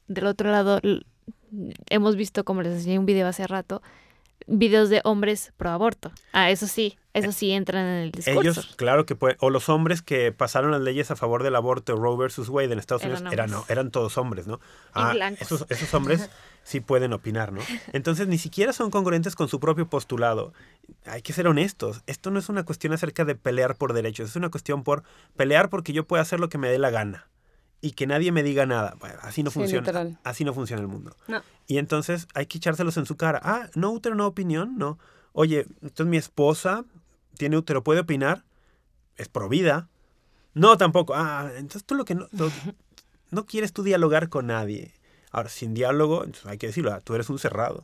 del 0.07 0.25
otro 0.27 0.49
lado 0.51 0.79
hemos 1.89 2.15
visto, 2.15 2.43
como 2.43 2.61
les 2.61 2.73
enseñé 2.73 2.99
un 2.99 3.05
video 3.05 3.27
hace 3.27 3.47
rato, 3.47 3.81
videos 4.47 4.89
de 4.89 5.01
hombres 5.03 5.53
pro 5.57 5.69
aborto. 5.71 6.11
Ah, 6.31 6.51
eso 6.51 6.67
sí, 6.67 6.97
eso 7.13 7.31
sí 7.31 7.51
entran 7.51 7.85
en 7.85 8.03
el 8.03 8.11
discurso. 8.11 8.41
Ellos, 8.41 8.75
claro 8.77 9.05
que 9.05 9.15
pueden. 9.15 9.37
O 9.41 9.49
los 9.49 9.69
hombres 9.69 10.01
que 10.01 10.31
pasaron 10.31 10.71
las 10.71 10.81
leyes 10.81 11.11
a 11.11 11.15
favor 11.15 11.43
del 11.43 11.55
aborto, 11.55 11.95
Roe 11.95 12.17
versus 12.17 12.49
Wade 12.49 12.71
en 12.71 12.79
Estados 12.79 13.03
Unidos, 13.03 13.21
eran, 13.31 13.53
hombres. 13.53 13.69
eran 13.69 13.91
todos 13.91 14.17
hombres, 14.17 14.47
¿no? 14.47 14.59
Ah, 14.93 15.13
esos, 15.39 15.65
esos 15.69 15.93
hombres 15.93 16.29
sí 16.63 16.79
pueden 16.79 17.13
opinar, 17.13 17.51
¿no? 17.51 17.61
Entonces 17.93 18.27
ni 18.27 18.37
siquiera 18.37 18.73
son 18.73 18.89
congruentes 18.89 19.35
con 19.35 19.47
su 19.47 19.59
propio 19.59 19.89
postulado. 19.89 20.53
Hay 21.05 21.21
que 21.21 21.33
ser 21.33 21.47
honestos. 21.47 22.01
Esto 22.07 22.31
no 22.31 22.39
es 22.39 22.49
una 22.49 22.63
cuestión 22.63 22.93
acerca 22.93 23.25
de 23.25 23.35
pelear 23.35 23.75
por 23.75 23.93
derechos, 23.93 24.29
es 24.29 24.35
una 24.35 24.49
cuestión 24.49 24.83
por 24.83 25.03
pelear 25.35 25.69
porque 25.69 25.93
yo 25.93 26.05
pueda 26.05 26.21
hacer 26.21 26.39
lo 26.39 26.49
que 26.49 26.57
me 26.57 26.69
dé 26.69 26.79
la 26.79 26.89
gana 26.89 27.27
y 27.81 27.91
que 27.91 28.07
nadie 28.07 28.31
me 28.31 28.43
diga 28.43 28.65
nada. 28.65 28.95
Bueno, 28.99 29.17
así 29.21 29.43
no 29.43 29.51
Sí, 29.51 29.59
funciona. 29.59 29.81
literal. 29.81 30.19
Así 30.23 30.43
no 30.43 30.53
funciona 30.53 30.81
el 30.81 30.87
mundo. 30.87 31.15
No. 31.27 31.41
Y 31.67 31.77
entonces 31.77 32.27
hay 32.33 32.45
que 32.47 32.57
echárselos 32.57 32.97
en 32.97 33.05
su 33.05 33.17
cara. 33.17 33.39
Ah, 33.43 33.69
no 33.75 33.91
útero, 33.91 34.15
no 34.15 34.25
opinión, 34.27 34.77
no. 34.77 34.97
Oye, 35.33 35.67
entonces 35.81 36.07
mi 36.07 36.17
esposa 36.17 36.85
tiene 37.37 37.57
útero, 37.57 37.83
¿puede 37.83 37.99
opinar? 37.99 38.43
Es 39.15 39.27
pro 39.29 39.47
vida. 39.49 39.89
No, 40.53 40.77
tampoco. 40.77 41.13
Ah, 41.15 41.51
entonces 41.55 41.83
tú 41.85 41.93
lo 41.95 42.05
que 42.05 42.15
no, 42.15 42.27
lo- 42.31 42.51
no 43.31 43.45
quieres 43.45 43.73
tú 43.73 43.83
dialogar 43.83 44.29
con 44.29 44.47
nadie. 44.47 44.93
Ahora, 45.31 45.49
sin 45.49 45.73
diálogo, 45.73 46.23
entonces 46.23 46.47
hay 46.47 46.57
que 46.57 46.67
decirlo, 46.67 46.93
ah, 46.93 47.01
tú 47.01 47.13
eres 47.13 47.29
un 47.29 47.37
cerrado. 47.37 47.83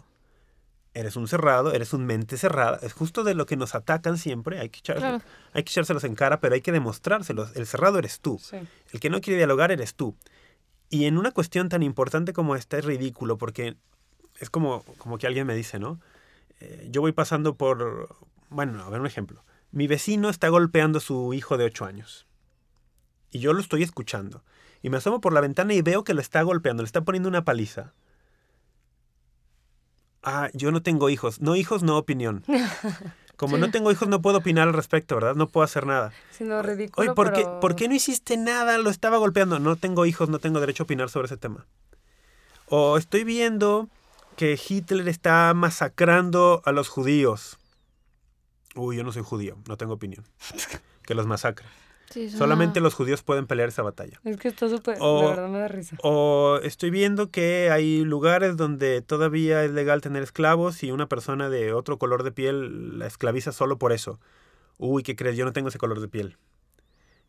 Eres 0.95 1.15
un 1.15 1.27
cerrado, 1.27 1.73
eres 1.73 1.93
un 1.93 2.05
mente 2.05 2.37
cerrada. 2.37 2.79
Es 2.83 2.93
justo 2.93 3.23
de 3.23 3.33
lo 3.33 3.45
que 3.47 3.57
nos 3.57 3.73
atacan 3.73 4.17
siempre. 4.17 4.59
Hay 4.59 4.69
que, 4.69 4.79
echárselo- 4.79 4.99
Claro. 4.99 5.23
hay 5.53 5.63
que 5.63 5.71
echárselos 5.71 6.03
en 6.03 6.13
cara, 6.15 6.39
pero 6.39 6.53
hay 6.53 6.61
que 6.61 6.71
demostrárselos. 6.71 7.55
El 7.55 7.65
cerrado 7.65 7.97
eres 7.97 8.19
tú. 8.19 8.39
Sí. 8.39 8.57
El 8.91 8.99
que 8.99 9.09
no 9.09 9.19
quiere 9.19 9.37
dialogar 9.37 9.71
eres 9.71 9.95
tú. 9.95 10.15
Y 10.89 11.05
en 11.05 11.17
una 11.17 11.31
cuestión 11.31 11.69
tan 11.69 11.81
importante 11.81 12.31
como 12.33 12.55
esta 12.55 12.77
es 12.77 12.85
ridículo 12.85 13.39
porque 13.39 13.75
es 14.39 14.49
como, 14.51 14.83
como 14.99 15.17
que 15.17 15.25
alguien 15.25 15.47
me 15.47 15.55
dice, 15.55 15.79
¿no? 15.79 15.99
Eh, 16.59 16.87
yo 16.91 17.01
voy 17.01 17.11
pasando 17.11 17.55
por... 17.55 18.15
Bueno, 18.49 18.83
a 18.83 18.89
ver 18.91 18.99
un 18.99 19.07
ejemplo. 19.07 19.43
Mi 19.71 19.87
vecino 19.87 20.29
está 20.29 20.49
golpeando 20.49 20.99
a 20.99 21.01
su 21.01 21.33
hijo 21.33 21.57
de 21.57 21.65
8 21.65 21.85
años. 21.85 22.27
Y 23.31 23.39
yo 23.39 23.53
lo 23.53 23.59
estoy 23.61 23.81
escuchando. 23.81 24.43
Y 24.83 24.91
me 24.91 24.97
asomo 24.97 25.21
por 25.21 25.33
la 25.33 25.41
ventana 25.41 25.73
y 25.73 25.81
veo 25.81 26.03
que 26.03 26.13
lo 26.13 26.21
está 26.21 26.43
golpeando, 26.43 26.83
le 26.83 26.87
está 26.87 27.01
poniendo 27.01 27.29
una 27.29 27.43
paliza. 27.45 27.93
Ah, 30.23 30.49
yo 30.53 30.71
no 30.71 30.81
tengo 30.81 31.09
hijos. 31.09 31.41
No 31.41 31.55
hijos, 31.55 31.83
no 31.83 31.97
opinión. 31.97 32.43
Como 33.35 33.57
no 33.57 33.71
tengo 33.71 33.91
hijos, 33.91 34.07
no 34.07 34.21
puedo 34.21 34.37
opinar 34.37 34.67
al 34.67 34.73
respecto, 34.73 35.15
¿verdad? 35.15 35.35
No 35.35 35.47
puedo 35.47 35.65
hacer 35.65 35.85
nada. 35.85 36.13
Siendo 36.31 36.61
ridículo, 36.61 37.03
Oye, 37.03 37.15
¿por, 37.15 37.33
qué, 37.33 37.45
¿por 37.59 37.75
qué 37.75 37.87
no 37.89 37.95
hiciste 37.95 38.37
nada? 38.37 38.77
Lo 38.77 38.89
estaba 38.89 39.17
golpeando. 39.17 39.59
No 39.59 39.75
tengo 39.75 40.05
hijos, 40.05 40.29
no 40.29 40.39
tengo 40.39 40.59
derecho 40.59 40.83
a 40.83 40.85
opinar 40.85 41.09
sobre 41.09 41.25
ese 41.25 41.37
tema. 41.37 41.65
O 42.67 42.97
estoy 42.97 43.23
viendo 43.23 43.89
que 44.37 44.57
Hitler 44.57 45.07
está 45.09 45.53
masacrando 45.53 46.61
a 46.65 46.71
los 46.71 46.87
judíos. 46.87 47.57
Uy, 48.75 48.97
yo 48.97 49.03
no 49.03 49.11
soy 49.11 49.23
judío, 49.23 49.57
no 49.67 49.77
tengo 49.77 49.93
opinión. 49.93 50.25
Que 51.03 51.15
los 51.15 51.27
masacre. 51.27 51.65
Sí, 52.13 52.29
Solamente 52.29 52.79
los 52.79 52.93
judíos 52.93 53.23
pueden 53.23 53.47
pelear 53.47 53.69
esa 53.69 53.81
batalla. 53.81 54.19
Es 54.23 54.37
que 54.37 54.47
está 54.49 54.69
súper... 54.69 54.99
La 54.99 55.05
verdad 55.29 55.49
me 55.49 55.57
da 55.59 55.67
risa. 55.67 55.97
O 56.03 56.59
estoy 56.61 56.91
viendo 56.91 57.31
que 57.31 57.69
hay 57.71 58.03
lugares 58.05 58.55
donde 58.55 59.01
todavía 59.01 59.63
es 59.63 59.71
legal 59.71 60.01
tener 60.01 60.21
esclavos 60.21 60.83
y 60.83 60.91
una 60.91 61.07
persona 61.07 61.49
de 61.49 61.73
otro 61.73 61.97
color 61.97 62.21
de 62.23 62.31
piel 62.31 62.99
la 62.99 63.07
esclaviza 63.07 63.51
solo 63.51 63.77
por 63.79 63.91
eso. 63.93 64.19
Uy, 64.77 65.01
¿qué 65.03 65.15
crees? 65.15 65.37
Yo 65.37 65.45
no 65.45 65.53
tengo 65.53 65.69
ese 65.69 65.77
color 65.79 65.99
de 66.01 66.07
piel. 66.07 66.37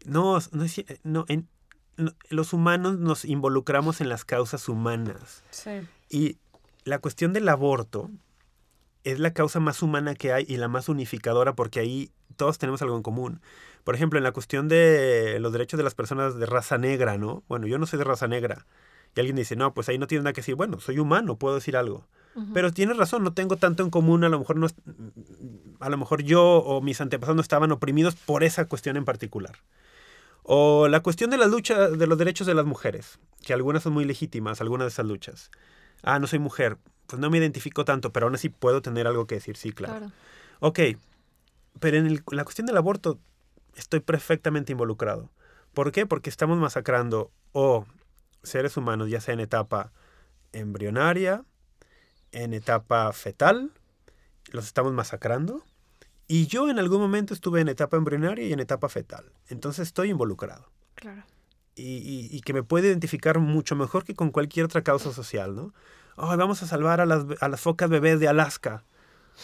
No, 0.04 0.38
no, 0.52 0.64
no, 1.04 1.24
en- 1.28 1.48
no, 1.96 2.12
los 2.28 2.52
humanos 2.52 2.98
nos 2.98 3.24
involucramos 3.24 4.00
en 4.00 4.08
las 4.08 4.24
causas 4.24 4.68
humanas. 4.68 5.42
Sí. 5.50 5.70
Y 6.10 6.36
la 6.84 6.98
cuestión 6.98 7.32
del 7.32 7.48
aborto 7.48 8.10
es 9.04 9.18
la 9.18 9.32
causa 9.32 9.60
más 9.60 9.82
humana 9.82 10.14
que 10.14 10.32
hay 10.32 10.44
y 10.48 10.56
la 10.56 10.68
más 10.68 10.88
unificadora 10.88 11.54
porque 11.54 11.80
ahí 11.80 12.10
todos 12.36 12.58
tenemos 12.58 12.82
algo 12.82 12.96
en 12.96 13.02
común. 13.02 13.40
Por 13.84 13.94
ejemplo, 13.94 14.18
en 14.18 14.24
la 14.24 14.32
cuestión 14.32 14.68
de 14.68 15.38
los 15.40 15.52
derechos 15.52 15.78
de 15.78 15.84
las 15.84 15.94
personas 15.94 16.38
de 16.38 16.46
raza 16.46 16.78
negra, 16.78 17.18
¿no? 17.18 17.44
Bueno, 17.48 17.66
yo 17.66 17.78
no 17.78 17.86
soy 17.86 17.98
de 17.98 18.04
raza 18.04 18.26
negra. 18.26 18.66
Y 19.14 19.20
alguien 19.20 19.36
dice, 19.36 19.54
no, 19.56 19.74
pues 19.74 19.88
ahí 19.88 19.98
no 19.98 20.06
tiene 20.06 20.24
nada 20.24 20.32
que 20.32 20.40
decir. 20.40 20.54
Bueno, 20.54 20.80
soy 20.80 20.98
humano, 20.98 21.36
puedo 21.36 21.54
decir 21.54 21.76
algo. 21.76 22.06
Pero 22.52 22.72
tienes 22.72 22.96
razón, 22.96 23.22
no 23.22 23.32
tengo 23.32 23.56
tanto 23.58 23.84
en 23.84 23.90
común, 23.90 24.24
a 24.24 24.28
lo 24.28 24.40
mejor 24.40 24.56
no 24.56 24.66
a 25.78 25.88
lo 25.88 25.96
mejor 25.96 26.22
yo 26.22 26.42
o 26.42 26.80
mis 26.80 27.00
antepasados 27.00 27.36
no 27.36 27.42
estaban 27.42 27.70
oprimidos 27.70 28.16
por 28.16 28.42
esa 28.42 28.64
cuestión 28.64 28.96
en 28.96 29.04
particular. 29.04 29.56
O 30.42 30.88
la 30.88 31.00
cuestión 31.00 31.30
de 31.30 31.38
la 31.38 31.46
lucha 31.46 31.88
de 31.90 32.06
los 32.06 32.18
derechos 32.18 32.46
de 32.46 32.54
las 32.54 32.66
mujeres, 32.66 33.20
que 33.42 33.52
algunas 33.52 33.84
son 33.84 33.92
muy 33.92 34.04
legítimas, 34.04 34.60
algunas 34.60 34.86
de 34.86 34.88
esas 34.88 35.06
luchas. 35.06 35.50
Ah, 36.02 36.18
no 36.18 36.26
soy 36.26 36.40
mujer, 36.40 36.76
pues 37.06 37.20
no 37.20 37.30
me 37.30 37.38
identifico 37.38 37.84
tanto, 37.84 38.12
pero 38.12 38.26
aún 38.26 38.34
así 38.34 38.48
puedo 38.48 38.82
tener 38.82 39.06
algo 39.06 39.26
que 39.26 39.36
decir, 39.36 39.56
sí, 39.56 39.72
claro. 39.72 40.10
Ok, 40.58 40.80
pero 41.78 41.98
en 41.98 42.22
la 42.32 42.44
cuestión 42.44 42.66
del 42.66 42.76
aborto 42.76 43.20
estoy 43.76 44.00
perfectamente 44.00 44.72
involucrado. 44.72 45.30
¿Por 45.72 45.92
qué? 45.92 46.06
Porque 46.06 46.30
estamos 46.30 46.58
masacrando 46.58 47.30
o 47.52 47.86
seres 48.42 48.76
humanos, 48.76 49.10
ya 49.10 49.20
sea 49.20 49.34
en 49.34 49.40
etapa 49.40 49.92
embrionaria, 50.52 51.44
en 52.32 52.54
etapa 52.54 53.12
fetal, 53.12 53.72
los 54.50 54.66
estamos 54.66 54.92
masacrando. 54.92 55.64
Y 56.26 56.46
yo 56.46 56.70
en 56.70 56.78
algún 56.78 57.00
momento 57.00 57.34
estuve 57.34 57.60
en 57.60 57.68
etapa 57.68 57.96
embrionaria 57.96 58.46
y 58.46 58.52
en 58.52 58.60
etapa 58.60 58.88
fetal. 58.88 59.32
Entonces 59.48 59.88
estoy 59.88 60.10
involucrado. 60.10 60.70
Claro. 60.94 61.24
Y, 61.76 62.28
y, 62.30 62.40
que 62.42 62.52
me 62.52 62.62
puede 62.62 62.86
identificar 62.86 63.40
mucho 63.40 63.74
mejor 63.74 64.04
que 64.04 64.14
con 64.14 64.30
cualquier 64.30 64.66
otra 64.66 64.82
causa 64.82 65.12
social, 65.12 65.56
¿no? 65.56 65.74
Oh, 66.14 66.36
vamos 66.36 66.62
a 66.62 66.68
salvar 66.68 67.00
a 67.00 67.06
las, 67.06 67.24
a 67.40 67.48
las 67.48 67.60
focas 67.60 67.90
bebés 67.90 68.20
de 68.20 68.28
Alaska. 68.28 68.84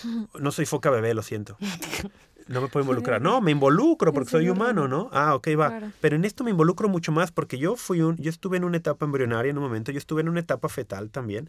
No 0.39 0.53
soy 0.53 0.67
foca 0.67 0.89
bebé, 0.91 1.13
lo 1.15 1.23
siento. 1.23 1.59
No 2.51 2.61
me 2.61 2.67
puedo 2.67 2.83
involucrar. 2.83 3.23
No, 3.23 3.41
me 3.41 3.53
involucro 3.53 4.13
porque 4.13 4.31
soy 4.31 4.49
humano, 4.49 4.89
¿no? 4.89 5.09
Ah, 5.13 5.37
ok, 5.37 5.49
va. 5.57 5.93
Pero 6.01 6.17
en 6.17 6.25
esto 6.25 6.43
me 6.43 6.51
involucro 6.51 6.89
mucho 6.89 7.13
más 7.13 7.31
porque 7.31 7.59
yo 7.59 7.77
fui 7.77 8.01
un, 8.01 8.17
yo 8.17 8.29
estuve 8.29 8.57
en 8.57 8.65
una 8.65 8.77
etapa 8.77 9.07
embrionaria 9.07 9.51
en 9.51 9.57
un 9.57 9.63
momento, 9.63 9.93
yo 9.93 9.99
estuve 9.99 10.23
en 10.23 10.29
una 10.29 10.41
etapa 10.41 10.69
fetal 10.69 11.11
también 11.11 11.49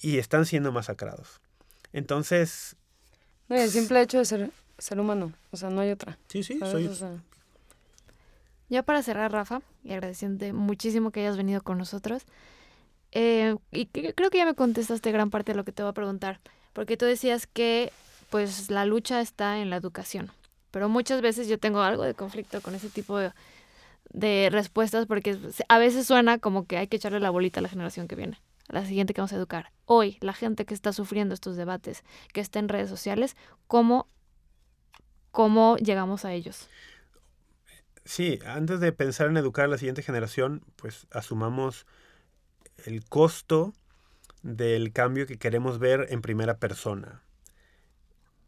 y 0.00 0.18
están 0.18 0.44
siendo 0.44 0.72
masacrados. 0.72 1.40
Entonces... 1.92 2.74
No, 3.48 3.54
el 3.54 3.70
simple 3.70 4.02
hecho 4.02 4.18
de 4.18 4.24
ser, 4.24 4.50
ser 4.76 4.98
humano, 4.98 5.32
o 5.52 5.56
sea, 5.56 5.70
no 5.70 5.80
hay 5.82 5.92
otra. 5.92 6.18
Sí, 6.26 6.42
sí, 6.42 6.58
soy... 6.58 6.90
Ya 8.68 8.82
para 8.82 9.04
cerrar, 9.04 9.30
Rafa, 9.30 9.62
y 9.84 9.92
agradeciendo 9.92 10.52
muchísimo 10.52 11.12
que 11.12 11.20
hayas 11.20 11.36
venido 11.36 11.62
con 11.62 11.78
nosotros, 11.78 12.24
eh, 13.12 13.54
y 13.70 13.86
creo 13.86 14.30
que 14.30 14.38
ya 14.38 14.46
me 14.46 14.54
contestaste 14.54 15.12
gran 15.12 15.30
parte 15.30 15.52
de 15.52 15.56
lo 15.56 15.64
que 15.64 15.70
te 15.70 15.84
voy 15.84 15.90
a 15.90 15.94
preguntar, 15.94 16.40
porque 16.72 16.96
tú 16.96 17.04
decías 17.04 17.46
que 17.46 17.92
pues 18.34 18.68
la 18.68 18.84
lucha 18.84 19.20
está 19.20 19.60
en 19.60 19.70
la 19.70 19.76
educación, 19.76 20.28
pero 20.72 20.88
muchas 20.88 21.22
veces 21.22 21.46
yo 21.46 21.56
tengo 21.56 21.82
algo 21.82 22.02
de 22.02 22.14
conflicto 22.14 22.60
con 22.62 22.74
ese 22.74 22.90
tipo 22.90 23.16
de, 23.16 24.48
respuestas 24.50 25.06
porque 25.06 25.38
a 25.68 25.78
veces 25.78 26.08
suena 26.08 26.40
como 26.40 26.66
que 26.66 26.76
hay 26.76 26.88
que 26.88 26.96
echarle 26.96 27.20
la 27.20 27.30
bolita 27.30 27.60
a 27.60 27.62
la 27.62 27.68
generación 27.68 28.08
que 28.08 28.16
viene 28.16 28.40
la 28.66 28.84
siguiente 28.84 29.14
que 29.14 29.20
vamos 29.20 29.32
a 29.34 29.36
educar. 29.36 29.70
Hoy, 29.84 30.18
la 30.20 30.32
gente 30.32 30.64
que 30.64 30.74
está 30.74 30.92
sufriendo 30.92 31.32
estos 31.32 31.54
debates, 31.54 32.02
que 32.32 32.40
está 32.40 32.58
en 32.58 32.68
redes 32.68 32.90
sociales, 32.90 33.36
¿cómo, 33.68 34.08
cómo 35.30 35.76
llegamos 35.76 36.24
a 36.24 36.32
ellos? 36.32 36.68
Sí, 38.04 38.40
antes 38.44 38.80
de 38.80 38.90
pensar 38.90 39.28
en 39.28 39.36
educar 39.36 39.66
a 39.66 39.68
la 39.68 39.78
siguiente 39.78 40.02
generación, 40.02 40.64
pues 40.74 41.06
asumamos 41.12 41.86
el 42.84 43.04
costo 43.04 43.74
del 44.42 44.92
cambio 44.92 45.28
que 45.28 45.38
queremos 45.38 45.78
ver 45.78 46.08
en 46.10 46.20
primera 46.20 46.58
persona. 46.58 47.23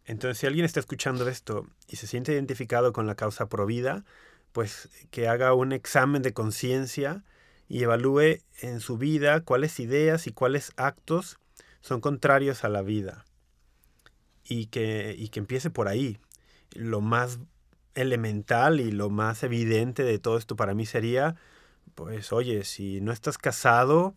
Entonces, 0.06 0.38
si 0.38 0.46
alguien 0.46 0.64
está 0.64 0.80
escuchando 0.80 1.28
esto 1.28 1.66
y 1.88 1.96
se 1.96 2.06
siente 2.06 2.32
identificado 2.32 2.92
con 2.92 3.06
la 3.06 3.16
causa 3.16 3.48
provida, 3.48 4.04
pues 4.52 4.88
que 5.10 5.28
haga 5.28 5.52
un 5.52 5.72
examen 5.72 6.22
de 6.22 6.32
conciencia 6.32 7.24
y 7.68 7.82
evalúe 7.82 8.38
en 8.60 8.80
su 8.80 8.98
vida 8.98 9.40
cuáles 9.40 9.80
ideas 9.80 10.28
y 10.28 10.32
cuáles 10.32 10.72
actos 10.76 11.38
son 11.80 12.00
contrarios 12.00 12.64
a 12.64 12.68
la 12.68 12.82
vida. 12.82 13.24
Y 14.44 14.66
que, 14.66 15.14
y 15.18 15.28
que 15.28 15.40
empiece 15.40 15.70
por 15.70 15.88
ahí. 15.88 16.18
Lo 16.70 17.00
más 17.00 17.40
elemental 17.94 18.80
y 18.80 18.92
lo 18.92 19.10
más 19.10 19.42
evidente 19.42 20.04
de 20.04 20.20
todo 20.20 20.38
esto 20.38 20.54
para 20.54 20.74
mí 20.74 20.86
sería, 20.86 21.34
pues 21.96 22.32
oye, 22.32 22.62
si 22.62 23.00
no 23.00 23.10
estás 23.10 23.38
casado, 23.38 24.14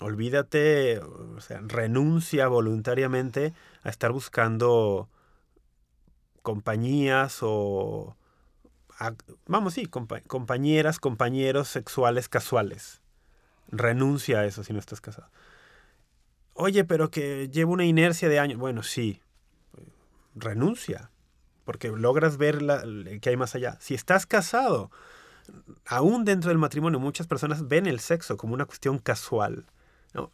olvídate, 0.00 0.98
o 0.98 1.40
sea, 1.40 1.60
renuncia 1.62 2.48
voluntariamente 2.48 3.54
a 3.82 3.90
estar 3.90 4.12
buscando 4.12 5.08
compañías 6.42 7.38
o 7.42 8.16
vamos, 9.46 9.74
sí, 9.74 9.86
compañeras, 9.86 10.98
compañeros 11.00 11.68
sexuales 11.68 12.28
casuales. 12.28 13.00
Renuncia 13.68 14.40
a 14.40 14.44
eso 14.46 14.62
si 14.62 14.72
no 14.72 14.78
estás 14.78 15.00
casado. 15.00 15.28
Oye, 16.54 16.84
pero 16.84 17.10
que 17.10 17.48
llevo 17.48 17.72
una 17.72 17.84
inercia 17.84 18.28
de 18.28 18.38
años. 18.38 18.58
Bueno, 18.58 18.82
sí, 18.82 19.20
renuncia, 20.34 21.10
porque 21.64 21.88
logras 21.88 22.36
ver 22.36 22.62
la, 22.62 22.84
que 23.20 23.30
hay 23.30 23.36
más 23.36 23.54
allá. 23.54 23.76
Si 23.80 23.94
estás 23.94 24.26
casado, 24.26 24.90
aún 25.86 26.24
dentro 26.24 26.50
del 26.50 26.58
matrimonio, 26.58 27.00
muchas 27.00 27.26
personas 27.26 27.66
ven 27.66 27.86
el 27.86 28.00
sexo 28.00 28.36
como 28.36 28.54
una 28.54 28.66
cuestión 28.66 28.98
casual. 28.98 29.66
¿No? 30.14 30.30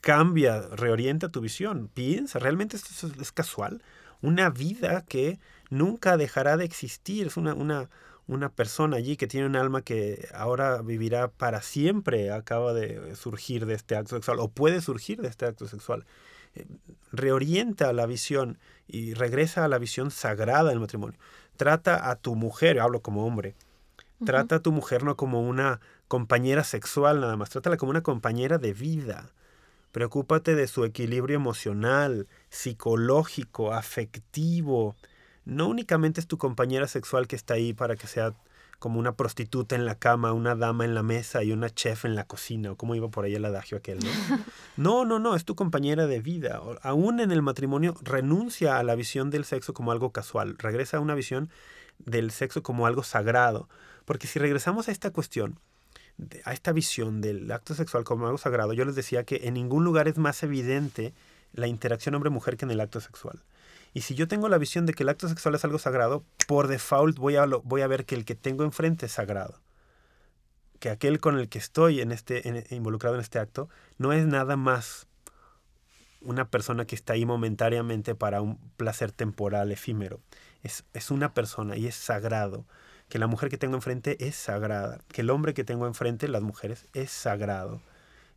Cambia, 0.00 0.60
reorienta 0.68 1.30
tu 1.30 1.40
visión. 1.40 1.88
Piensa, 1.92 2.38
¿realmente 2.38 2.76
esto 2.76 3.08
es 3.20 3.32
casual? 3.32 3.82
Una 4.20 4.50
vida 4.50 5.04
que 5.08 5.38
nunca 5.70 6.16
dejará 6.16 6.56
de 6.56 6.64
existir. 6.64 7.26
Es 7.26 7.36
una, 7.36 7.54
una, 7.54 7.88
una 8.26 8.50
persona 8.50 8.96
allí 8.96 9.16
que 9.16 9.26
tiene 9.26 9.46
un 9.46 9.56
alma 9.56 9.82
que 9.82 10.28
ahora 10.34 10.82
vivirá 10.82 11.28
para 11.28 11.62
siempre, 11.62 12.30
acaba 12.30 12.72
de 12.72 13.16
surgir 13.16 13.66
de 13.66 13.74
este 13.74 13.96
acto 13.96 14.16
sexual 14.16 14.38
o 14.40 14.48
puede 14.48 14.80
surgir 14.80 15.20
de 15.20 15.28
este 15.28 15.46
acto 15.46 15.66
sexual. 15.68 16.06
Eh, 16.54 16.66
reorienta 17.12 17.92
la 17.92 18.06
visión 18.06 18.58
y 18.86 19.14
regresa 19.14 19.64
a 19.64 19.68
la 19.68 19.78
visión 19.78 20.10
sagrada 20.10 20.70
del 20.70 20.80
matrimonio. 20.80 21.18
Trata 21.56 22.10
a 22.10 22.16
tu 22.16 22.34
mujer, 22.34 22.80
hablo 22.80 23.00
como 23.00 23.26
hombre, 23.26 23.54
trata 24.24 24.56
a 24.56 24.60
tu 24.60 24.72
mujer 24.72 25.04
no 25.04 25.16
como 25.16 25.42
una 25.42 25.80
compañera 26.08 26.64
sexual 26.64 27.20
nada 27.20 27.36
más, 27.36 27.50
trátala 27.50 27.76
como 27.76 27.90
una 27.90 28.02
compañera 28.02 28.58
de 28.58 28.72
vida. 28.72 29.30
Preocúpate 29.92 30.54
de 30.54 30.66
su 30.66 30.84
equilibrio 30.84 31.36
emocional, 31.36 32.26
psicológico, 32.50 33.72
afectivo, 33.72 34.96
no 35.44 35.68
únicamente 35.68 36.20
es 36.20 36.26
tu 36.26 36.38
compañera 36.38 36.88
sexual 36.88 37.26
que 37.26 37.36
está 37.36 37.54
ahí 37.54 37.74
para 37.74 37.96
que 37.96 38.06
sea 38.06 38.34
como 38.78 38.98
una 38.98 39.16
prostituta 39.16 39.76
en 39.76 39.86
la 39.86 39.94
cama, 39.94 40.32
una 40.32 40.54
dama 40.54 40.84
en 40.84 40.94
la 40.94 41.02
mesa 41.02 41.42
y 41.42 41.52
una 41.52 41.70
chef 41.70 42.04
en 42.04 42.14
la 42.14 42.26
cocina, 42.26 42.72
o 42.72 42.76
como 42.76 42.94
iba 42.94 43.08
por 43.08 43.24
ahí 43.24 43.34
el 43.34 43.44
adagio 43.44 43.78
aquel, 43.78 43.98
¿no? 44.00 44.10
No, 44.76 45.04
no, 45.04 45.18
no, 45.18 45.36
es 45.36 45.44
tu 45.44 45.54
compañera 45.54 46.06
de 46.06 46.20
vida. 46.20 46.60
Aún 46.82 47.20
en 47.20 47.30
el 47.30 47.40
matrimonio 47.40 47.94
renuncia 48.02 48.78
a 48.78 48.82
la 48.82 48.94
visión 48.94 49.30
del 49.30 49.44
sexo 49.44 49.72
como 49.72 49.92
algo 49.92 50.10
casual, 50.12 50.56
regresa 50.58 50.98
a 50.98 51.00
una 51.00 51.14
visión 51.14 51.48
del 51.98 52.30
sexo 52.30 52.62
como 52.62 52.86
algo 52.86 53.02
sagrado. 53.02 53.68
Porque 54.04 54.26
si 54.26 54.38
regresamos 54.38 54.88
a 54.88 54.92
esta 54.92 55.10
cuestión, 55.10 55.58
a 56.44 56.52
esta 56.52 56.72
visión 56.72 57.20
del 57.20 57.50
acto 57.50 57.74
sexual 57.74 58.04
como 58.04 58.26
algo 58.26 58.38
sagrado, 58.38 58.72
yo 58.72 58.84
les 58.84 58.94
decía 58.94 59.24
que 59.24 59.40
en 59.44 59.54
ningún 59.54 59.84
lugar 59.84 60.08
es 60.08 60.18
más 60.18 60.42
evidente 60.42 61.14
la 61.52 61.66
interacción 61.66 62.14
hombre-mujer 62.14 62.56
que 62.56 62.64
en 62.64 62.70
el 62.70 62.80
acto 62.80 63.00
sexual. 63.00 63.42
Y 63.92 64.00
si 64.00 64.14
yo 64.14 64.26
tengo 64.26 64.48
la 64.48 64.58
visión 64.58 64.86
de 64.86 64.92
que 64.92 65.04
el 65.04 65.08
acto 65.08 65.28
sexual 65.28 65.54
es 65.54 65.64
algo 65.64 65.78
sagrado, 65.78 66.24
por 66.48 66.66
default 66.66 67.16
voy 67.16 67.36
a, 67.36 67.46
voy 67.46 67.82
a 67.82 67.86
ver 67.86 68.04
que 68.04 68.16
el 68.16 68.24
que 68.24 68.34
tengo 68.34 68.64
enfrente 68.64 69.06
es 69.06 69.12
sagrado. 69.12 69.60
Que 70.80 70.90
aquel 70.90 71.20
con 71.20 71.38
el 71.38 71.48
que 71.48 71.58
estoy 71.58 72.00
en 72.00 72.10
este, 72.10 72.66
involucrado 72.70 73.14
en 73.14 73.20
este 73.20 73.38
acto 73.38 73.68
no 73.96 74.12
es 74.12 74.26
nada 74.26 74.56
más 74.56 75.06
una 76.20 76.50
persona 76.50 76.86
que 76.86 76.96
está 76.96 77.12
ahí 77.12 77.24
momentáneamente 77.24 78.14
para 78.14 78.40
un 78.40 78.58
placer 78.76 79.12
temporal, 79.12 79.70
efímero. 79.70 80.20
Es, 80.62 80.84
es 80.92 81.12
una 81.12 81.32
persona 81.32 81.76
y 81.76 81.86
es 81.86 81.94
sagrado. 81.94 82.66
Que 83.14 83.20
la 83.20 83.28
mujer 83.28 83.48
que 83.48 83.58
tengo 83.58 83.76
enfrente 83.76 84.26
es 84.26 84.34
sagrada. 84.34 84.98
Que 85.06 85.20
el 85.20 85.30
hombre 85.30 85.54
que 85.54 85.62
tengo 85.62 85.86
enfrente, 85.86 86.26
las 86.26 86.42
mujeres, 86.42 86.88
es 86.94 87.12
sagrado. 87.12 87.80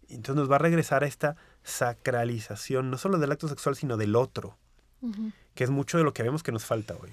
Entonces 0.07 0.36
nos 0.36 0.51
va 0.51 0.57
a 0.57 0.59
regresar 0.59 1.03
a 1.03 1.07
esta 1.07 1.36
sacralización, 1.63 2.91
no 2.91 2.99
solo 2.99 3.17
del 3.17 3.32
acto 3.32 3.47
sexual, 3.47 3.75
sino 3.75 3.97
del 3.97 4.15
otro 4.15 4.55
que 5.55 5.63
es 5.63 5.69
mucho 5.69 5.97
de 5.97 6.03
lo 6.03 6.13
que 6.13 6.23
vemos 6.23 6.43
que 6.43 6.51
nos 6.51 6.65
falta 6.65 6.95
hoy. 6.95 7.11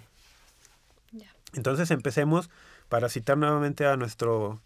Entonces 1.55 1.91
empecemos, 1.91 2.51
para 2.89 3.09
citar 3.09 3.39
nuevamente 3.39 3.87
a 3.87 3.97
nuestro 3.97 4.61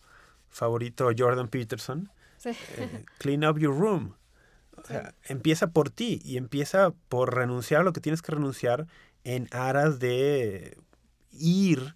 favorito 0.49 1.11
Jordan 1.16 1.49
Peterson, 1.49 2.11
eh, 2.44 3.05
clean 3.18 3.44
up 3.44 3.59
your 3.59 3.78
room. 3.78 4.14
empieza 5.24 5.68
por 5.68 5.90
ti 5.90 6.20
y 6.24 6.38
empieza 6.38 6.92
por 7.09 7.34
renunciar 7.34 7.82
a 7.82 7.84
lo 7.84 7.92
que 7.92 8.01
tienes 8.01 8.22
que 8.22 8.32
renunciar 8.32 8.86
en 9.24 9.49
aras 9.53 9.99
de 9.99 10.78
ir 11.32 11.94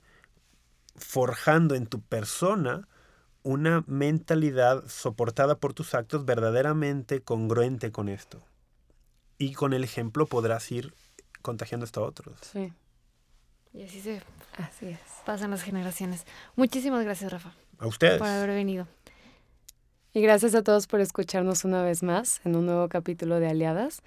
forjando 0.96 1.74
en 1.74 1.86
tu 1.86 2.00
persona 2.00 2.88
una 3.42 3.82
mentalidad 3.86 4.84
soportada 4.88 5.56
por 5.56 5.74
tus 5.74 5.94
actos 5.94 6.24
verdaderamente 6.24 7.22
congruente 7.22 7.90
con 7.90 8.08
esto 8.08 8.40
y 9.38 9.54
con 9.54 9.72
el 9.72 9.82
ejemplo 9.82 10.26
podrás 10.26 10.70
ir 10.70 10.94
contagiando 11.42 11.84
esto 11.84 12.04
a 12.04 12.06
otros. 12.06 12.38
Sí, 12.52 12.72
Y 13.72 13.82
así 13.82 14.00
se 14.00 14.22
así 14.56 14.86
es. 14.88 15.00
pasan 15.26 15.50
las 15.50 15.62
generaciones. 15.62 16.24
Muchísimas 16.54 17.04
gracias, 17.04 17.32
Rafa, 17.32 17.52
A 17.78 17.86
ustedes. 17.88 18.18
por 18.18 18.28
haber 18.28 18.50
venido. 18.50 18.86
Y 20.14 20.20
gracias 20.20 20.54
a 20.54 20.62
todos 20.62 20.86
por 20.86 21.00
escucharnos 21.00 21.64
una 21.64 21.82
vez 21.82 22.02
más 22.02 22.40
en 22.44 22.54
un 22.54 22.66
nuevo 22.66 22.88
capítulo 22.88 23.40
de 23.40 23.48
Aliadas. 23.48 24.02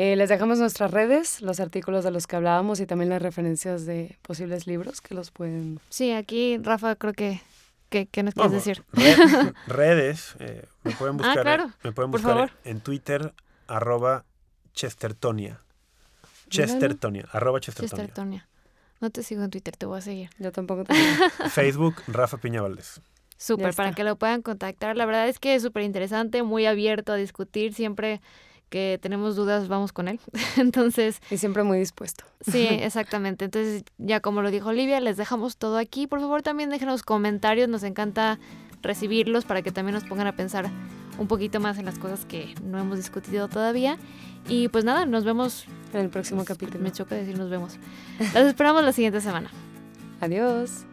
Eh, 0.00 0.14
les 0.14 0.28
dejamos 0.28 0.60
nuestras 0.60 0.92
redes, 0.92 1.42
los 1.42 1.58
artículos 1.58 2.04
de 2.04 2.12
los 2.12 2.28
que 2.28 2.36
hablábamos 2.36 2.78
y 2.78 2.86
también 2.86 3.08
las 3.10 3.20
referencias 3.20 3.84
de 3.84 4.16
posibles 4.22 4.68
libros 4.68 5.00
que 5.00 5.12
los 5.16 5.32
pueden... 5.32 5.80
Sí, 5.88 6.12
aquí, 6.12 6.56
Rafa, 6.58 6.94
creo 6.94 7.12
que, 7.14 7.40
que, 7.88 8.06
que 8.06 8.22
nos 8.22 8.32
quieres 8.34 8.52
decir. 8.52 8.84
re- 8.92 9.52
redes, 9.66 10.36
eh, 10.38 10.64
me 10.84 10.92
pueden 10.92 11.16
Ah, 11.16 11.18
buscar, 11.26 11.42
claro, 11.42 11.70
me 11.82 11.90
pueden 11.90 12.12
por 12.12 12.20
buscar 12.20 12.34
favor. 12.36 12.50
en 12.64 12.80
Twitter, 12.80 13.34
arroba 13.66 14.24
Chestertonia. 14.72 15.58
Chestertonia, 16.48 17.26
arroba 17.32 17.58
Chestertonia. 17.60 18.04
Chestertonia. 18.06 18.48
No 19.00 19.10
te 19.10 19.22
sigo 19.24 19.42
en 19.42 19.50
Twitter, 19.50 19.76
te 19.76 19.86
voy 19.86 19.98
a 19.98 20.00
seguir. 20.00 20.30
Yo 20.38 20.52
tampoco 20.52 20.84
tengo. 20.84 21.00
Facebook, 21.50 21.96
Rafa 22.06 22.36
Piña 22.36 22.62
Valdés. 22.62 23.00
Súper, 23.36 23.74
para 23.74 23.92
que 23.92 24.02
lo 24.04 24.16
puedan 24.16 24.42
contactar. 24.42 24.96
La 24.96 25.06
verdad 25.06 25.28
es 25.28 25.38
que 25.38 25.54
es 25.54 25.62
súper 25.62 25.82
interesante, 25.82 26.42
muy 26.42 26.66
abierto 26.66 27.12
a 27.12 27.16
discutir. 27.16 27.74
Siempre 27.74 28.20
que 28.68 28.98
tenemos 29.02 29.36
dudas, 29.36 29.68
vamos 29.68 29.92
con 29.92 30.08
él. 30.08 30.20
Entonces, 30.56 31.20
y 31.30 31.38
siempre 31.38 31.62
muy 31.62 31.78
dispuesto. 31.78 32.24
sí, 32.40 32.66
exactamente. 32.70 33.44
Entonces, 33.46 33.84
ya 33.98 34.20
como 34.20 34.42
lo 34.42 34.50
dijo 34.50 34.68
Olivia, 34.70 35.00
les 35.00 35.16
dejamos 35.16 35.56
todo 35.56 35.76
aquí. 35.78 36.06
Por 36.06 36.20
favor, 36.20 36.42
también 36.42 36.70
déjenos 36.70 37.02
comentarios. 37.02 37.68
Nos 37.68 37.82
encanta 37.82 38.38
recibirlos 38.82 39.44
para 39.44 39.62
que 39.62 39.72
también 39.72 39.94
nos 39.94 40.04
pongan 40.04 40.26
a 40.28 40.36
pensar 40.36 40.70
un 41.18 41.26
poquito 41.26 41.58
más 41.58 41.78
en 41.78 41.84
las 41.84 41.98
cosas 41.98 42.24
que 42.24 42.54
no 42.62 42.78
hemos 42.78 42.96
discutido 42.96 43.48
todavía. 43.48 43.98
Y 44.48 44.68
pues 44.68 44.84
nada, 44.84 45.04
nos 45.04 45.24
vemos. 45.24 45.66
En 45.92 46.00
el 46.00 46.10
próximo 46.10 46.44
Pues, 46.44 46.48
capítulo. 46.58 46.82
Me 46.82 46.92
choca 46.92 47.14
decir 47.14 47.36
nos 47.38 47.50
vemos. 47.50 47.76
Los 48.18 48.44
esperamos 48.44 48.84
la 48.84 48.92
siguiente 48.92 49.20
semana. 49.20 49.50
Adiós. 50.20 50.84